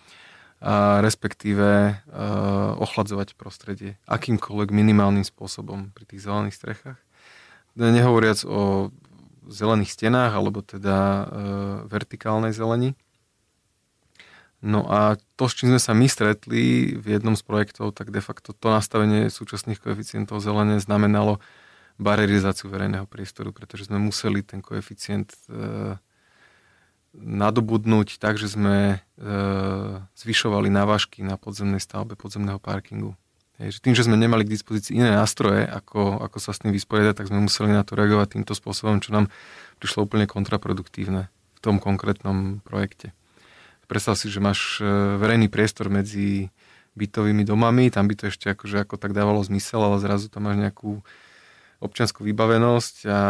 a 0.61 1.01
respektíve 1.01 1.97
uh, 1.97 2.77
ochladzovať 2.77 3.33
prostredie 3.33 3.97
akýmkoľvek 4.05 4.69
minimálnym 4.77 5.25
spôsobom 5.25 5.89
pri 5.97 6.05
tých 6.05 6.29
zelených 6.29 6.53
strechách. 6.53 7.01
Nehovoriac 7.81 8.45
o 8.45 8.93
zelených 9.49 9.97
stenách 9.97 10.37
alebo 10.37 10.61
teda 10.61 11.27
vertikálnej 11.89 12.53
zelení. 12.53 12.93
No 14.61 14.85
a 14.85 15.17
to, 15.41 15.49
s 15.49 15.57
čím 15.57 15.73
sme 15.73 15.81
sa 15.81 15.97
my 15.97 16.05
stretli 16.05 16.93
v 16.93 17.07
jednom 17.17 17.33
z 17.33 17.43
projektov, 17.43 17.97
tak 17.97 18.13
de 18.13 18.21
facto 18.21 18.53
to 18.53 18.69
nastavenie 18.69 19.33
súčasných 19.33 19.81
koeficientov 19.81 20.45
zelene 20.45 20.77
znamenalo 20.77 21.41
barerizáciu 21.97 22.69
verejného 22.69 23.09
priestoru, 23.09 23.57
pretože 23.57 23.89
sme 23.89 23.97
museli 23.97 24.45
ten 24.45 24.61
koeficient 24.61 25.33
uh, 25.49 25.97
nadobudnúť 27.17 28.23
tak, 28.23 28.39
že 28.39 28.55
sme 28.55 29.03
e, 29.19 29.29
zvyšovali 30.15 30.71
návažky 30.71 31.27
na 31.27 31.35
podzemnej 31.35 31.83
stavbe 31.83 32.15
podzemného 32.15 32.63
parkingu. 32.63 33.19
Hej, 33.59 33.77
že 33.77 33.83
tým, 33.83 33.95
že 33.99 34.07
sme 34.07 34.17
nemali 34.17 34.47
k 34.47 34.55
dispozícii 34.55 34.97
iné 34.97 35.13
nástroje, 35.13 35.67
ako, 35.67 36.23
ako 36.23 36.39
sa 36.41 36.55
s 36.55 36.63
tým 36.63 36.73
vysporiadať, 36.73 37.15
tak 37.19 37.29
sme 37.29 37.45
museli 37.45 37.75
na 37.75 37.85
to 37.85 37.99
reagovať 37.99 38.39
týmto 38.39 38.55
spôsobom, 38.55 39.03
čo 39.03 39.13
nám 39.13 39.29
prišlo 39.83 40.07
úplne 40.07 40.31
kontraproduktívne 40.31 41.29
v 41.29 41.61
tom 41.61 41.83
konkrétnom 41.83 42.65
projekte. 42.65 43.13
Predstav 43.91 44.15
si, 44.15 44.31
že 44.31 44.39
máš 44.39 44.79
e, 44.79 44.87
verejný 45.19 45.51
priestor 45.51 45.91
medzi 45.91 46.55
bytovými 46.95 47.43
domami, 47.43 47.91
tam 47.91 48.07
by 48.07 48.15
to 48.15 48.31
ešte 48.31 48.47
akože 48.55 48.87
ako 48.87 48.95
tak 48.95 49.11
dávalo 49.11 49.43
zmysel, 49.43 49.83
ale 49.83 49.99
zrazu 49.99 50.31
tam 50.31 50.47
máš 50.47 50.63
nejakú 50.63 51.03
občianskú 51.83 52.23
vybavenosť 52.23 53.11
a, 53.11 53.23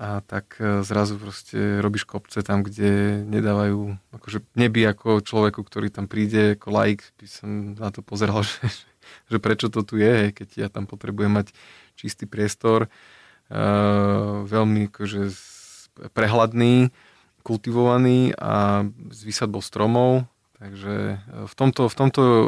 a 0.00 0.08
tak 0.24 0.56
e, 0.56 0.80
zrazu 0.88 1.20
proste 1.20 1.84
robíš 1.84 2.08
kopce 2.08 2.40
tam, 2.40 2.64
kde 2.64 3.20
nedávajú, 3.28 4.00
akože 4.16 4.40
neby 4.56 4.88
ako 4.88 5.20
človeku, 5.20 5.60
ktorý 5.60 5.92
tam 5.92 6.08
príde 6.08 6.56
ako 6.56 6.72
laik, 6.72 7.04
by 7.20 7.26
som 7.28 7.76
na 7.76 7.92
to 7.92 8.00
pozeral, 8.00 8.40
že, 8.48 8.64
že 9.28 9.36
prečo 9.36 9.68
to 9.68 9.84
tu 9.84 10.00
je, 10.00 10.32
keď 10.32 10.48
ja 10.64 10.68
tam 10.72 10.88
potrebujem 10.88 11.44
mať 11.44 11.52
čistý 11.92 12.24
priestor, 12.24 12.88
uh, 12.88 14.48
veľmi 14.48 14.88
akože 14.88 15.28
prehľadný, 16.16 16.88
kultivovaný 17.44 18.32
a 18.40 18.88
s 19.12 19.20
vysadbou 19.22 19.60
stromov, 19.60 20.24
Takže 20.64 20.94
e, 20.94 21.16
v 21.44 21.54
tomto, 21.54 21.92
v 21.92 21.96
tomto 21.98 22.22
uh, 22.22 22.46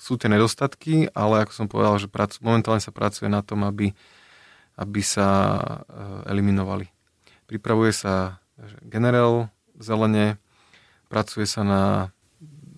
sú 0.00 0.18
tie 0.18 0.26
nedostatky, 0.26 1.12
ale 1.14 1.46
ako 1.46 1.52
som 1.54 1.66
povedal, 1.70 1.94
že 2.02 2.10
pracu, 2.10 2.42
momentálne 2.42 2.82
sa 2.82 2.90
pracuje 2.90 3.30
na 3.30 3.46
tom, 3.46 3.62
aby, 3.62 3.94
aby 4.74 5.00
sa 5.06 5.28
uh, 5.54 6.26
eliminovali. 6.26 6.90
Pripravuje 7.46 7.94
sa 7.94 8.42
generál 8.82 9.54
zelene, 9.78 10.40
pracuje 11.06 11.46
sa 11.46 11.62
na 11.62 11.82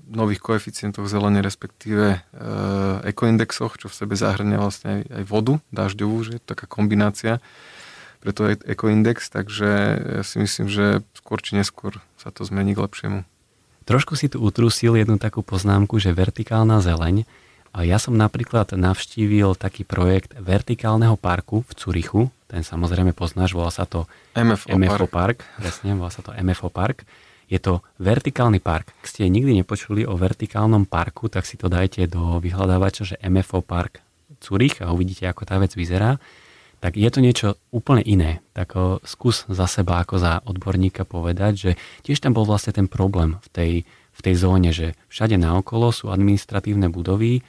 nových 0.05 0.45
koeficientoch 0.45 1.09
zelene, 1.09 1.41
respektíve 1.41 2.20
uh, 2.20 3.01
ekoindexoch, 3.07 3.81
čo 3.81 3.89
v 3.89 3.97
sebe 3.97 4.14
zahrňa 4.18 4.57
vlastne 4.61 4.89
aj, 5.01 5.03
aj 5.09 5.25
vodu 5.25 5.55
dažďovú, 5.72 6.16
že 6.20 6.31
je 6.37 6.41
taká 6.45 6.68
kombinácia 6.68 7.41
preto 8.25 8.49
je 8.49 8.57
ekoindex, 8.64 9.29
takže 9.29 9.68
ja 10.01 10.22
si 10.25 10.41
myslím, 10.41 10.72
že 10.72 11.05
skôr 11.12 11.45
či 11.45 11.61
neskôr 11.61 12.01
sa 12.16 12.33
to 12.33 12.41
zmení 12.49 12.72
k 12.72 12.81
lepšiemu. 12.81 13.20
Trošku 13.85 14.16
si 14.16 14.33
tu 14.33 14.41
utrusil 14.41 14.97
jednu 14.97 15.20
takú 15.20 15.45
poznámku, 15.45 16.01
že 16.01 16.16
vertikálna 16.16 16.81
zeleň. 16.81 17.29
A 17.77 17.85
ja 17.85 18.01
som 18.01 18.16
napríklad 18.16 18.72
navštívil 18.72 19.61
taký 19.61 19.85
projekt 19.85 20.33
vertikálneho 20.41 21.20
parku 21.20 21.68
v 21.68 21.72
Curichu. 21.77 22.22
Ten 22.49 22.64
samozrejme 22.64 23.12
poznáš, 23.12 23.53
volá 23.53 23.68
sa 23.68 23.85
to 23.85 24.09
MFO, 24.33 24.72
MFO 24.72 25.05
Park. 25.05 25.45
Park. 25.45 25.61
Presne, 25.61 25.93
volá 25.93 26.09
sa 26.09 26.25
to 26.25 26.33
MFO 26.33 26.72
Park. 26.72 27.05
Je 27.45 27.61
to 27.61 27.85
vertikálny 28.01 28.57
park. 28.57 28.97
Ak 29.05 29.05
ste 29.05 29.29
nikdy 29.29 29.53
nepočuli 29.61 30.09
o 30.09 30.16
vertikálnom 30.16 30.89
parku, 30.89 31.29
tak 31.29 31.45
si 31.45 31.61
to 31.61 31.68
dajte 31.68 32.09
do 32.09 32.41
vyhľadávača, 32.41 33.03
že 33.05 33.20
MFO 33.20 33.61
Park 33.61 34.01
Zurich 34.41 34.81
a 34.81 34.89
uvidíte, 34.89 35.29
ako 35.29 35.45
tá 35.45 35.61
vec 35.61 35.77
vyzerá 35.77 36.16
tak 36.85 37.01
je 37.01 37.09
to 37.09 37.24
niečo 37.24 37.49
úplne 37.72 38.05
iné. 38.05 38.45
Tak 38.53 38.76
o, 38.76 39.01
skús 39.09 39.49
za 39.49 39.64
seba 39.64 40.05
ako 40.05 40.20
za 40.20 40.45
odborníka 40.45 41.09
povedať, 41.09 41.53
že 41.57 41.70
tiež 42.05 42.20
tam 42.20 42.37
bol 42.37 42.45
vlastne 42.45 42.76
ten 42.76 42.93
problém 42.93 43.41
v 43.41 43.49
tej, 43.49 43.72
v 43.89 44.20
tej 44.20 44.35
zóne, 44.37 44.68
že 44.68 44.93
všade 45.09 45.41
naokolo 45.41 45.89
sú 45.97 46.12
administratívne 46.12 46.93
budovy, 46.93 47.41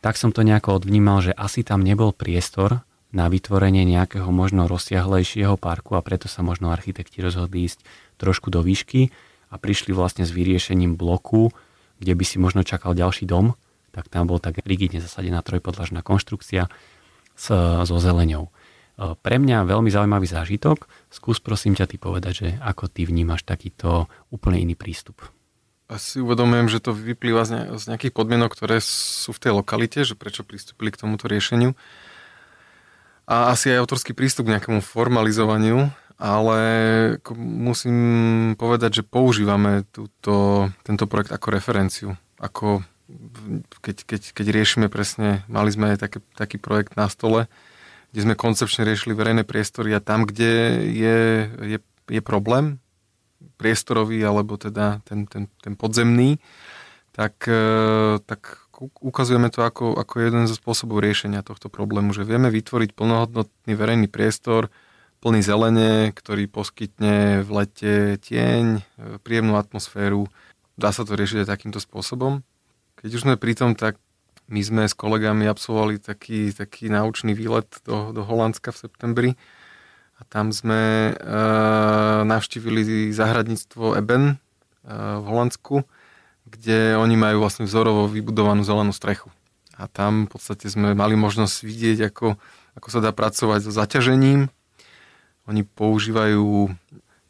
tak 0.00 0.16
som 0.16 0.32
to 0.32 0.40
nejako 0.40 0.80
odvnímal, 0.80 1.20
že 1.20 1.36
asi 1.36 1.60
tam 1.60 1.84
nebol 1.84 2.16
priestor 2.16 2.80
na 3.12 3.28
vytvorenie 3.28 3.84
nejakého 3.84 4.32
možno 4.32 4.64
rozsiahlejšieho 4.64 5.60
parku 5.60 6.00
a 6.00 6.00
preto 6.00 6.24
sa 6.24 6.40
možno 6.40 6.72
architekti 6.72 7.20
rozhodli 7.20 7.68
ísť 7.68 7.84
trošku 8.16 8.48
do 8.48 8.64
výšky 8.64 9.12
a 9.52 9.60
prišli 9.60 9.92
vlastne 9.92 10.24
s 10.24 10.32
vyriešením 10.32 10.96
bloku, 10.96 11.52
kde 12.00 12.16
by 12.16 12.24
si 12.24 12.40
možno 12.40 12.64
čakal 12.64 12.96
ďalší 12.96 13.28
dom, 13.28 13.60
tak 13.92 14.08
tam 14.08 14.24
bol 14.24 14.40
tak 14.40 14.64
rigidne 14.64 15.04
zasadená 15.04 15.44
trojpodlažná 15.44 16.00
konštrukcia 16.00 16.72
s, 17.36 17.46
so 17.84 17.96
zeleňou. 18.00 18.48
Pre 19.00 19.36
mňa 19.40 19.64
veľmi 19.64 19.88
zaujímavý 19.88 20.28
zážitok. 20.28 20.84
Skús 21.08 21.40
prosím 21.40 21.72
ťa 21.72 21.88
ty 21.88 21.96
povedať, 21.96 22.32
že 22.36 22.48
ako 22.60 22.92
ty 22.92 23.08
vnímaš 23.08 23.48
takýto 23.48 24.12
úplne 24.28 24.60
iný 24.60 24.76
prístup. 24.76 25.24
Asi 25.88 26.20
uvedomujem, 26.20 26.68
že 26.68 26.84
to 26.84 26.92
vyplýva 26.92 27.48
z 27.48 27.84
nejakých 27.88 28.12
podmienok, 28.12 28.52
ktoré 28.52 28.78
sú 28.84 29.32
v 29.32 29.40
tej 29.40 29.52
lokalite, 29.56 30.04
že 30.04 30.14
prečo 30.14 30.44
pristúpili 30.44 30.92
k 30.92 31.00
tomuto 31.00 31.32
riešeniu. 31.32 31.72
A 33.24 33.56
asi 33.56 33.72
aj 33.72 33.88
autorský 33.88 34.12
prístup 34.12 34.46
k 34.46 34.60
nejakému 34.60 34.84
formalizovaniu, 34.84 35.88
ale 36.20 36.60
musím 37.40 37.98
povedať, 38.60 39.00
že 39.00 39.08
používame 39.08 39.88
túto, 39.88 40.68
tento 40.84 41.08
projekt 41.08 41.32
ako 41.32 41.48
referenciu. 41.48 42.20
Ako 42.36 42.84
keď, 43.80 43.96
keď, 44.06 44.20
keď 44.36 44.46
riešime 44.52 44.86
presne, 44.92 45.42
mali 45.48 45.72
sme 45.72 45.96
aj 45.96 46.06
taký, 46.06 46.18
taký 46.36 46.56
projekt 46.60 46.94
na 46.94 47.08
stole, 47.10 47.50
kde 48.10 48.20
sme 48.26 48.34
koncepčne 48.34 48.82
riešili 48.82 49.14
verejné 49.14 49.46
priestory 49.46 49.94
a 49.94 50.02
tam, 50.02 50.26
kde 50.26 50.82
je, 50.90 51.18
je, 51.76 51.78
je 52.10 52.20
problém 52.22 52.82
priestorový 53.56 54.20
alebo 54.24 54.56
teda 54.56 55.04
ten, 55.06 55.28
ten, 55.28 55.46
ten 55.60 55.74
podzemný, 55.76 56.40
tak, 57.12 57.44
e, 57.46 58.18
tak 58.24 58.70
ukazujeme 59.00 59.52
to 59.52 59.60
ako, 59.60 59.94
ako 59.96 60.14
jeden 60.24 60.48
zo 60.48 60.56
spôsobov 60.56 61.04
riešenia 61.04 61.44
tohto 61.44 61.68
problému, 61.68 62.16
že 62.16 62.24
vieme 62.24 62.48
vytvoriť 62.48 62.96
plnohodnotný 62.96 63.72
verejný 63.76 64.08
priestor, 64.08 64.72
plný 65.20 65.44
zelene, 65.44 66.16
ktorý 66.16 66.48
poskytne 66.48 67.44
v 67.44 67.50
lete 67.52 67.94
tieň, 68.24 68.64
e, 68.80 68.82
príjemnú 69.20 69.60
atmosféru. 69.60 70.32
Dá 70.80 70.96
sa 70.96 71.04
to 71.04 71.12
riešiť 71.12 71.44
aj 71.44 71.50
takýmto 71.52 71.80
spôsobom. 71.80 72.40
Keď 73.04 73.10
už 73.12 73.22
sme 73.28 73.36
pri 73.36 73.52
tom, 73.52 73.76
tak 73.76 74.00
my 74.50 74.60
sme 74.66 74.82
s 74.90 74.98
kolegami 74.98 75.46
absolvovali 75.46 76.02
taký, 76.02 76.50
taký 76.50 76.90
naučný 76.90 77.38
výlet 77.38 77.70
do, 77.86 78.10
do 78.10 78.26
Holandska 78.26 78.74
v 78.74 78.80
septembri 78.82 79.30
a 80.18 80.26
tam 80.26 80.50
sme 80.50 81.14
e, 81.14 81.32
navštívili 82.26 83.14
zahradníctvo 83.14 83.94
Eben 83.94 84.34
e, 84.34 84.34
v 84.90 85.24
Holandsku, 85.24 85.86
kde 86.50 86.98
oni 86.98 87.14
majú 87.14 87.46
vlastne 87.46 87.64
vzorovo 87.64 88.10
vybudovanú 88.10 88.66
zelenú 88.66 88.90
strechu. 88.90 89.30
A 89.78 89.86
tam 89.86 90.26
v 90.26 90.36
podstate 90.36 90.66
sme 90.66 90.98
mali 90.98 91.14
možnosť 91.14 91.56
vidieť, 91.62 91.98
ako, 92.10 92.34
ako 92.76 92.88
sa 92.90 93.00
dá 93.00 93.14
pracovať 93.14 93.70
so 93.70 93.72
zaťažením. 93.72 94.50
Oni 95.46 95.62
používajú 95.62 96.74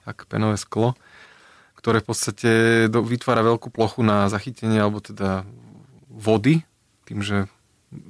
tak 0.08 0.24
penové 0.24 0.56
sklo, 0.56 0.96
ktoré 1.76 2.00
v 2.00 2.08
podstate 2.10 2.50
do, 2.88 3.04
vytvára 3.04 3.44
veľkú 3.44 3.68
plochu 3.68 4.00
na 4.00 4.26
zachytenie 4.32 4.80
alebo 4.80 5.04
teda 5.04 5.44
vody 6.08 6.64
tým, 7.10 7.26
že 7.26 7.50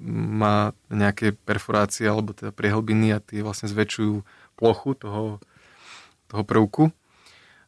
má 0.04 0.76
nejaké 0.92 1.32
perforácie 1.32 2.04
alebo 2.04 2.36
teda 2.36 2.52
priehlbiny 2.52 3.16
a 3.16 3.24
tie 3.24 3.40
vlastne 3.40 3.72
zväčšujú 3.72 4.20
plochu 4.60 4.92
toho, 4.92 5.40
toho 6.28 6.42
prvku 6.44 6.92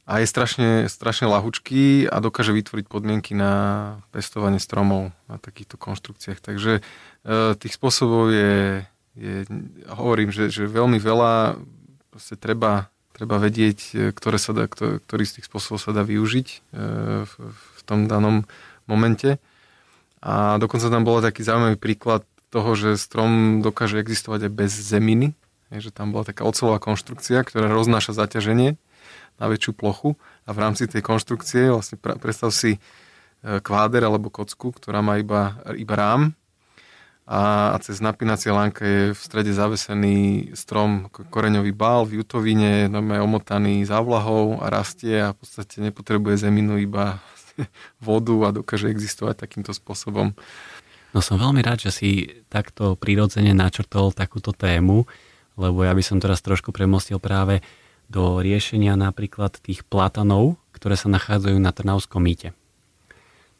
a 0.02 0.18
je 0.18 0.26
strašne, 0.26 0.70
strašne 0.90 1.30
lahučký 1.30 2.10
a 2.10 2.18
dokáže 2.18 2.52
vytvoriť 2.52 2.86
podmienky 2.90 3.38
na 3.38 3.96
pestovanie 4.10 4.58
stromov 4.58 5.14
na 5.30 5.38
takýchto 5.38 5.78
konštrukciách. 5.78 6.42
Takže 6.42 6.72
e, 6.78 7.54
tých 7.54 7.74
spôsobov 7.78 8.34
je, 8.34 8.82
je 9.14 9.46
hovorím, 9.88 10.34
že, 10.34 10.50
že 10.50 10.66
veľmi 10.66 10.98
veľa 10.98 11.56
proste 12.10 12.34
treba, 12.34 12.90
treba 13.14 13.38
vedieť, 13.38 14.12
ktoré 14.12 14.42
sa 14.42 14.52
dá, 14.52 14.66
ktorý 14.68 15.22
z 15.22 15.40
tých 15.40 15.46
spôsobov 15.46 15.78
sa 15.78 15.94
dá 15.94 16.02
využiť 16.02 16.48
e, 16.50 16.56
v, 17.22 17.32
v 17.48 17.80
tom 17.86 18.10
danom 18.10 18.42
momente. 18.90 19.38
A 20.22 20.56
dokonca 20.62 20.86
tam 20.86 21.02
bol 21.02 21.18
taký 21.18 21.42
zaujímavý 21.42 21.76
príklad 21.76 22.22
toho, 22.54 22.78
že 22.78 23.00
strom 23.00 23.64
dokáže 23.64 23.98
existovať 23.98 24.46
aj 24.46 24.52
bez 24.54 24.72
zeminy. 24.72 25.34
Je, 25.72 25.88
že 25.88 25.90
tam 25.90 26.12
bola 26.14 26.28
taká 26.28 26.46
ocelová 26.46 26.78
konštrukcia, 26.78 27.42
ktorá 27.42 27.66
roznáša 27.72 28.14
zaťaženie 28.14 28.76
na 29.40 29.46
väčšiu 29.48 29.72
plochu 29.74 30.14
a 30.46 30.52
v 30.54 30.58
rámci 30.60 30.84
tej 30.86 31.02
konštrukcie 31.02 31.72
vlastne 31.72 31.96
predstav 31.98 32.52
si 32.52 32.76
e, 32.76 32.78
kváder 33.58 34.04
alebo 34.04 34.28
kocku, 34.28 34.70
ktorá 34.70 35.00
má 35.00 35.16
iba, 35.16 35.58
iba 35.74 35.94
rám 35.96 36.22
a, 37.22 37.72
a 37.72 37.76
cez 37.78 38.02
napínacie 38.02 38.50
lánka 38.50 38.82
je 38.82 39.02
v 39.14 39.20
strede 39.20 39.54
zavesený 39.54 40.52
strom, 40.58 41.06
koreňový 41.08 41.70
bál 41.70 42.02
v 42.02 42.20
jutovine, 42.20 42.90
no 42.90 42.98
je 42.98 43.22
omotaný 43.22 43.86
závlahou 43.86 44.58
a 44.58 44.66
rastie 44.68 45.22
a 45.22 45.30
v 45.30 45.38
podstate 45.38 45.80
nepotrebuje 45.80 46.42
zeminu, 46.42 46.82
iba 46.82 47.22
vodu 48.06 48.36
a 48.46 48.54
dokáže 48.54 48.88
existovať 48.88 49.44
takýmto 49.44 49.72
spôsobom. 49.72 50.34
No 51.12 51.20
som 51.20 51.36
veľmi 51.36 51.60
rád, 51.60 51.84
že 51.84 51.90
si 51.92 52.10
takto 52.48 52.96
prirodzene 52.96 53.52
načrtol 53.52 54.16
takúto 54.16 54.56
tému, 54.56 55.04
lebo 55.60 55.84
ja 55.84 55.92
by 55.92 56.00
som 56.00 56.16
teraz 56.16 56.40
trošku 56.40 56.72
premostil 56.72 57.20
práve 57.20 57.60
do 58.08 58.40
riešenia 58.40 58.96
napríklad 58.96 59.60
tých 59.60 59.84
platanov, 59.84 60.56
ktoré 60.72 60.96
sa 60.96 61.12
nachádzajú 61.12 61.56
na 61.60 61.72
Trnavskom 61.72 62.24
mýte. 62.24 62.56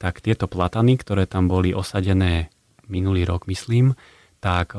Tak 0.01 0.25
tieto 0.25 0.49
platany, 0.49 0.97
ktoré 0.97 1.29
tam 1.29 1.47
boli 1.47 1.77
osadené 1.77 2.49
minulý 2.89 3.29
rok, 3.29 3.47
myslím, 3.47 3.95
tak 4.43 4.75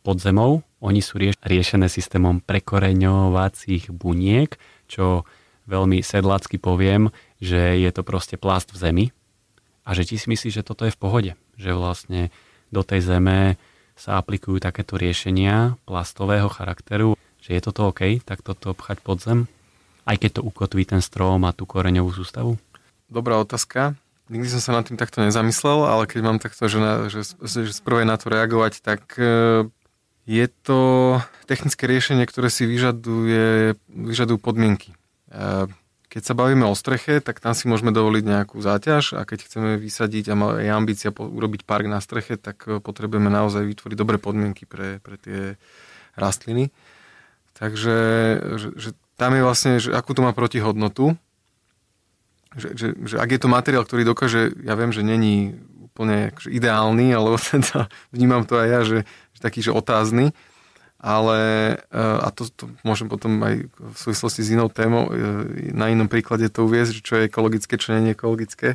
pod 0.00 0.16
zemou 0.22 0.64
oni 0.80 1.04
sú 1.04 1.20
riešené 1.20 1.92
systémom 1.92 2.40
prekoreňovacích 2.40 3.92
buniek, 3.92 4.56
čo 4.88 5.28
veľmi 5.68 6.00
sedlácky 6.00 6.56
poviem, 6.56 7.12
že 7.40 7.80
je 7.80 7.90
to 7.90 8.04
proste 8.04 8.36
plast 8.36 8.70
v 8.70 8.78
zemi 8.78 9.06
a 9.82 9.96
že 9.96 10.06
ti 10.06 10.20
si 10.20 10.28
myslíš, 10.28 10.60
že 10.60 10.66
toto 10.66 10.84
je 10.84 10.94
v 10.94 11.00
pohode, 11.00 11.32
že 11.56 11.72
vlastne 11.72 12.28
do 12.70 12.84
tej 12.84 13.02
zeme 13.02 13.56
sa 13.98 14.20
aplikujú 14.20 14.62
takéto 14.62 14.96
riešenia 14.96 15.76
plastového 15.84 16.48
charakteru, 16.48 17.16
že 17.40 17.56
je 17.56 17.60
toto 17.60 17.90
OK, 17.90 18.20
tak 18.22 18.40
toto 18.40 18.76
pchať 18.76 19.00
pod 19.00 19.20
zem, 19.20 19.48
aj 20.08 20.16
keď 20.20 20.40
to 20.40 20.46
ukotví 20.46 20.84
ten 20.88 21.04
strom 21.04 21.44
a 21.44 21.52
tú 21.52 21.68
koreňovú 21.68 22.12
sústavu? 22.12 22.56
Dobrá 23.10 23.36
otázka. 23.42 23.98
Nikdy 24.30 24.46
som 24.46 24.62
sa 24.62 24.72
nad 24.78 24.86
tým 24.86 24.94
takto 24.94 25.18
nezamyslel, 25.26 25.82
ale 25.82 26.06
keď 26.06 26.20
mám 26.22 26.38
takto, 26.38 26.70
že, 26.70 26.78
na, 26.78 27.10
že, 27.10 27.26
že 27.42 27.74
sprvé 27.74 28.06
na 28.06 28.14
to 28.14 28.30
reagovať, 28.30 28.78
tak 28.78 29.18
e, 29.18 29.66
je 30.30 30.46
to 30.62 30.80
technické 31.50 31.90
riešenie, 31.90 32.22
ktoré 32.30 32.46
si 32.46 32.62
vyžaduje, 32.62 33.74
vyžadujú 33.90 34.38
podmienky. 34.38 34.94
Keď 36.10 36.22
sa 36.26 36.34
bavíme 36.34 36.66
o 36.66 36.74
streche, 36.74 37.22
tak 37.22 37.38
tam 37.38 37.54
si 37.54 37.70
môžeme 37.70 37.94
dovoliť 37.94 38.24
nejakú 38.26 38.58
záťaž 38.58 39.14
a 39.14 39.22
keď 39.22 39.46
chceme 39.46 39.70
vysadiť 39.78 40.34
a 40.34 40.58
je 40.58 40.70
ambícia 40.74 41.14
urobiť 41.14 41.62
park 41.62 41.86
na 41.86 42.02
streche, 42.02 42.34
tak 42.34 42.66
e, 42.66 42.82
potrebujeme 42.82 43.30
naozaj 43.30 43.62
vytvoriť 43.62 43.94
dobré 43.94 44.18
podmienky 44.18 44.66
pre, 44.66 44.98
pre 44.98 45.14
tie 45.22 45.54
rastliny. 46.18 46.74
Takže 47.54 47.96
že, 48.58 48.68
že 48.74 48.90
tam 49.14 49.38
je 49.38 49.46
vlastne, 49.46 49.78
že 49.78 49.94
akú 49.94 50.10
to 50.10 50.26
má 50.26 50.34
protihodnotu, 50.34 51.14
že, 52.58 52.74
že, 52.74 52.86
že 53.06 53.16
ak 53.22 53.30
je 53.30 53.40
to 53.46 53.46
materiál, 53.46 53.86
ktorý 53.86 54.02
dokáže, 54.02 54.50
ja 54.66 54.74
viem, 54.74 54.90
že 54.90 55.06
není 55.06 55.54
úplne 55.78 56.34
akože 56.34 56.50
ideálny, 56.50 57.14
alebo 57.14 57.38
teda 57.54 57.86
vnímam 58.10 58.42
to 58.42 58.58
aj 58.58 58.66
ja, 58.66 58.80
že, 58.82 58.98
že 59.06 59.40
taký, 59.40 59.62
že 59.62 59.70
otázny, 59.70 60.34
ale 61.00 61.40
eh, 61.80 61.96
a 61.96 62.28
to, 62.28 62.44
to 62.52 62.68
môžem 62.84 63.08
potom 63.08 63.40
aj 63.40 63.72
v 63.72 63.96
súvislosti 63.96 64.44
s 64.44 64.52
inou 64.52 64.68
témou 64.68 65.08
eh, 65.08 65.72
na 65.72 65.88
inom 65.88 66.12
príklade 66.12 66.46
to 66.52 66.68
uviezť, 66.68 66.94
čo 67.00 67.12
je 67.18 67.26
ekologické, 67.26 67.80
čo 67.80 67.96
nie 67.96 68.12
je 68.12 68.14
ekologické. 68.14 68.68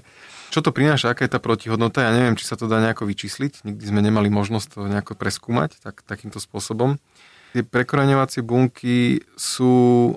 Čo 0.50 0.66
to 0.66 0.74
prináša, 0.74 1.14
aká 1.14 1.30
je 1.30 1.34
tá 1.38 1.40
protihodnota, 1.42 2.02
ja 2.02 2.12
neviem, 2.12 2.34
či 2.34 2.50
sa 2.50 2.58
to 2.58 2.66
dá 2.66 2.82
nejako 2.82 3.06
vyčísliť, 3.06 3.66
nikdy 3.70 3.84
sme 3.86 4.02
nemali 4.02 4.34
možnosť 4.34 4.68
to 4.74 4.80
nejako 4.90 5.14
preskúmať 5.14 5.78
tak, 5.86 6.02
takýmto 6.02 6.42
spôsobom. 6.42 6.98
Tie 7.54 7.62
prekoreňovacie 7.62 8.42
bunky 8.42 9.22
sú 9.38 10.16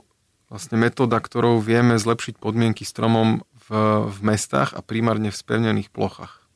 vlastne 0.48 0.80
metóda, 0.80 1.20
ktorou 1.20 1.61
vieme 1.61 2.00
zlepšiť 2.00 2.40
podmienky 2.40 2.88
stromom 2.88 3.44
v, 3.68 3.68
v 4.09 4.18
mestách 4.24 4.72
a 4.72 4.80
primárne 4.80 5.28
v 5.28 5.36
spevnených 5.36 5.92
plochách. 5.92 6.47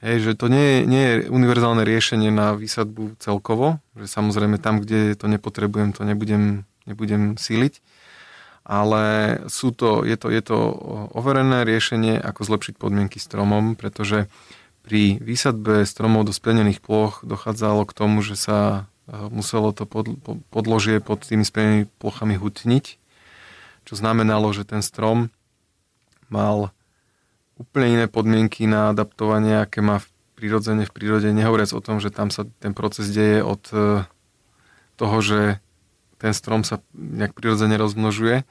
Hej, 0.00 0.16
že 0.24 0.32
to 0.32 0.48
nie 0.48 0.64
je, 0.64 0.78
nie 0.88 1.04
je 1.04 1.14
univerzálne 1.28 1.84
riešenie 1.84 2.32
na 2.32 2.56
výsadbu 2.56 3.20
celkovo, 3.20 3.84
že 4.00 4.08
samozrejme 4.08 4.56
tam, 4.56 4.80
kde 4.80 5.12
to 5.12 5.28
nepotrebujem, 5.28 5.92
to 5.92 6.08
nebudem, 6.08 6.64
nebudem 6.88 7.36
síliť, 7.36 7.84
ale 8.64 9.04
sú 9.52 9.76
to, 9.76 10.08
je, 10.08 10.16
to, 10.16 10.32
je 10.32 10.40
to 10.40 10.56
overené 11.12 11.68
riešenie, 11.68 12.16
ako 12.16 12.48
zlepšiť 12.48 12.80
podmienky 12.80 13.20
stromom, 13.20 13.76
pretože 13.76 14.32
pri 14.80 15.20
výsadbe 15.20 15.84
stromov 15.84 16.24
do 16.24 16.32
spevnených 16.32 16.80
ploch 16.80 17.20
dochádzalo 17.20 17.84
k 17.84 17.92
tomu, 17.92 18.24
že 18.24 18.40
sa 18.40 18.88
muselo 19.10 19.76
to 19.76 19.84
podložie 20.48 21.04
pod 21.04 21.28
tými 21.28 21.44
spevnými 21.44 21.92
plochami 22.00 22.40
hutniť, 22.40 22.96
čo 23.84 23.92
znamenalo, 23.92 24.48
že 24.56 24.64
ten 24.64 24.80
strom 24.80 25.28
mal 26.32 26.72
úplne 27.60 28.00
iné 28.00 28.06
podmienky 28.08 28.64
na 28.64 28.96
adaptovanie, 28.96 29.60
aké 29.60 29.84
má 29.84 30.00
v 30.00 30.08
prirodzene 30.40 30.88
v 30.88 30.92
prírode, 30.96 31.28
nehovoriac 31.28 31.68
o 31.76 31.84
tom, 31.84 32.00
že 32.00 32.08
tam 32.08 32.32
sa 32.32 32.48
ten 32.64 32.72
proces 32.72 33.12
deje 33.12 33.44
od 33.44 33.60
e, 33.76 34.08
toho, 34.96 35.16
že 35.20 35.60
ten 36.16 36.32
strom 36.32 36.64
sa 36.64 36.80
nejak 36.96 37.36
prirodzene 37.36 37.76
rozmnožuje 37.76 38.48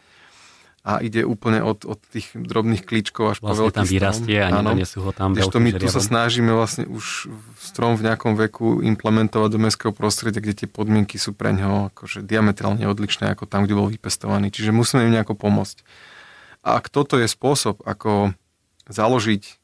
a 0.79 1.03
ide 1.03 1.27
úplne 1.27 1.59
od, 1.59 1.83
od 1.83 1.99
tých 2.07 2.31
drobných 2.33 2.87
klíčkov 2.87 3.35
až 3.35 3.37
vlastne 3.43 3.51
po 3.51 3.61
veľký 3.67 3.77
tam 3.83 3.85
vyrastie 3.85 4.39
a 4.39 4.47
nedonesú 4.47 4.97
ho 5.03 5.11
tam 5.11 5.35
to 5.35 5.59
my 5.59 5.75
tu 5.75 5.91
sa 5.91 5.99
snažíme 5.99 6.55
vlastne 6.55 6.87
už 6.87 7.27
strom 7.59 7.99
v 7.99 8.07
nejakom 8.07 8.39
veku 8.39 8.79
implementovať 8.79 9.49
do 9.51 9.59
mestského 9.59 9.93
prostredia, 9.93 10.39
kde 10.39 10.65
tie 10.65 10.69
podmienky 10.71 11.19
sú 11.19 11.35
pre 11.35 11.51
ňoho 11.51 11.91
akože 11.91 12.23
diametrálne 12.23 12.87
odlišné 12.87 13.27
ako 13.35 13.43
tam, 13.43 13.67
kde 13.67 13.75
bol 13.75 13.91
vypestovaný. 13.91 14.55
Čiže 14.55 14.71
musíme 14.71 15.03
im 15.03 15.13
nejako 15.19 15.35
pomôcť. 15.35 15.83
A 16.63 16.79
ak 16.79 16.87
toto 16.87 17.19
je 17.19 17.27
spôsob, 17.27 17.83
ako 17.83 18.31
založiť 18.89 19.61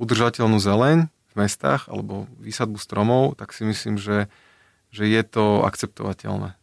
udržateľnú 0.00 0.58
zeleň 0.58 1.06
v 1.06 1.34
mestách 1.36 1.86
alebo 1.86 2.26
výsadbu 2.40 2.80
stromov, 2.80 3.38
tak 3.38 3.54
si 3.54 3.62
myslím, 3.62 4.00
že, 4.00 4.26
že 4.90 5.06
je 5.06 5.22
to 5.22 5.62
akceptovateľné. 5.62 6.56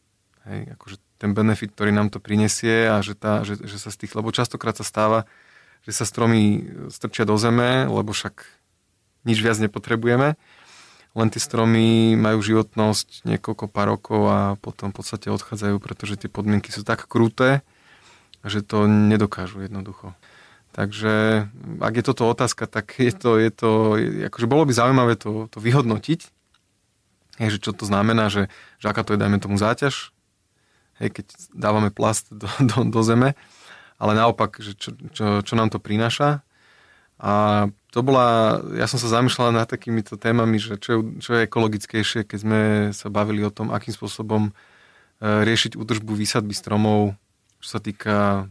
Hej, 0.49 0.59
akože 0.75 0.97
ten 1.21 1.37
benefit, 1.37 1.69
ktorý 1.77 1.93
nám 1.93 2.09
to 2.09 2.17
prinesie 2.17 2.89
a 2.89 3.05
že, 3.05 3.13
tá, 3.13 3.45
že, 3.45 3.61
že 3.61 3.77
sa 3.77 3.93
z 3.93 4.03
tých, 4.03 4.17
lebo 4.17 4.33
častokrát 4.33 4.73
sa 4.73 4.81
stáva, 4.81 5.29
že 5.85 5.93
sa 5.93 6.05
stromy 6.05 6.65
strčia 6.89 7.29
do 7.29 7.37
zeme, 7.37 7.85
lebo 7.85 8.09
však 8.09 8.41
nič 9.29 9.37
viac 9.37 9.61
nepotrebujeme. 9.61 10.33
Len 11.11 11.27
tie 11.27 11.43
stromy 11.43 12.15
majú 12.15 12.39
životnosť 12.39 13.27
niekoľko 13.27 13.65
pár 13.67 13.93
rokov 13.93 14.21
a 14.31 14.39
potom 14.57 14.95
v 14.95 14.97
podstate 15.03 15.27
odchádzajú, 15.27 15.75
pretože 15.83 16.15
tie 16.15 16.29
podmienky 16.31 16.71
sú 16.71 16.87
tak 16.87 17.05
kruté, 17.05 17.61
že 18.41 18.63
to 18.65 18.87
nedokážu 18.89 19.61
jednoducho. 19.61 20.15
Takže 20.71 21.45
ak 21.83 21.93
je 21.99 22.03
toto 22.07 22.31
otázka, 22.31 22.63
tak 22.63 22.95
je 22.95 23.11
to, 23.11 23.35
je 23.35 23.51
to 23.51 23.69
akože 24.31 24.47
bolo 24.47 24.63
by 24.63 24.71
zaujímavé 24.71 25.19
to, 25.19 25.51
to 25.51 25.59
vyhodnotiť, 25.59 26.31
je, 27.41 27.47
že 27.51 27.59
čo 27.59 27.71
to 27.73 27.83
znamená, 27.89 28.29
že, 28.29 28.47
že 28.77 28.85
aká 28.87 29.01
to 29.03 29.15
je, 29.15 29.21
dajme 29.21 29.41
tomu, 29.41 29.57
záťaž. 29.57 30.13
Hej, 31.01 31.09
keď 31.17 31.25
dávame 31.55 31.89
plast 31.89 32.29
do, 32.29 32.47
do, 32.69 32.87
do 32.87 33.01
zeme, 33.01 33.33
ale 33.97 34.13
naopak, 34.13 34.61
že 34.61 34.77
čo, 34.77 34.93
čo, 35.11 35.25
čo 35.41 35.53
nám 35.57 35.73
to 35.73 35.81
prináša. 35.81 36.45
A 37.21 37.67
to 37.93 38.01
bola, 38.01 38.57
ja 38.73 38.89
som 38.89 38.97
sa 38.97 39.21
zamýšľal 39.21 39.53
nad 39.53 39.69
takýmito 39.69 40.17
témami, 40.17 40.57
že 40.57 40.79
čo, 40.81 41.05
čo 41.21 41.37
je 41.37 41.45
ekologickejšie, 41.45 42.25
keď 42.25 42.39
sme 42.41 42.61
sa 42.97 43.13
bavili 43.13 43.45
o 43.45 43.53
tom, 43.53 43.69
akým 43.69 43.93
spôsobom 43.93 44.49
e, 44.49 44.51
riešiť 45.21 45.77
údržbu 45.77 46.17
výsadby 46.17 46.55
stromov, 46.57 47.13
čo 47.61 47.77
sa 47.77 47.79
týka 47.83 48.49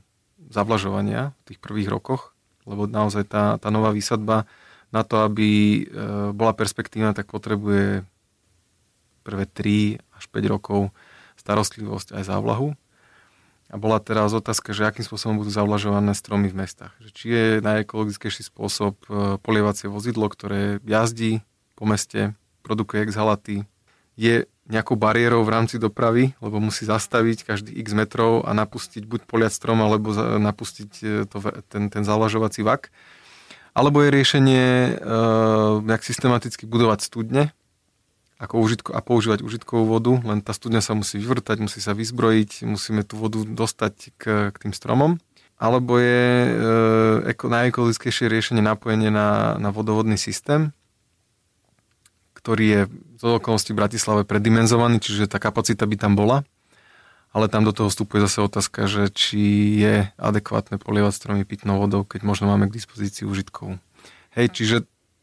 zavlažovania 0.50 1.32
v 1.46 1.54
tých 1.54 1.58
prvých 1.62 1.88
rokoch, 1.88 2.34
lebo 2.66 2.90
naozaj 2.90 3.24
tá, 3.30 3.56
tá 3.56 3.70
nová 3.70 3.94
výsadba 3.94 4.44
na 4.90 5.06
to, 5.06 5.22
aby 5.22 5.48
e, 5.48 5.80
bola 6.34 6.52
perspektívna, 6.52 7.14
tak 7.14 7.30
potrebuje 7.30 8.02
prvé 9.22 9.44
3 9.46 10.02
až 10.18 10.24
5 10.28 10.52
rokov 10.52 10.90
starostlivosť 11.38 12.18
aj 12.18 12.22
závlahu. 12.26 12.74
A 13.70 13.78
bola 13.78 14.02
teraz 14.02 14.34
otázka, 14.34 14.74
že 14.74 14.90
akým 14.90 15.06
spôsobom 15.06 15.38
budú 15.38 15.54
zavlažované 15.54 16.10
stromy 16.18 16.50
v 16.50 16.66
mestách. 16.66 16.90
Že 16.98 17.10
či 17.14 17.24
je 17.30 17.46
najekologickejší 17.62 18.42
spôsob 18.50 18.98
e, 19.06 19.38
polievacie 19.38 19.86
vozidlo, 19.86 20.26
ktoré 20.26 20.82
jazdí 20.82 21.46
po 21.78 21.86
meste, 21.86 22.34
produkuje 22.66 23.06
exhalaty, 23.06 23.64
je 24.18 24.50
nejakou 24.70 24.94
bariérou 24.94 25.42
v 25.42 25.52
rámci 25.52 25.76
dopravy, 25.82 26.32
lebo 26.38 26.62
musí 26.62 26.86
zastaviť 26.86 27.42
každý 27.42 27.74
x 27.82 27.90
metrov 27.92 28.46
a 28.46 28.54
napustiť 28.54 29.02
buď 29.04 29.26
poliať 29.26 29.52
strom, 29.52 29.82
alebo 29.82 30.14
napustiť 30.38 30.90
e, 31.02 31.06
to, 31.26 31.38
ten, 31.66 31.90
ten 31.90 32.02
zavlažovací 32.06 32.62
vak. 32.62 32.94
Alebo 33.74 34.02
je 34.02 34.14
riešenie 34.14 34.64
e, 34.64 34.92
nejak 35.82 36.06
systematicky 36.06 36.70
budovať 36.70 37.02
studne, 37.02 37.42
ako 38.40 38.62
užitko, 38.64 38.90
a 38.96 39.04
používať 39.04 39.44
užitkovú 39.44 39.84
vodu, 39.84 40.16
len 40.24 40.40
tá 40.40 40.56
studňa 40.56 40.80
sa 40.80 40.96
musí 40.96 41.20
vyvrtať, 41.20 41.60
musí 41.60 41.82
sa 41.84 41.92
vyzbrojiť, 41.92 42.64
musíme 42.64 43.04
tú 43.04 43.20
vodu 43.20 43.44
dostať 43.44 44.16
k, 44.16 44.22
k 44.48 44.56
tým 44.56 44.72
stromom. 44.72 45.20
Alebo 45.60 46.00
je 46.00 46.24
e, 46.48 46.50
eko, 47.36 47.52
najekologickejšie 47.52 48.32
riešenie 48.32 48.64
napojenie 48.64 49.12
na, 49.12 49.60
na 49.60 49.68
vodovodný 49.68 50.16
systém, 50.16 50.72
ktorý 52.40 52.64
je 52.64 52.80
z 53.20 53.22
okolností 53.22 53.76
v 53.76 53.80
Bratislave 53.84 54.22
predimenzovaný, 54.24 54.98
čiže 54.98 55.28
tá 55.28 55.36
kapacita 55.36 55.84
by 55.84 55.96
tam 56.00 56.16
bola. 56.16 56.42
Ale 57.30 57.46
tam 57.46 57.62
do 57.62 57.70
toho 57.70 57.92
vstupuje 57.92 58.26
zase 58.26 58.42
otázka, 58.42 58.90
že 58.90 59.06
či 59.14 59.38
je 59.78 59.94
adekvátne 60.18 60.82
polievať 60.82 61.14
stromy 61.14 61.46
pitnou 61.46 61.78
vodou, 61.78 62.02
keď 62.02 62.26
možno 62.26 62.50
máme 62.50 62.66
k 62.66 62.74
dispozícii 62.74 63.22
užitkovú. 63.22 63.78
Hej, 64.34 64.50
čiže 64.50 64.76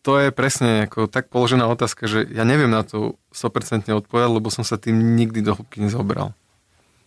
to 0.08 0.16
je 0.24 0.32
presne 0.32 0.88
ako 0.88 1.12
tak 1.12 1.28
položená 1.28 1.68
otázka, 1.68 2.08
že 2.08 2.24
ja 2.32 2.48
neviem 2.48 2.72
na 2.72 2.88
to 2.88 3.20
100% 3.36 3.92
odpovedať, 3.92 4.32
lebo 4.32 4.48
som 4.48 4.64
sa 4.64 4.80
tým 4.80 4.96
nikdy 5.20 5.44
do 5.44 5.52
hĺbky 5.52 5.84
nezaoberal. 5.84 6.32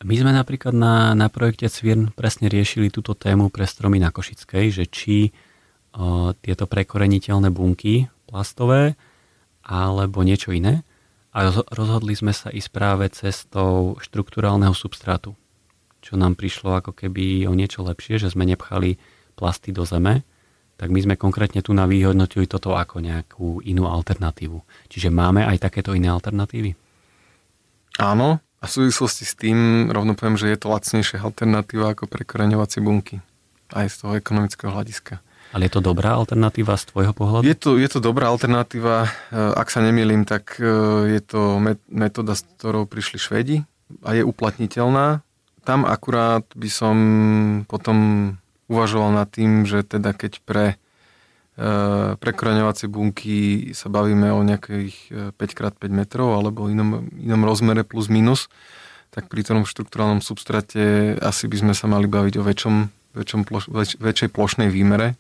My 0.05 0.17
sme 0.17 0.33
napríklad 0.37 0.73
na, 0.73 1.13
na 1.17 1.33
projekte 1.33 1.69
CVIRN 1.69 2.13
presne 2.13 2.49
riešili 2.53 2.93
túto 2.93 3.13
tému 3.13 3.49
pre 3.49 3.65
stromy 3.65 4.01
na 4.01 4.09
Košickej, 4.09 4.73
že 4.73 4.85
či 4.89 5.29
o, 5.97 6.33
tieto 6.41 6.65
prekoreniteľné 6.65 7.53
bunky 7.53 8.09
plastové 8.25 9.01
alebo 9.71 10.27
niečo 10.27 10.51
iné 10.51 10.83
a 11.31 11.47
rozhodli 11.71 12.19
sme 12.19 12.35
sa 12.35 12.51
ísť 12.51 12.69
práve 12.75 13.07
cestou 13.15 13.95
štruktúrálneho 14.03 14.75
substrátu, 14.75 15.39
čo 16.03 16.19
nám 16.19 16.35
prišlo 16.35 16.83
ako 16.83 16.91
keby 16.91 17.47
o 17.47 17.55
niečo 17.55 17.87
lepšie, 17.87 18.19
že 18.19 18.35
sme 18.35 18.51
nepchali 18.51 18.99
plasty 19.39 19.71
do 19.71 19.87
zeme, 19.87 20.27
tak 20.75 20.91
my 20.91 20.99
sme 20.99 21.15
konkrétne 21.15 21.63
tu 21.63 21.71
na 21.71 21.87
vyhodnotili 21.87 22.51
toto 22.51 22.75
ako 22.75 22.99
nejakú 22.99 23.63
inú 23.63 23.87
alternatívu. 23.87 24.59
Čiže 24.91 25.15
máme 25.15 25.47
aj 25.47 25.71
takéto 25.71 25.95
iné 25.95 26.11
alternatívy? 26.11 26.75
Áno, 28.01 28.41
A 28.61 28.69
v 28.69 28.75
súvislosti 28.77 29.25
s 29.25 29.33
tým 29.41 29.89
rovno 29.89 30.13
poviem, 30.13 30.37
že 30.37 30.53
je 30.53 30.61
to 30.61 30.69
lacnejšia 30.69 31.25
alternatíva 31.25 31.97
ako 31.97 32.05
prekoreňovacie 32.05 32.85
bunky. 32.85 33.25
Aj 33.73 33.89
z 33.89 33.97
toho 34.05 34.13
ekonomického 34.21 34.69
hľadiska. 34.69 35.25
Ale 35.51 35.67
je 35.67 35.73
to 35.75 35.83
dobrá 35.83 36.15
alternatíva 36.15 36.79
z 36.79 36.95
tvojho 36.95 37.11
pohľadu? 37.11 37.43
Je 37.43 37.59
to, 37.59 37.75
je 37.75 37.89
to 37.91 37.99
dobrá 37.99 38.31
alternatíva. 38.31 39.11
Ak 39.35 39.67
sa 39.75 39.83
nemýlim, 39.83 40.23
tak 40.23 40.63
je 41.11 41.21
to 41.27 41.59
metóda, 41.91 42.39
s 42.39 42.47
ktorou 42.59 42.87
prišli 42.87 43.19
Švedi 43.19 43.57
a 44.07 44.15
je 44.15 44.23
uplatniteľná. 44.23 45.27
Tam 45.67 45.83
akurát 45.83 46.47
by 46.55 46.71
som 46.71 46.97
potom 47.67 47.99
uvažoval 48.71 49.11
nad 49.13 49.29
tým, 49.29 49.67
že 49.67 49.83
teda 49.83 50.15
keď 50.15 50.33
pre 50.47 50.67
e, 50.71 50.75
prekroňovacie 52.17 52.87
bunky 52.87 53.71
sa 53.75 53.91
bavíme 53.91 54.31
o 54.31 54.41
nejakých 54.47 55.35
5x5 55.35 55.83
e, 55.85 55.91
metrov 55.91 56.39
alebo 56.39 56.71
inom, 56.71 57.11
inom 57.19 57.43
rozmere 57.43 57.83
plus 57.83 58.07
minus, 58.07 58.47
tak 59.11 59.27
pri 59.27 59.43
tom 59.43 59.67
štruktúrálnom 59.67 60.23
substrate 60.23 61.19
asi 61.19 61.51
by 61.51 61.57
sme 61.59 61.75
sa 61.75 61.91
mali 61.91 62.07
baviť 62.07 62.35
o 62.39 62.47
väčšom, 62.47 62.77
väčšom 63.19 63.41
ploš, 63.43 63.65
väč, 63.75 63.91
väčšej 63.99 64.31
plošnej 64.31 64.71
výmere. 64.71 65.19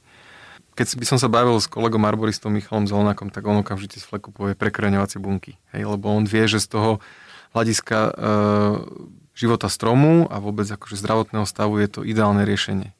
Keď 0.78 0.86
by 0.96 1.06
som 1.06 1.18
sa 1.20 1.28
bavil 1.28 1.58
s 1.58 1.66
kolegom 1.66 2.02
arboristom 2.06 2.54
Michalom 2.54 2.86
Zelenákom, 2.86 3.28
tak 3.28 3.44
on 3.44 3.60
okamžite 3.60 4.00
z 4.00 4.06
fleku 4.06 4.30
povie 4.30 4.56
prekroňovacie 4.56 5.18
bunky. 5.20 5.58
Hej, 5.74 5.90
lebo 5.90 6.08
on 6.10 6.24
vie, 6.24 6.46
že 6.46 6.62
z 6.62 6.68
toho 6.72 6.90
hľadiska 7.52 7.98
e, 7.98 8.12
života 9.34 9.68
stromu 9.68 10.30
a 10.30 10.38
vôbec 10.38 10.68
akože 10.70 11.00
zdravotného 11.00 11.46
stavu 11.46 11.80
je 11.82 11.88
to 11.90 12.00
ideálne 12.06 12.46
riešenie. 12.46 12.94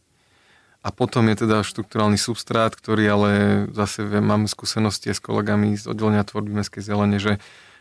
A 0.81 0.89
potom 0.89 1.29
je 1.29 1.45
teda 1.45 1.61
štruktúrálny 1.61 2.16
substrát, 2.16 2.73
ktorý 2.73 3.05
ale 3.12 3.31
zase 3.77 4.01
máme 4.09 4.49
skúsenosti 4.49 5.12
s 5.12 5.21
kolegami 5.21 5.77
z 5.77 5.85
oddelenia 5.85 6.25
tvorby 6.25 6.57
mestskej 6.57 6.81
zelene, 6.81 7.21
že, 7.21 7.37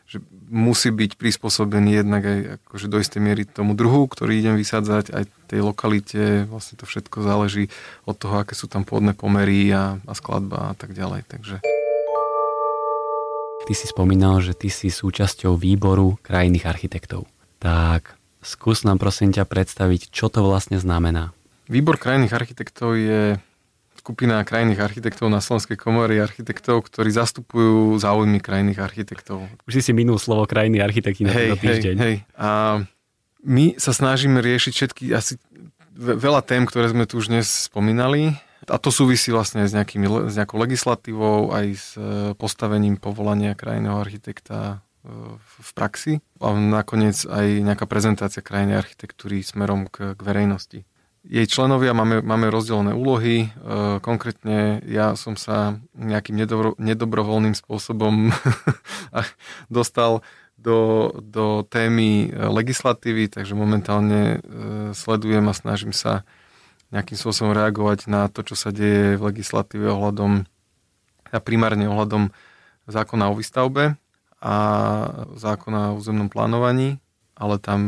že 0.09 0.17
musí 0.49 0.89
byť 0.89 1.21
prispôsobený 1.21 2.01
jednak 2.01 2.25
aj 2.25 2.39
akože 2.65 2.89
do 2.89 2.97
istej 2.97 3.21
miery 3.21 3.45
tomu 3.45 3.77
druhu, 3.77 4.09
ktorý 4.09 4.41
idem 4.41 4.57
vysádzať, 4.57 5.13
aj 5.13 5.23
tej 5.45 5.61
lokalite, 5.61 6.49
vlastne 6.49 6.81
to 6.81 6.89
všetko 6.89 7.21
záleží 7.21 7.69
od 8.09 8.17
toho, 8.17 8.41
aké 8.41 8.57
sú 8.57 8.65
tam 8.65 8.81
pôdne 8.81 9.13
pomery 9.13 9.69
a, 9.69 10.01
a 10.01 10.13
skladba 10.17 10.73
a 10.73 10.75
tak 10.75 10.97
ďalej. 10.97 11.29
Takže... 11.29 11.55
Ty 13.69 13.73
si 13.77 13.85
spomínal, 13.85 14.41
že 14.41 14.57
ty 14.57 14.73
si 14.73 14.89
súčasťou 14.89 15.53
výboru 15.53 16.17
krajných 16.25 16.65
architektov. 16.65 17.29
Tak 17.61 18.17
skús 18.41 18.81
nám 18.81 18.97
prosím 18.97 19.29
ťa 19.29 19.45
predstaviť, 19.45 20.09
čo 20.09 20.33
to 20.33 20.41
vlastne 20.41 20.81
znamená. 20.81 21.37
Výbor 21.69 22.01
krajných 22.01 22.33
architektov 22.33 22.97
je 22.97 23.37
skupina 23.99 24.39
krajných 24.47 24.79
architektov 24.79 25.27
na 25.27 25.43
Slovenskej 25.43 25.75
komory 25.75 26.23
architektov, 26.23 26.87
ktorí 26.87 27.11
zastupujú 27.11 27.99
záujmy 27.99 28.39
krajných 28.39 28.79
architektov. 28.79 29.43
Už 29.67 29.79
si 29.79 29.81
si 29.83 29.91
minul 29.91 30.15
slovo 30.15 30.47
krajný 30.47 30.79
architekti 30.79 31.27
na 31.27 31.35
hej, 31.35 31.59
týždeň. 31.59 31.95
Hej, 31.99 32.05
hej. 32.07 32.15
A 32.39 32.81
my 33.43 33.75
sa 33.75 33.91
snažíme 33.91 34.39
riešiť 34.39 34.73
všetky, 34.73 35.03
asi 35.11 35.35
veľa 35.99 36.41
tém, 36.47 36.63
ktoré 36.63 36.87
sme 36.91 37.03
tu 37.03 37.19
už 37.19 37.27
dnes 37.27 37.47
spomínali. 37.67 38.39
A 38.69 38.77
to 38.77 38.93
súvisí 38.93 39.33
vlastne 39.33 39.65
s, 39.65 39.73
nejakými, 39.73 40.29
s 40.29 40.35
nejakou 40.37 40.61
legislatívou, 40.61 41.49
aj 41.49 41.67
s 41.73 41.87
e, 41.97 42.31
postavením 42.37 43.01
povolania 43.01 43.57
krajného 43.57 43.97
architekta 43.97 44.83
e, 45.01 45.09
v 45.41 45.69
praxi. 45.73 46.13
A 46.37 46.53
nakoniec 46.53 47.17
aj 47.25 47.65
nejaká 47.65 47.89
prezentácia 47.89 48.45
krajnej 48.45 48.77
architektúry 48.77 49.41
smerom 49.41 49.89
k, 49.89 50.13
k 50.13 50.21
verejnosti 50.21 50.79
jej 51.27 51.47
členovia 51.47 51.91
máme, 51.91 52.23
máme 52.23 52.47
rozdelené 52.47 52.95
úlohy. 52.95 53.47
E, 53.47 53.47
konkrétne 53.99 54.79
ja 54.87 55.19
som 55.19 55.35
sa 55.35 55.79
nejakým 55.97 56.35
nedobro, 56.39 56.79
nedobrovoľným 56.79 57.55
spôsobom 57.55 58.31
dostal 59.71 60.23
do, 60.59 61.11
do 61.19 61.63
témy 61.67 62.31
legislatívy, 62.31 63.31
takže 63.31 63.55
momentálne 63.55 64.21
e, 64.21 64.37
sledujem 64.95 65.43
a 65.47 65.55
snažím 65.55 65.91
sa 65.91 66.27
nejakým 66.91 67.15
spôsobom 67.15 67.51
reagovať 67.53 68.09
na 68.09 68.27
to, 68.27 68.43
čo 68.43 68.55
sa 68.57 68.71
deje 68.73 69.15
v 69.15 69.25
legislatíve 69.29 69.87
ohľadom 69.91 70.47
a 71.29 71.37
primárne 71.37 71.85
ohľadom 71.85 72.33
zákona 72.89 73.29
o 73.29 73.37
výstavbe 73.37 73.93
a 74.41 74.55
zákona 75.37 75.93
o 75.93 75.97
územnom 76.01 76.31
plánovaní 76.31 76.97
ale 77.39 77.55
tam, 77.57 77.81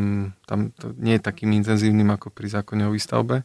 tam 0.48 0.72
to 0.72 0.96
nie 0.96 1.20
je 1.20 1.28
takým 1.28 1.52
intenzívnym 1.52 2.08
ako 2.16 2.32
pri 2.32 2.48
zákone 2.48 2.88
o 2.88 2.96
výstavbe. 2.96 3.44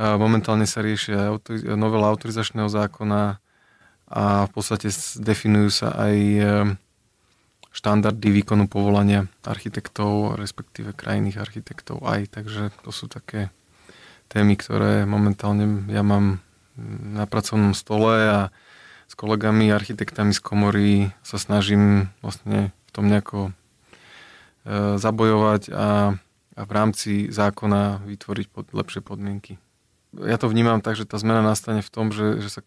Momentálne 0.00 0.64
sa 0.64 0.80
riešia 0.80 1.36
novela 1.76 2.08
autorizačného 2.08 2.72
zákona 2.72 3.36
a 4.10 4.22
v 4.48 4.50
podstate 4.50 4.90
definujú 5.22 5.70
sa 5.70 5.94
aj 5.94 6.16
e, 6.18 6.42
štandardy 7.70 8.42
výkonu 8.42 8.66
povolania 8.66 9.30
architektov, 9.46 10.34
respektíve 10.34 10.98
krajných 10.98 11.38
architektov 11.38 12.02
aj. 12.02 12.34
Takže 12.34 12.74
to 12.82 12.90
sú 12.90 13.06
také 13.06 13.54
témy, 14.26 14.58
ktoré 14.58 15.06
momentálne 15.06 15.86
ja 15.94 16.02
mám 16.02 16.42
na 17.14 17.28
pracovnom 17.30 17.70
stole 17.70 18.14
a 18.26 18.40
s 19.06 19.14
kolegami, 19.14 19.70
architektami 19.70 20.34
z 20.34 20.42
komory 20.42 20.90
sa 21.22 21.38
snažím 21.38 22.10
vlastne 22.22 22.74
v 22.86 22.90
tom 22.90 23.06
nejako 23.06 23.54
zabojovať 24.70 25.62
a, 25.74 26.14
a 26.54 26.62
v 26.62 26.70
rámci 26.70 27.26
zákona 27.32 28.06
vytvoriť 28.06 28.46
pod, 28.52 28.70
lepšie 28.70 29.02
podmienky. 29.02 29.58
Ja 30.10 30.42
to 30.42 30.50
vnímam 30.50 30.82
tak, 30.82 30.98
že 30.98 31.06
tá 31.06 31.22
zmena 31.22 31.38
nastane 31.38 31.86
v 31.86 31.90
tom, 31.90 32.10
že, 32.10 32.42
že, 32.42 32.50
sa, 32.50 32.62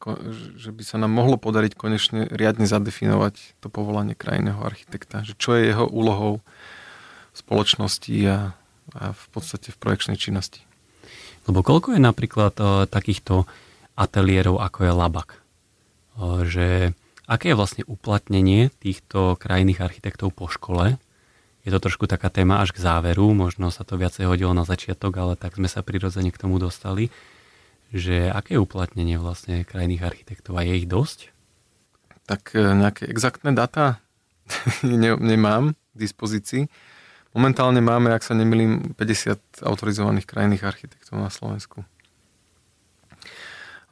že 0.55 0.71
by 0.71 0.83
sa 0.87 0.95
nám 0.95 1.11
mohlo 1.11 1.35
podariť 1.35 1.75
konečne 1.75 2.31
riadne 2.31 2.63
zadefinovať 2.63 3.59
to 3.59 3.67
povolanie 3.67 4.15
krajného 4.15 4.63
architekta. 4.63 5.27
Že 5.27 5.33
čo 5.35 5.51
je 5.59 5.67
jeho 5.75 5.83
úlohou 5.83 6.39
v 6.39 7.35
spoločnosti 7.35 8.15
a, 8.31 8.55
a 8.95 9.03
v 9.11 9.25
podstate 9.35 9.75
v 9.75 9.79
projekčnej 9.81 10.15
činnosti. 10.15 10.63
Lebo 11.43 11.59
koľko 11.59 11.99
je 11.99 12.01
napríklad 12.01 12.55
e, 12.55 12.87
takýchto 12.87 13.43
ateliérov, 13.99 14.63
ako 14.63 14.79
je 14.87 14.91
Labak? 14.95 15.29
O, 16.15 16.47
že 16.47 16.95
aké 17.27 17.51
je 17.51 17.59
vlastne 17.59 17.83
uplatnenie 17.83 18.71
týchto 18.79 19.35
krajných 19.35 19.83
architektov 19.83 20.31
po 20.31 20.47
škole? 20.47 20.95
Je 21.63 21.71
to 21.71 21.79
trošku 21.79 22.05
taká 22.11 22.27
téma 22.27 22.59
až 22.59 22.75
k 22.75 22.83
záveru, 22.83 23.31
možno 23.31 23.71
sa 23.71 23.87
to 23.87 23.95
viacej 23.95 24.27
hodilo 24.27 24.51
na 24.51 24.67
začiatok, 24.67 25.15
ale 25.15 25.33
tak 25.39 25.55
sme 25.55 25.71
sa 25.71 25.79
prirodzene 25.79 26.29
k 26.29 26.41
tomu 26.41 26.59
dostali, 26.59 27.07
že 27.95 28.27
aké 28.27 28.59
je 28.59 28.63
uplatnenie 28.63 29.15
vlastne 29.15 29.63
krajných 29.63 30.03
architektov 30.03 30.59
a 30.59 30.67
je 30.67 30.83
ich 30.83 30.87
dosť? 30.91 31.31
Tak 32.27 32.51
e, 32.51 32.59
nejaké 32.59 33.07
exaktné 33.07 33.55
data 33.55 34.03
nemám 35.31 35.71
k 35.71 35.95
dispozícii. 35.95 36.67
Momentálne 37.31 37.79
máme, 37.79 38.11
ak 38.11 38.27
sa 38.27 38.35
nemýlim, 38.35 38.93
50 38.99 39.63
autorizovaných 39.63 40.27
krajných 40.27 40.67
architektov 40.67 41.17
na 41.17 41.31
Slovensku. 41.31 41.87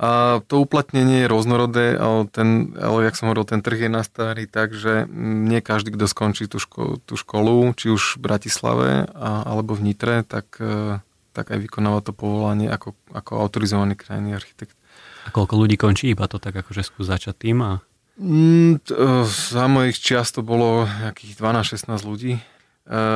A 0.01 0.41
to 0.49 0.65
uplatnenie 0.65 1.21
je 1.21 1.29
rôznorodé, 1.29 1.93
ale, 1.93 2.25
ten, 2.25 2.73
ale 2.73 3.05
jak 3.05 3.13
som 3.13 3.29
hovoril, 3.29 3.45
ten 3.45 3.61
trh 3.61 3.85
je 3.85 3.91
nastavený 3.93 4.49
tak, 4.49 4.73
že 4.73 5.05
nie 5.13 5.61
každý, 5.61 5.93
kto 5.93 6.09
skončí 6.09 6.49
tú, 6.49 6.57
ško- 6.57 6.97
tú 7.05 7.13
školu, 7.13 7.69
či 7.77 7.93
už 7.93 8.17
v 8.17 8.21
Bratislave 8.25 8.89
a, 9.13 9.45
alebo 9.45 9.77
v 9.77 9.93
Nitre, 9.93 10.25
tak, 10.25 10.57
e, 10.57 10.97
tak 11.37 11.53
aj 11.53 11.61
vykonáva 11.61 12.01
to 12.01 12.17
povolanie 12.17 12.65
ako, 12.65 12.97
ako 13.13 13.45
autorizovaný 13.45 13.93
krajný 13.93 14.33
architekt. 14.33 14.73
A 15.21 15.29
koľko 15.29 15.53
ľudí 15.53 15.77
končí 15.77 16.09
iba 16.09 16.25
to 16.25 16.41
tak 16.41 16.57
akože 16.57 16.81
skús 16.81 17.05
začať 17.05 17.37
tým? 17.37 17.61
A... 17.61 17.71
Mm, 18.17 18.81
to, 18.81 18.97
e, 18.97 19.29
za 19.29 19.69
mojich 19.69 20.01
čiast 20.01 20.33
to 20.33 20.41
bolo 20.41 20.89
nejakých 20.89 21.37
12-16 21.37 22.09
ľudí. 22.09 22.41
E, 22.41 22.43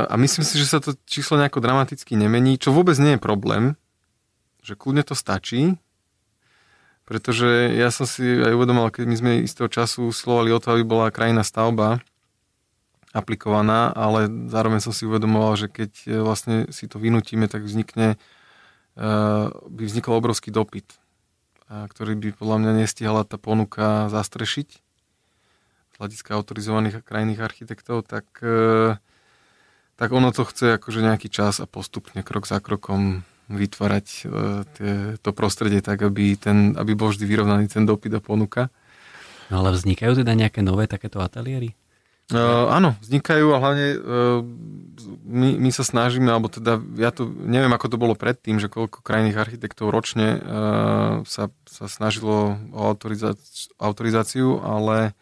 a 0.06 0.14
myslím 0.22 0.46
si, 0.46 0.62
že 0.62 0.70
sa 0.70 0.78
to 0.78 0.94
číslo 1.10 1.42
nejako 1.42 1.66
dramaticky 1.66 2.14
nemení, 2.14 2.62
čo 2.62 2.70
vôbec 2.70 2.94
nie 3.02 3.18
je 3.18 3.26
problém, 3.26 3.74
že 4.62 4.78
kľudne 4.78 5.02
to 5.02 5.18
stačí, 5.18 5.82
pretože 7.06 7.78
ja 7.78 7.94
som 7.94 8.10
si 8.10 8.26
aj 8.26 8.54
uvedomal, 8.58 8.90
keď 8.90 9.06
my 9.06 9.16
sme 9.16 9.32
istého 9.46 9.70
času 9.70 10.10
usilovali 10.10 10.50
o 10.50 10.60
to, 10.60 10.74
aby 10.74 10.82
bola 10.82 11.14
krajina 11.14 11.46
stavba 11.46 12.02
aplikovaná, 13.16 13.96
ale 13.96 14.28
zároveň 14.52 14.84
som 14.84 14.92
si 14.92 15.08
uvedomoval, 15.08 15.56
že 15.56 15.68
keď 15.72 15.92
e, 16.04 16.08
vlastne 16.20 16.56
si 16.76 16.90
to 16.92 17.00
vynutíme, 17.00 17.48
tak 17.48 17.64
vznikne, 17.64 18.20
e, 19.00 19.08
by 19.56 19.84
vznikol 19.88 20.20
obrovský 20.20 20.52
dopyt, 20.52 21.00
ktorý 21.66 22.14
by 22.20 22.30
podľa 22.38 22.58
mňa 22.62 22.72
nestihala 22.86 23.26
tá 23.26 23.42
ponuka 23.42 24.12
zastrešiť 24.14 24.70
z 25.96 26.04
hľadiska 26.04 26.36
autorizovaných 26.36 27.08
krajných 27.08 27.40
architektov, 27.40 28.04
tak, 28.04 28.28
e, 28.44 29.00
tak 29.96 30.10
ono 30.12 30.36
to 30.36 30.44
chce 30.44 30.76
akože 30.76 31.00
nejaký 31.00 31.32
čas 31.32 31.64
a 31.64 31.66
postupne, 31.66 32.20
krok 32.20 32.44
za 32.46 32.60
krokom 32.60 33.24
vytvárať 33.50 34.08
e, 34.08 34.20
tie, 34.78 34.92
to 35.22 35.30
prostredie 35.32 35.82
tak, 35.86 36.02
aby, 36.02 36.34
ten, 36.38 36.74
aby 36.74 36.98
bol 36.98 37.14
vždy 37.14 37.26
vyrovnaný 37.26 37.70
ten 37.70 37.86
dopyt 37.86 38.18
a 38.18 38.22
ponuka. 38.22 38.74
No 39.54 39.62
ale 39.62 39.78
vznikajú 39.78 40.26
teda 40.26 40.34
nejaké 40.34 40.66
nové 40.66 40.90
takéto 40.90 41.22
ateliéry? 41.22 41.78
Uh, 42.26 42.66
áno, 42.74 42.98
vznikajú 43.06 43.54
a 43.54 43.62
hlavne 43.62 43.88
uh, 43.94 44.42
my, 45.30 45.62
my 45.62 45.70
sa 45.70 45.86
snažíme, 45.86 46.26
alebo 46.26 46.50
teda 46.50 46.82
ja 46.98 47.14
to 47.14 47.30
neviem, 47.30 47.70
ako 47.70 47.86
to 47.86 48.02
bolo 48.02 48.18
predtým, 48.18 48.58
že 48.58 48.66
koľko 48.66 49.06
krajných 49.06 49.38
architektov 49.38 49.94
ročne 49.94 50.42
uh, 50.42 51.22
sa, 51.30 51.54
sa 51.70 51.86
snažilo 51.86 52.58
o 52.74 52.82
autorizáciu, 52.82 53.70
autorizáciu, 53.78 54.58
ale 54.66 55.14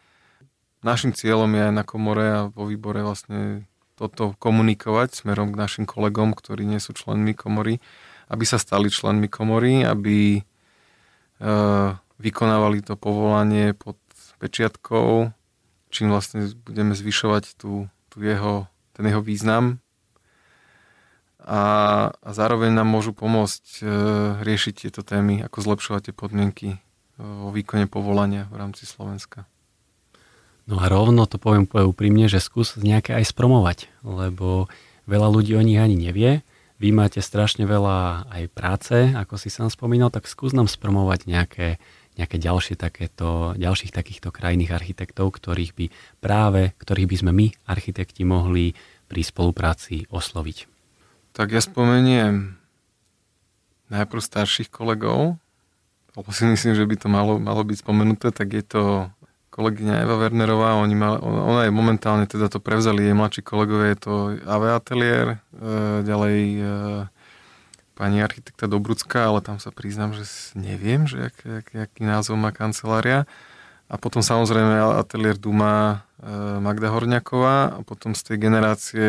našim 0.80 1.12
cieľom 1.12 1.52
je 1.52 1.62
aj 1.68 1.74
na 1.76 1.84
komore 1.84 2.24
a 2.24 2.40
vo 2.48 2.72
výbore 2.72 3.04
vlastne 3.04 3.68
toto 4.00 4.32
komunikovať 4.40 5.12
smerom 5.12 5.52
k 5.52 5.60
našim 5.60 5.84
kolegom, 5.84 6.32
ktorí 6.32 6.64
nie 6.64 6.80
sú 6.80 6.96
členmi 6.96 7.36
komory, 7.36 7.84
aby 8.28 8.44
sa 8.44 8.56
stali 8.56 8.88
členmi 8.88 9.28
komory, 9.28 9.84
aby 9.84 10.38
e, 10.38 10.42
vykonávali 12.18 12.80
to 12.80 12.96
povolanie 12.96 13.76
pod 13.76 14.00
pečiatkou, 14.38 15.32
čím 15.88 16.06
vlastne 16.10 16.52
budeme 16.66 16.92
zvyšovať 16.92 17.56
tú, 17.56 17.88
tú 18.12 18.16
jeho, 18.20 18.68
ten 18.96 19.04
jeho 19.08 19.22
význam 19.24 19.84
a, 21.44 21.62
a 22.08 22.30
zároveň 22.32 22.72
nám 22.72 22.88
môžu 22.88 23.12
pomôcť 23.12 23.64
e, 23.80 23.86
riešiť 24.40 24.88
tieto 24.88 25.04
témy, 25.04 25.44
ako 25.44 25.60
zlepšovať 25.60 26.10
tie 26.10 26.14
podmienky 26.16 26.68
e, 26.72 26.78
vo 27.20 27.52
výkone 27.52 27.84
povolania 27.84 28.48
v 28.48 28.56
rámci 28.64 28.88
Slovenska. 28.88 29.44
No 30.64 30.80
a 30.80 30.88
rovno 30.88 31.28
to 31.28 31.36
poviem 31.36 31.68
úprimne, 31.68 32.24
že 32.32 32.40
skús 32.40 32.80
nejaké 32.80 33.12
aj 33.12 33.36
spromovať, 33.36 33.92
lebo 34.00 34.72
veľa 35.04 35.28
ľudí 35.28 35.52
o 35.52 35.60
nich 35.60 35.76
ani 35.76 36.00
nevie. 36.00 36.40
Vy 36.84 36.92
máte 36.92 37.24
strašne 37.24 37.64
veľa 37.64 38.28
aj 38.28 38.44
práce, 38.52 38.92
ako 39.16 39.40
si 39.40 39.48
sám 39.48 39.72
spomínal, 39.72 40.12
tak 40.12 40.28
skús 40.28 40.52
nám 40.52 40.68
spromovať 40.68 41.24
nejaké, 41.24 41.80
nejaké 42.20 42.36
ďalšie 42.36 42.76
takéto, 42.76 43.56
ďalších 43.56 43.88
takýchto 43.88 44.28
krajných 44.28 44.68
architektov, 44.68 45.32
ktorých 45.32 45.72
by 45.72 45.86
práve, 46.20 46.76
ktorých 46.76 47.08
by 47.08 47.16
sme 47.16 47.32
my, 47.32 47.46
architekti, 47.64 48.28
mohli 48.28 48.76
pri 49.08 49.24
spolupráci 49.24 50.04
osloviť. 50.12 50.68
Tak 51.32 51.56
ja 51.56 51.64
spomeniem 51.64 52.60
najprv 53.88 54.20
starších 54.20 54.68
kolegov, 54.68 55.40
lebo 56.12 56.28
si 56.36 56.44
myslím, 56.44 56.76
že 56.76 56.84
by 56.84 57.00
to 57.00 57.08
malo, 57.08 57.40
malo 57.40 57.64
byť 57.64 57.80
spomenuté, 57.80 58.28
tak 58.28 58.52
je 58.52 58.60
to 58.60 59.08
kolegyňa 59.54 60.02
Eva 60.02 60.18
Wernerová, 60.18 60.82
oni 60.82 60.98
mal, 60.98 61.22
ona 61.22 61.62
je 61.62 61.70
momentálne, 61.70 62.26
teda 62.26 62.50
to 62.50 62.58
prevzali 62.58 63.06
jej 63.06 63.14
mladší 63.14 63.46
kolegovia, 63.46 63.94
je 63.94 64.00
to 64.02 64.14
AV 64.42 64.62
Atelier, 64.74 65.26
e, 65.30 65.36
ďalej 66.02 66.38
e, 66.58 66.62
pani 67.94 68.18
architekta 68.18 68.66
Dobrucká, 68.66 69.30
ale 69.30 69.38
tam 69.46 69.62
sa 69.62 69.70
priznám, 69.70 70.18
že 70.18 70.26
neviem, 70.58 71.06
že 71.06 71.30
jak, 71.30 71.36
jak, 71.46 71.66
aký 71.70 72.02
názov 72.02 72.34
má 72.34 72.50
kancelária. 72.50 73.30
A 73.86 73.94
potom 73.94 74.26
samozrejme 74.26 74.98
Atelier 74.98 75.38
Duma 75.38 76.02
e, 76.18 76.26
Magda 76.58 76.90
Horňaková 76.90 77.78
a 77.78 77.80
potom 77.86 78.10
z 78.18 78.26
tej 78.26 78.36
generácie 78.42 79.08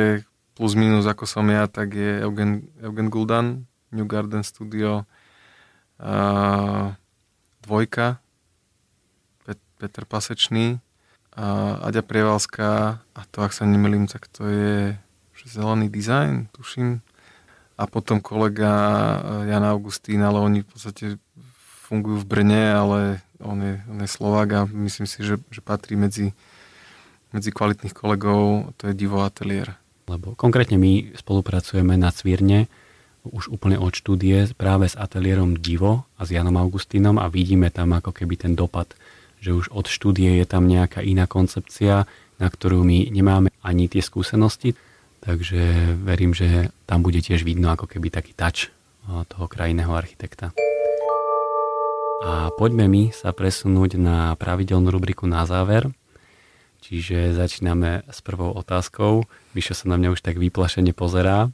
plus 0.53 0.77
minus 0.77 1.09
ako 1.09 1.25
som 1.25 1.49
ja, 1.49 1.65
tak 1.65 1.97
je 1.97 2.21
Eugen, 2.21 2.69
Eugen 2.85 3.09
Guldan, 3.09 3.65
New 3.89 4.05
Garden 4.05 4.45
Studio, 4.45 5.09
e, 5.97 6.13
dvojka, 7.65 8.21
Peter 9.85 10.01
Pasečný 10.09 10.81
a 11.37 11.77
Aďa 11.85 12.01
Prievalská 12.01 12.97
a 13.05 13.21
to, 13.29 13.45
ak 13.45 13.53
sa 13.53 13.69
nemýlim, 13.69 14.09
tak 14.09 14.25
to 14.33 14.49
je 14.49 14.97
zelený 15.45 15.93
dizajn, 15.93 16.49
tuším. 16.57 17.05
A 17.77 17.85
potom 17.85 18.17
kolega 18.17 18.73
eh, 18.73 19.53
Jan 19.53 19.61
Augustín, 19.61 20.25
ale 20.25 20.41
oni 20.41 20.65
v 20.65 20.67
podstate 20.73 21.05
fungujú 21.85 22.25
v 22.25 22.29
Brne, 22.29 22.63
ale 22.73 22.99
on 23.37 23.61
je, 23.61 23.77
on 23.85 24.01
je 24.01 24.09
Slovák 24.09 24.49
a 24.57 24.61
myslím 24.65 25.05
si, 25.05 25.21
že, 25.21 25.37
že 25.53 25.61
patrí 25.61 25.93
medzi, 25.93 26.33
medzi 27.29 27.53
kvalitných 27.53 27.93
kolegov, 27.93 28.73
to 28.81 28.89
je 28.89 28.97
Divo 28.97 29.21
Atelier. 29.21 29.77
Lebo 30.09 30.33
konkrétne 30.33 30.81
my 30.81 31.13
spolupracujeme 31.13 31.93
na 31.93 32.09
Cvírne 32.09 32.65
už 33.25 33.49
úplne 33.49 33.77
od 33.77 33.93
štúdie 33.93 34.49
práve 34.53 34.89
s 34.89 34.97
ateliérom 34.97 35.57
Divo 35.57 36.05
a 36.17 36.25
s 36.25 36.33
Janom 36.33 36.57
Augustínom 36.61 37.17
a 37.17 37.29
vidíme 37.29 37.69
tam 37.73 37.93
ako 37.97 38.13
keby 38.13 38.37
ten 38.37 38.53
dopad 38.53 38.93
že 39.45 39.53
už 39.53 39.69
od 39.69 39.85
štúdie 39.85 40.41
je 40.41 40.45
tam 40.49 40.65
nejaká 40.65 41.05
iná 41.05 41.29
koncepcia, 41.29 42.09
na 42.41 42.47
ktorú 42.49 42.81
my 42.81 43.13
nemáme 43.13 43.53
ani 43.61 43.85
tie 43.85 44.01
skúsenosti, 44.01 44.73
takže 45.21 45.93
verím, 46.01 46.33
že 46.33 46.73
tam 46.89 47.05
bude 47.05 47.21
tiež 47.21 47.45
vidno 47.45 47.69
ako 47.69 47.85
keby 47.85 48.09
taký 48.09 48.33
touch 48.33 48.73
toho 49.05 49.45
krajného 49.45 49.93
architekta. 49.93 50.49
A 52.25 52.49
poďme 52.57 52.89
mi 52.89 53.13
sa 53.13 53.29
presunúť 53.29 54.01
na 54.01 54.33
pravidelnú 54.33 54.89
rubriku 54.89 55.29
na 55.29 55.45
záver. 55.45 55.93
Čiže 56.81 57.37
začíname 57.37 58.01
s 58.09 58.25
prvou 58.25 58.49
otázkou. 58.49 59.29
Mišo 59.53 59.77
sa 59.77 59.85
na 59.93 60.01
mňa 60.01 60.09
už 60.17 60.25
tak 60.25 60.41
vyplašene 60.41 60.89
pozerá. 60.97 61.53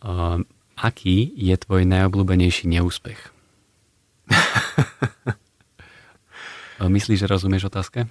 Uh, 0.00 0.40
aký 0.72 1.36
je 1.36 1.52
tvoj 1.60 1.84
najobľúbenejší 1.84 2.64
neúspech? 2.64 3.20
Myslíš, 6.88 7.26
že 7.26 7.30
rozumieš 7.30 7.68
otázke? 7.68 8.08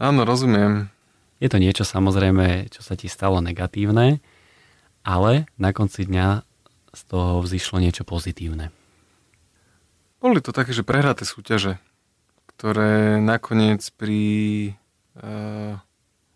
Áno, 0.00 0.24
rozumiem. 0.24 0.88
Je 1.40 1.48
to 1.48 1.56
niečo 1.56 1.88
samozrejme, 1.88 2.68
čo 2.68 2.84
sa 2.84 2.96
ti 2.96 3.08
stalo 3.08 3.40
negatívne, 3.40 4.20
ale 5.00 5.48
na 5.56 5.72
konci 5.72 6.04
dňa 6.04 6.44
z 6.92 7.02
toho 7.08 7.40
vzýšlo 7.40 7.80
niečo 7.80 8.04
pozitívne. 8.04 8.74
Boli 10.20 10.44
to 10.44 10.52
také, 10.52 10.76
že 10.76 10.84
prehraté 10.84 11.24
súťaže, 11.24 11.80
ktoré 12.52 13.16
nakoniec 13.24 13.80
pri 13.96 14.20
e, 14.68 15.22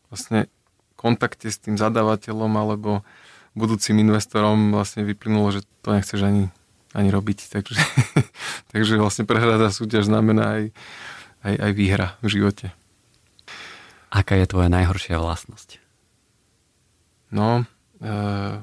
vlastne 0.09 0.49
kontakte 0.97 1.53
s 1.53 1.61
tým 1.61 1.77
zadávateľom 1.77 2.49
alebo 2.57 3.05
budúcim 3.53 4.01
investorom 4.01 4.73
vlastne 4.73 5.05
vyplynulo, 5.05 5.53
že 5.53 5.61
to 5.85 5.93
nechceš 5.93 6.25
ani, 6.25 6.49
ani 6.97 7.13
robiť. 7.13 7.53
Takže, 7.53 7.77
takže 8.73 8.97
vlastne 8.97 9.29
prehratá 9.29 9.69
súťaž 9.69 10.09
znamená 10.09 10.45
aj 10.57 10.63
aj, 11.45 11.55
aj 11.61 11.73
výhra 11.77 12.09
v 12.25 12.27
živote. 12.33 12.67
Aká 14.09 14.39
je 14.41 14.49
tvoja 14.49 14.73
najhoršia 14.73 15.21
vlastnosť? 15.21 15.83
No, 17.35 17.67
e, 17.99 18.13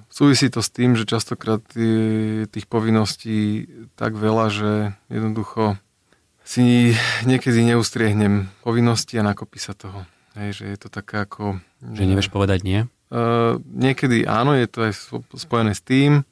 súvisí 0.08 0.48
to 0.48 0.64
s 0.64 0.72
tým, 0.72 0.96
že 0.96 1.04
častokrát 1.04 1.62
tých 2.48 2.66
povinností 2.72 3.68
tak 4.00 4.16
veľa, 4.16 4.46
že 4.48 4.72
jednoducho 5.12 5.76
si 6.42 6.96
niekedy 7.28 7.64
neustriehnem 7.68 8.50
povinnosti 8.66 9.20
a 9.20 9.28
nakopí 9.28 9.62
sa 9.62 9.76
toho. 9.76 10.08
Hej, 10.40 10.64
že 10.64 10.66
je 10.72 10.78
to 10.80 10.88
také 10.88 11.28
ako... 11.28 11.60
Že 11.84 12.08
nevieš 12.08 12.32
povedať 12.32 12.64
nie? 12.64 12.80
E, 13.12 13.28
niekedy 13.60 14.24
áno, 14.24 14.56
je 14.56 14.68
to 14.72 14.88
aj 14.88 14.94
spojené 15.36 15.76
s 15.76 15.84
tým 15.84 16.24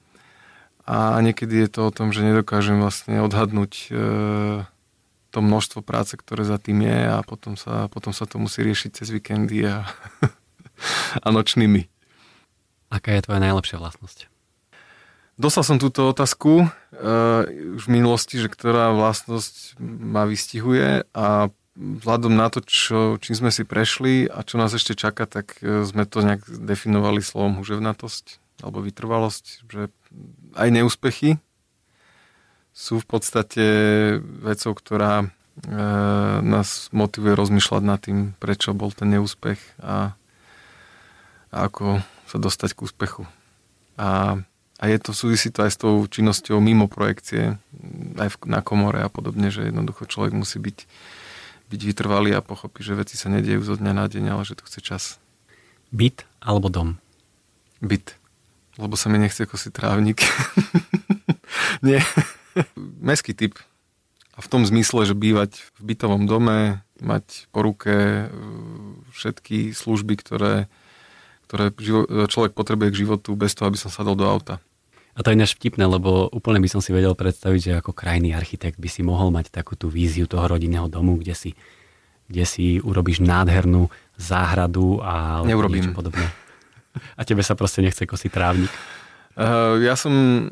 a 0.87 1.19
niekedy 1.19 1.67
je 1.67 1.69
to 1.69 1.91
o 1.91 1.93
tom, 1.93 2.15
že 2.15 2.23
nedokážem 2.23 2.79
vlastne 2.79 3.19
odhadnúť 3.19 3.73
e, 3.75 3.87
to 5.29 5.39
množstvo 5.45 5.85
práce, 5.85 6.17
ktoré 6.17 6.41
za 6.41 6.57
tým 6.57 6.85
je 6.85 6.99
a 7.05 7.21
potom 7.21 7.53
sa, 7.53 7.85
potom 7.87 8.11
sa 8.11 8.25
to 8.25 8.41
musí 8.41 8.65
riešiť 8.65 8.91
cez 9.01 9.07
víkendy 9.13 9.69
a, 9.69 9.85
a 11.25 11.27
nočnými. 11.29 11.85
Aká 12.89 13.13
je 13.13 13.25
tvoja 13.25 13.41
najlepšia 13.41 13.77
vlastnosť? 13.77 14.25
Dostal 15.39 15.63
som 15.63 15.79
túto 15.79 16.11
otázku 16.11 16.67
uh, 16.67 17.47
už 17.47 17.87
v 17.87 17.93
minulosti, 17.95 18.35
že 18.41 18.51
ktorá 18.51 18.91
vlastnosť 18.91 19.79
ma 19.79 20.27
vystihuje 20.27 21.07
a 21.15 21.47
vzhľadom 21.79 22.35
na 22.35 22.51
to, 22.51 22.59
čo, 22.59 23.15
čím 23.23 23.39
sme 23.39 23.51
si 23.55 23.63
prešli 23.63 24.27
a 24.27 24.43
čo 24.43 24.59
nás 24.59 24.75
ešte 24.75 24.99
čaká, 24.99 25.23
tak 25.29 25.63
uh, 25.63 25.87
sme 25.87 26.03
to 26.03 26.25
nejak 26.25 26.43
definovali 26.43 27.23
slovom 27.23 27.55
huževnatosť 27.61 28.43
alebo 28.67 28.83
vytrvalosť, 28.83 29.45
že 29.71 29.87
aj 30.59 30.69
neúspechy 30.75 31.39
sú 32.79 33.03
v 33.03 33.07
podstate 33.11 33.65
vecou, 34.23 34.71
ktorá 34.71 35.13
e, 35.19 35.27
nás 36.39 36.87
motivuje 36.95 37.35
rozmýšľať 37.35 37.83
nad 37.83 37.99
tým, 37.99 38.31
prečo 38.39 38.71
bol 38.71 38.95
ten 38.95 39.11
neúspech 39.11 39.59
a, 39.83 40.15
a 41.51 41.57
ako 41.67 41.99
sa 42.31 42.39
dostať 42.39 42.71
k 42.71 42.83
úspechu. 42.87 43.23
A, 43.99 44.39
a 44.79 44.83
je 44.87 44.95
to, 44.95 45.11
súvisí 45.11 45.51
to 45.51 45.67
aj 45.67 45.75
s 45.75 45.81
tou 45.83 46.07
činnosťou 46.07 46.63
mimo 46.63 46.87
projekcie, 46.87 47.59
aj 48.15 48.29
v, 48.31 48.35
na 48.47 48.63
komore 48.63 49.03
a 49.03 49.11
podobne, 49.11 49.51
že 49.51 49.67
jednoducho 49.67 50.07
človek 50.07 50.31
musí 50.31 50.55
byť, 50.63 50.87
byť 51.75 51.81
vytrvalý 51.83 52.31
a 52.31 52.39
pochopiť, 52.39 52.95
že 52.95 52.99
veci 53.03 53.19
sa 53.19 53.27
nediejú 53.27 53.59
zo 53.59 53.75
dňa 53.75 53.91
na 53.91 54.07
deň, 54.07 54.23
ale 54.31 54.47
že 54.47 54.55
to 54.55 54.63
chce 54.63 54.79
čas. 54.79 55.03
Byt 55.91 56.23
alebo 56.39 56.71
dom? 56.71 56.95
Byt. 57.83 58.15
Lebo 58.79 58.95
sa 58.95 59.11
mi 59.11 59.19
nechce 59.19 59.43
kosiť 59.43 59.75
trávnik. 59.75 60.23
Nie. 61.83 61.99
Mestský 63.07 63.33
typ. 63.35 63.53
A 64.35 64.39
v 64.39 64.47
tom 64.47 64.63
zmysle, 64.63 65.03
že 65.03 65.15
bývať 65.17 65.67
v 65.79 65.93
bytovom 65.93 66.23
dome, 66.23 66.79
mať 67.03 67.51
po 67.51 67.59
ruke 67.63 67.91
e, 67.91 68.25
všetky 69.11 69.75
služby, 69.75 70.15
ktoré, 70.19 70.71
ktoré 71.47 71.71
človek 72.27 72.55
potrebuje 72.55 72.89
k 72.91 72.99
životu 73.03 73.35
bez 73.35 73.55
toho, 73.55 73.67
aby 73.67 73.79
som 73.79 73.91
sadol 73.91 74.15
do 74.15 74.27
auta. 74.27 74.63
A 75.19 75.23
to 75.23 75.35
je 75.35 75.41
náš 75.41 75.59
vtipné, 75.59 75.83
lebo 75.83 76.31
úplne 76.31 76.63
by 76.63 76.71
som 76.71 76.79
si 76.79 76.95
vedel 76.95 77.11
predstaviť, 77.11 77.59
že 77.59 77.73
ako 77.83 77.91
krajný 77.91 78.31
architekt 78.31 78.79
by 78.79 78.87
si 78.87 79.03
mohol 79.03 79.35
mať 79.35 79.51
takú 79.51 79.75
tú 79.75 79.91
víziu 79.91 80.31
toho 80.31 80.47
rodinného 80.47 80.87
domu, 80.87 81.19
kde 81.19 81.35
si, 81.35 81.51
kde 82.31 82.47
si 82.47 82.79
urobíš 82.79 83.19
nádhernú 83.19 83.91
záhradu 84.15 85.03
a 85.03 85.43
Neurobím. 85.43 85.83
niečo 85.83 85.91
podobné. 85.91 86.23
A 87.19 87.27
tebe 87.27 87.43
sa 87.43 87.59
proste 87.59 87.83
nechce 87.83 88.07
kosiť 88.07 88.31
trávnik. 88.31 88.71
Uh, 89.35 89.79
ja 89.83 89.99
som 89.99 90.47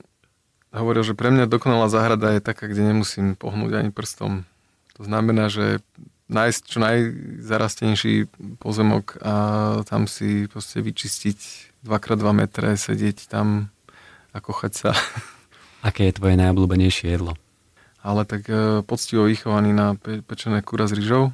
hovoril, 0.76 1.04
že 1.04 1.16
pre 1.16 1.32
mňa 1.32 1.48
dokonalá 1.48 1.88
záhrada 1.88 2.36
je 2.36 2.42
taká, 2.44 2.68
kde 2.68 2.92
nemusím 2.92 3.40
pohnúť 3.40 3.80
ani 3.80 3.92
prstom. 3.92 4.44
To 4.98 5.02
znamená, 5.06 5.48
že 5.48 5.80
nájsť 6.28 6.62
čo 6.68 6.78
najzarastenejší 6.84 8.16
pozemok 8.60 9.16
a 9.24 9.34
tam 9.88 10.12
si 10.12 10.50
proste 10.52 10.84
vyčistiť 10.84 11.40
2x2 11.88 12.26
metre, 12.36 12.76
sedieť 12.76 13.32
tam 13.32 13.72
a 14.36 14.44
kochať 14.44 14.74
sa. 14.76 14.92
Aké 15.88 16.12
je 16.12 16.18
tvoje 16.20 16.36
najobľúbenejšie 16.36 17.16
jedlo? 17.16 17.40
Ale 18.04 18.28
tak 18.28 18.48
e, 18.48 18.84
poctivo 18.84 19.28
vychovaný 19.28 19.72
na 19.72 19.96
pe- 19.96 20.24
pečené 20.24 20.60
kura 20.64 20.88
s 20.88 20.96
rýžou. 20.96 21.32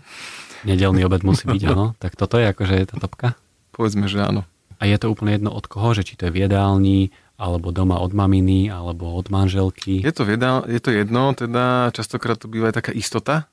Nedelný 0.64 1.06
obed 1.06 1.26
musí 1.26 1.50
byť, 1.50 1.62
áno. 1.74 1.98
Tak 1.98 2.14
toto 2.14 2.38
je 2.38 2.50
akože 2.50 2.94
tá 2.94 2.96
topka? 3.02 3.28
Povedzme, 3.74 4.06
že 4.06 4.22
áno. 4.22 4.46
A 4.78 4.90
je 4.90 4.98
to 5.00 5.10
úplne 5.10 5.38
jedno 5.38 5.54
od 5.54 5.66
koho, 5.66 5.96
že 5.96 6.06
či 6.06 6.20
to 6.20 6.28
je 6.30 6.34
v 6.34 6.46
jedálni, 6.46 7.10
alebo 7.38 7.74
doma 7.74 7.98
od 8.00 8.14
maminy, 8.14 8.70
alebo 8.70 9.18
od 9.18 9.28
manželky? 9.34 10.06
Je 10.06 10.14
to, 10.14 10.24
jedál, 10.24 10.64
je 10.70 10.80
to 10.80 10.94
jedno, 10.94 11.34
teda 11.34 11.90
častokrát 11.92 12.38
to 12.38 12.46
býva 12.46 12.70
aj 12.70 12.84
taká 12.84 12.92
istota 12.94 13.50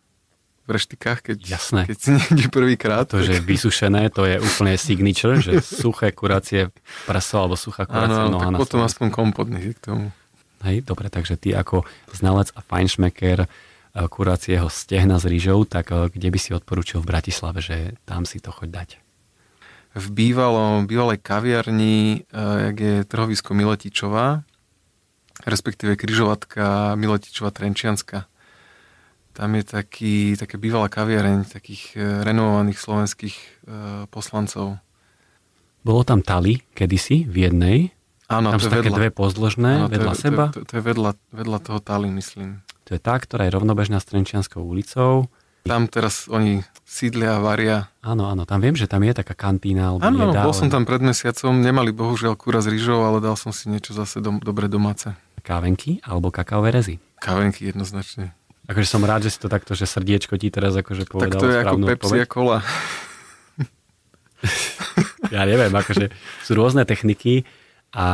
v 0.69 0.79
reštikách, 0.79 1.19
keď, 1.27 1.39
Jasné. 1.43 1.83
keď 1.91 1.99
si 1.99 2.11
niekde 2.19 2.47
prvýkrát. 2.53 3.09
To, 3.11 3.19
že 3.19 3.43
vysušené, 3.43 4.13
to 4.15 4.29
je 4.29 4.39
úplne 4.39 4.79
signature, 4.79 5.43
že 5.43 5.59
suché 5.65 6.15
kuracie 6.15 6.71
prso 7.09 7.37
alebo 7.43 7.59
suchá 7.59 7.89
kuracia 7.91 8.31
Áno, 8.31 8.39
noha 8.39 8.55
tak 8.55 8.61
potom 8.61 8.81
aspoň 8.87 9.09
kompotný 9.11 9.75
k 9.75 9.81
tomu. 9.83 10.15
Hej, 10.61 10.85
dobre, 10.85 11.09
takže 11.09 11.41
ty 11.41 11.57
ako 11.57 11.89
znalec 12.13 12.53
a 12.53 12.61
fajnšmeker 12.61 13.39
eh, 13.43 13.49
kuracieho 14.13 14.69
stehna 14.69 15.17
s 15.17 15.25
rýžou, 15.25 15.65
tak 15.65 15.91
eh, 15.91 16.13
kde 16.13 16.29
by 16.31 16.39
si 16.39 16.53
odporúčil 16.53 17.01
v 17.01 17.11
Bratislave, 17.11 17.65
že 17.65 17.97
tam 18.05 18.29
si 18.29 18.39
to 18.39 18.53
choď 18.53 18.69
dať? 18.85 18.89
V 19.91 20.07
bývalom, 20.11 20.87
bývalej 20.87 21.19
kaviarni, 21.19 21.99
eh, 22.23 22.59
jak 22.71 22.77
je 22.81 22.95
trhovisko 23.05 23.55
Miletičová, 23.55 24.43
respektíve 25.43 25.97
križovatka 25.97 26.95
Miletičová 26.95 27.51
Trenčianska. 27.51 28.27
Tam 29.33 29.55
je 29.55 29.65
taký, 29.65 30.35
taká 30.37 30.59
bývalá 30.59 30.87
kaviareň 30.87 31.49
takých 31.49 31.97
eh, 31.97 32.23
renovovaných 32.23 32.79
slovenských 32.79 33.37
eh, 33.37 33.51
poslancov. 34.07 34.79
Bolo 35.81 36.03
tam 36.05 36.21
Tali 36.21 36.61
kedysi 36.77 37.25
v 37.25 37.37
jednej, 37.49 37.79
Áno, 38.31 38.55
tam 38.55 38.61
to 38.63 38.63
sú 38.63 38.69
je 38.71 38.75
také 38.79 38.91
vedľa. 38.95 38.99
dve 39.01 39.09
pozložné 39.11 39.73
Áno, 39.81 39.89
to 39.89 39.91
je- 39.91 39.95
vedľa 39.99 40.15
to, 40.15 40.21
seba. 40.23 40.45
To, 40.55 40.61
to, 40.63 40.67
to 40.69 40.73
je 40.79 40.83
vedľa, 40.87 41.11
vedľa 41.35 41.59
toho 41.67 41.81
Tali, 41.83 42.09
myslím. 42.15 42.63
To 42.87 42.95
je 42.95 43.01
tá, 43.03 43.19
ktorá 43.19 43.47
je 43.49 43.55
rovnobežná 43.59 43.99
s 43.99 44.07
Trenčianskou 44.07 44.63
ulicou. 44.63 45.27
Tam 45.65 45.87
teraz 45.87 46.27
oni 46.27 46.65
sídlia, 46.83 47.39
varia. 47.39 47.87
Áno, 48.03 48.27
áno, 48.27 48.43
tam 48.49 48.59
viem, 48.59 48.75
že 48.75 48.91
tam 48.91 49.07
je 49.07 49.15
taká 49.15 49.39
kantína 49.39 49.95
alebo 49.95 50.03
Áno, 50.03 50.33
jedál, 50.33 50.43
bol 50.43 50.55
som 50.57 50.67
tam 50.67 50.83
pred 50.83 50.99
mesiacom, 50.99 51.55
nemali 51.55 51.95
bohužiaľ 51.95 52.35
kúra 52.35 52.59
s 52.59 52.67
rýžou, 52.67 53.07
ale 53.07 53.23
dal 53.23 53.39
som 53.39 53.55
si 53.55 53.71
niečo 53.71 53.95
zase 53.95 54.19
dom, 54.19 54.43
dobre 54.43 54.67
domáce. 54.67 55.15
kávenky 55.41 56.03
alebo 56.03 56.35
kakaové 56.35 56.75
rezy. 56.75 56.97
Kavenky 57.23 57.71
jednoznačne. 57.71 58.35
Akože 58.67 58.87
som 58.87 59.03
rád, 59.03 59.27
že 59.27 59.35
si 59.35 59.39
to 59.43 59.51
takto, 59.51 59.75
že 59.75 59.87
srdiečko 59.87 60.39
ti 60.39 60.47
teraz 60.51 60.75
akože 60.79 61.07
Tak 61.07 61.13
povedalo 61.13 61.41
to 61.43 61.47
je 61.51 61.57
ako 61.59 61.77
Pepsi 61.87 62.19
a 62.23 62.27
kola. 62.27 62.59
Ja 65.31 65.45
neviem, 65.47 65.71
akože 65.71 66.11
sú 66.43 66.57
rôzne 66.57 66.83
techniky 66.89 67.45
a 67.93 68.07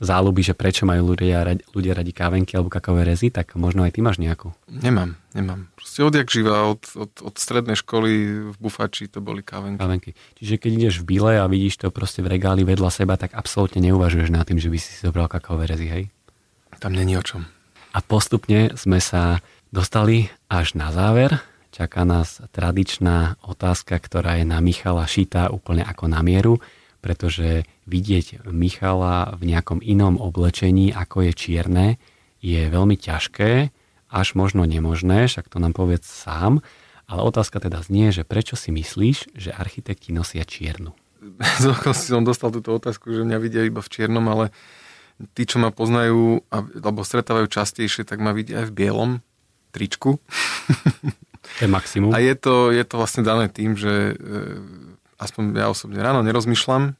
záľuby, 0.00 0.40
že 0.40 0.56
prečo 0.56 0.88
majú 0.88 1.12
ľudia, 1.12 1.44
ľudia 1.76 1.92
radi 1.92 2.10
kávenky 2.16 2.56
alebo 2.56 2.72
kakaové 2.72 3.04
rezy, 3.04 3.28
tak 3.28 3.52
možno 3.54 3.84
aj 3.84 3.94
ty 3.94 4.00
máš 4.00 4.16
nejakú. 4.16 4.50
Nemám, 4.66 5.20
nemám. 5.36 5.68
Proste 5.76 6.00
odjak 6.02 6.32
živa, 6.32 6.72
od, 6.72 6.82
od, 6.96 7.12
od 7.20 7.34
strednej 7.36 7.76
školy 7.76 8.10
v 8.50 8.56
Bufači 8.56 9.12
to 9.12 9.20
boli 9.20 9.44
kávenky. 9.44 9.78
Kávenky. 9.78 10.10
Čiže 10.40 10.56
keď 10.56 10.70
ideš 10.72 10.94
v 11.04 11.16
bile 11.16 11.32
a 11.36 11.44
vidíš 11.44 11.84
to 11.84 11.92
proste 11.92 12.24
v 12.24 12.32
regáli 12.32 12.64
vedľa 12.64 12.90
seba, 12.90 13.20
tak 13.20 13.36
absolútne 13.36 13.84
neuvažuješ 13.84 14.32
nad 14.32 14.48
tým, 14.48 14.56
že 14.56 14.72
by 14.72 14.78
si 14.80 14.90
zobral 15.04 15.28
kakaové 15.28 15.68
rezy, 15.68 15.86
hej? 15.86 16.04
Tam 16.80 16.96
není 16.96 17.12
o 17.20 17.22
čom. 17.22 17.44
A 17.92 18.00
postupne 18.00 18.72
sme 18.72 19.04
sa 19.04 19.44
dostali 19.68 20.32
až 20.48 20.80
na 20.80 20.88
záver. 20.96 21.44
Čaká 21.70 22.08
nás 22.08 22.40
tradičná 22.50 23.36
otázka, 23.44 24.00
ktorá 24.00 24.40
je 24.40 24.48
na 24.48 24.58
Michala 24.64 25.04
šitá 25.04 25.52
úplne 25.52 25.84
ako 25.84 26.08
na 26.08 26.24
mieru, 26.24 26.58
pretože 27.00 27.64
vidieť 27.88 28.44
Michala 28.48 29.34
v 29.36 29.50
nejakom 29.50 29.80
inom 29.80 30.20
oblečení, 30.20 30.92
ako 30.92 31.28
je 31.28 31.32
čierne, 31.32 31.86
je 32.40 32.68
veľmi 32.68 32.96
ťažké, 32.96 33.72
až 34.10 34.28
možno 34.34 34.66
nemožné, 34.66 35.28
však 35.30 35.48
to 35.48 35.62
nám 35.62 35.72
povedz 35.76 36.08
sám. 36.08 36.60
Ale 37.10 37.26
otázka 37.26 37.58
teda 37.58 37.82
znie, 37.82 38.14
že 38.14 38.22
prečo 38.22 38.54
si 38.54 38.70
myslíš, 38.70 39.34
že 39.34 39.50
architekti 39.50 40.14
nosia 40.14 40.46
čiernu? 40.46 40.94
Z 41.62 41.74
okolností 41.74 42.14
som 42.14 42.22
dostal 42.22 42.54
túto 42.54 42.70
otázku, 42.70 43.10
že 43.10 43.26
mňa 43.26 43.38
vidia 43.42 43.66
iba 43.66 43.82
v 43.82 43.90
čiernom, 43.90 44.24
ale 44.30 44.54
tí, 45.34 45.44
čo 45.44 45.60
ma 45.60 45.74
poznajú 45.74 46.46
alebo 46.48 47.04
stretávajú 47.04 47.50
častejšie, 47.50 48.06
tak 48.06 48.22
ma 48.22 48.32
vidia 48.32 48.64
aj 48.64 48.66
v 48.70 48.76
bielom 48.76 49.10
tričku. 49.70 50.18
To 51.40 51.60
je 51.64 51.70
maximum. 51.70 52.12
A 52.12 52.20
je 52.20 52.34
to, 52.36 52.70
je 52.70 52.84
to 52.84 52.94
vlastne 53.00 53.22
dané 53.24 53.48
tým, 53.48 53.74
že 53.74 54.12
e, 54.12 54.14
aspoň 55.20 55.54
ja 55.54 55.68
osobne 55.68 56.00
ráno 56.00 56.24
nerozmýšľam, 56.24 56.96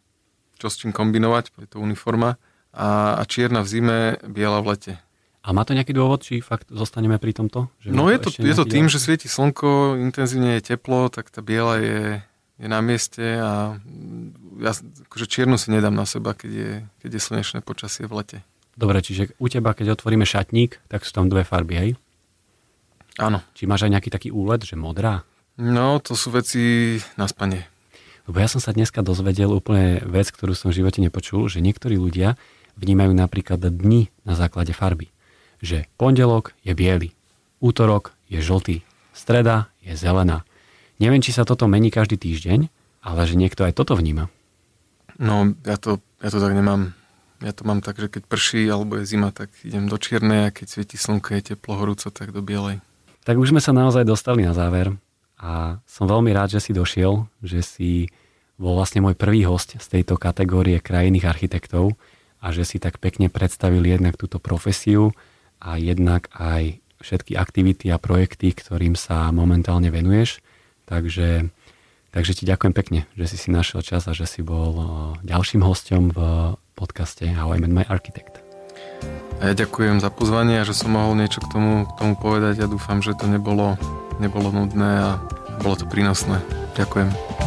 čo 0.61 0.66
s 0.68 0.77
čím 0.77 0.93
kombinovať, 0.93 1.57
je 1.57 1.68
to 1.68 1.81
uniforma. 1.81 2.37
A, 2.71 3.18
a 3.18 3.23
čierna 3.27 3.66
v 3.66 3.68
zime, 3.68 3.99
biela 4.23 4.62
v 4.62 4.77
lete. 4.77 4.93
A 5.41 5.57
má 5.57 5.64
to 5.64 5.73
nejaký 5.73 5.91
dôvod, 5.97 6.21
či 6.23 6.39
fakt 6.45 6.68
zostaneme 6.68 7.16
pri 7.16 7.33
tomto? 7.33 7.66
Že 7.81 7.97
No 7.97 8.12
je 8.12 8.18
to, 8.21 8.29
je 8.31 8.55
to 8.55 8.68
tým, 8.68 8.87
ďalší? 8.87 8.95
že 8.95 8.99
svieti 9.03 9.27
slnko, 9.27 9.97
intenzívne 9.99 10.61
je 10.61 10.77
teplo, 10.77 11.09
tak 11.09 11.33
tá 11.33 11.41
biela 11.41 11.81
je, 11.81 12.21
je 12.61 12.66
na 12.68 12.79
mieste 12.85 13.25
a 13.41 13.81
ja 14.61 14.73
akože 15.09 15.27
čiernu 15.27 15.57
si 15.57 15.73
nedám 15.73 15.97
na 15.97 16.05
seba, 16.05 16.37
keď 16.37 16.51
je, 16.53 16.71
keď 17.01 17.11
je 17.16 17.21
slnečné 17.25 17.59
počasie 17.64 18.05
v 18.05 18.21
lete. 18.21 18.39
Dobre, 18.77 19.01
čiže 19.03 19.33
u 19.41 19.49
teba, 19.49 19.73
keď 19.73 19.97
otvoríme 19.97 20.29
šatník, 20.29 20.79
tak 20.87 21.03
sú 21.09 21.11
tam 21.16 21.27
dve 21.33 21.43
farby, 21.43 21.75
hej? 21.75 21.91
Áno. 23.18 23.43
Či 23.57 23.66
máš 23.66 23.89
aj 23.89 23.93
nejaký 23.97 24.11
taký 24.12 24.29
úlet, 24.31 24.62
že 24.62 24.79
modrá? 24.79 25.25
No, 25.59 25.99
to 25.99 26.14
sú 26.14 26.31
veci 26.31 26.97
na 27.18 27.27
spanie. 27.27 27.66
Lebo 28.31 28.47
ja 28.47 28.47
som 28.47 28.62
sa 28.62 28.70
dneska 28.70 29.03
dozvedel 29.03 29.51
úplne 29.51 30.07
vec, 30.07 30.31
ktorú 30.31 30.55
som 30.55 30.70
v 30.70 30.78
živote 30.78 31.03
nepočul, 31.03 31.51
že 31.51 31.59
niektorí 31.59 31.99
ľudia 31.99 32.39
vnímajú 32.78 33.11
napríklad 33.11 33.59
dni 33.59 34.07
na 34.22 34.39
základe 34.39 34.70
farby. 34.70 35.11
Že 35.59 35.91
pondelok 35.99 36.55
je 36.62 36.70
biely, 36.70 37.11
útorok 37.59 38.14
je 38.31 38.39
žltý, 38.39 38.87
streda 39.11 39.66
je 39.83 39.99
zelená. 39.99 40.47
Neviem, 41.03 41.18
či 41.18 41.35
sa 41.35 41.43
toto 41.43 41.66
mení 41.66 41.91
každý 41.91 42.22
týždeň, 42.22 42.70
ale 43.03 43.20
že 43.26 43.35
niekto 43.35 43.66
aj 43.66 43.74
toto 43.74 43.99
vníma. 43.99 44.31
No, 45.18 45.51
ja 45.66 45.74
to, 45.74 45.99
ja 46.22 46.31
to 46.31 46.39
tak 46.39 46.55
nemám. 46.55 46.95
Ja 47.43 47.51
to 47.51 47.66
mám 47.66 47.83
tak, 47.83 47.99
že 47.99 48.07
keď 48.07 48.31
prší 48.31 48.62
alebo 48.70 49.03
je 49.03 49.11
zima, 49.11 49.35
tak 49.35 49.51
idem 49.66 49.91
do 49.91 49.99
čiernej 49.99 50.47
a 50.47 50.55
keď 50.55 50.70
svieti 50.70 50.95
slnko, 50.95 51.35
je 51.35 51.59
teplo 51.59 51.74
horúco, 51.74 52.07
tak 52.14 52.31
do 52.31 52.47
bielej. 52.47 52.78
Tak 53.26 53.43
už 53.43 53.51
sme 53.51 53.59
sa 53.59 53.74
naozaj 53.74 54.07
dostali 54.07 54.47
na 54.47 54.55
záver 54.55 54.95
a 55.41 55.80
som 55.88 56.05
veľmi 56.05 56.36
rád, 56.36 56.61
že 56.61 56.61
si 56.61 56.72
došiel, 56.76 57.24
že 57.41 57.64
si 57.64 57.91
bol 58.61 58.76
vlastne 58.76 59.01
môj 59.01 59.16
prvý 59.16 59.49
host 59.49 59.80
z 59.80 59.86
tejto 59.88 60.20
kategórie 60.20 60.76
krajinných 60.84 61.24
architektov 61.24 61.97
a 62.45 62.53
že 62.53 62.68
si 62.68 62.76
tak 62.76 63.00
pekne 63.00 63.33
predstavil 63.33 63.80
jednak 63.80 64.21
túto 64.21 64.37
profesiu 64.37 65.17
a 65.57 65.80
jednak 65.80 66.29
aj 66.37 66.84
všetky 67.00 67.41
aktivity 67.41 67.88
a 67.88 67.96
projekty, 67.96 68.53
ktorým 68.53 68.92
sa 69.00 69.33
momentálne 69.33 69.88
venuješ. 69.88 70.45
Takže, 70.84 71.49
takže 72.12 72.33
ti 72.37 72.45
ďakujem 72.45 72.75
pekne, 72.76 73.00
že 73.17 73.33
si 73.33 73.37
si 73.41 73.49
našiel 73.49 73.80
čas 73.80 74.04
a 74.04 74.12
že 74.12 74.29
si 74.29 74.45
bol 74.45 74.72
o, 74.76 74.87
ďalším 75.25 75.64
hostom 75.64 76.12
v 76.12 76.21
podcaste 76.76 77.25
How 77.33 77.57
I 77.57 77.64
Met 77.64 77.72
My 77.72 77.84
Architect. 77.88 78.39
A 79.41 79.51
ja 79.51 79.55
ďakujem 79.57 80.05
za 80.05 80.13
pozvanie 80.13 80.61
a 80.61 80.68
že 80.68 80.77
som 80.77 80.93
mohol 80.93 81.17
niečo 81.17 81.41
k 81.41 81.49
tomu, 81.49 81.89
k 81.89 81.93
tomu 81.97 82.13
povedať 82.14 82.61
a 82.61 82.71
dúfam, 82.71 83.01
že 83.01 83.17
to 83.17 83.25
nebolo, 83.25 83.81
nebolo 84.21 84.53
nudné 84.53 84.91
a 85.01 85.11
bolo 85.64 85.81
to 85.81 85.89
prínosné. 85.89 86.45
Ďakujem. 86.77 87.39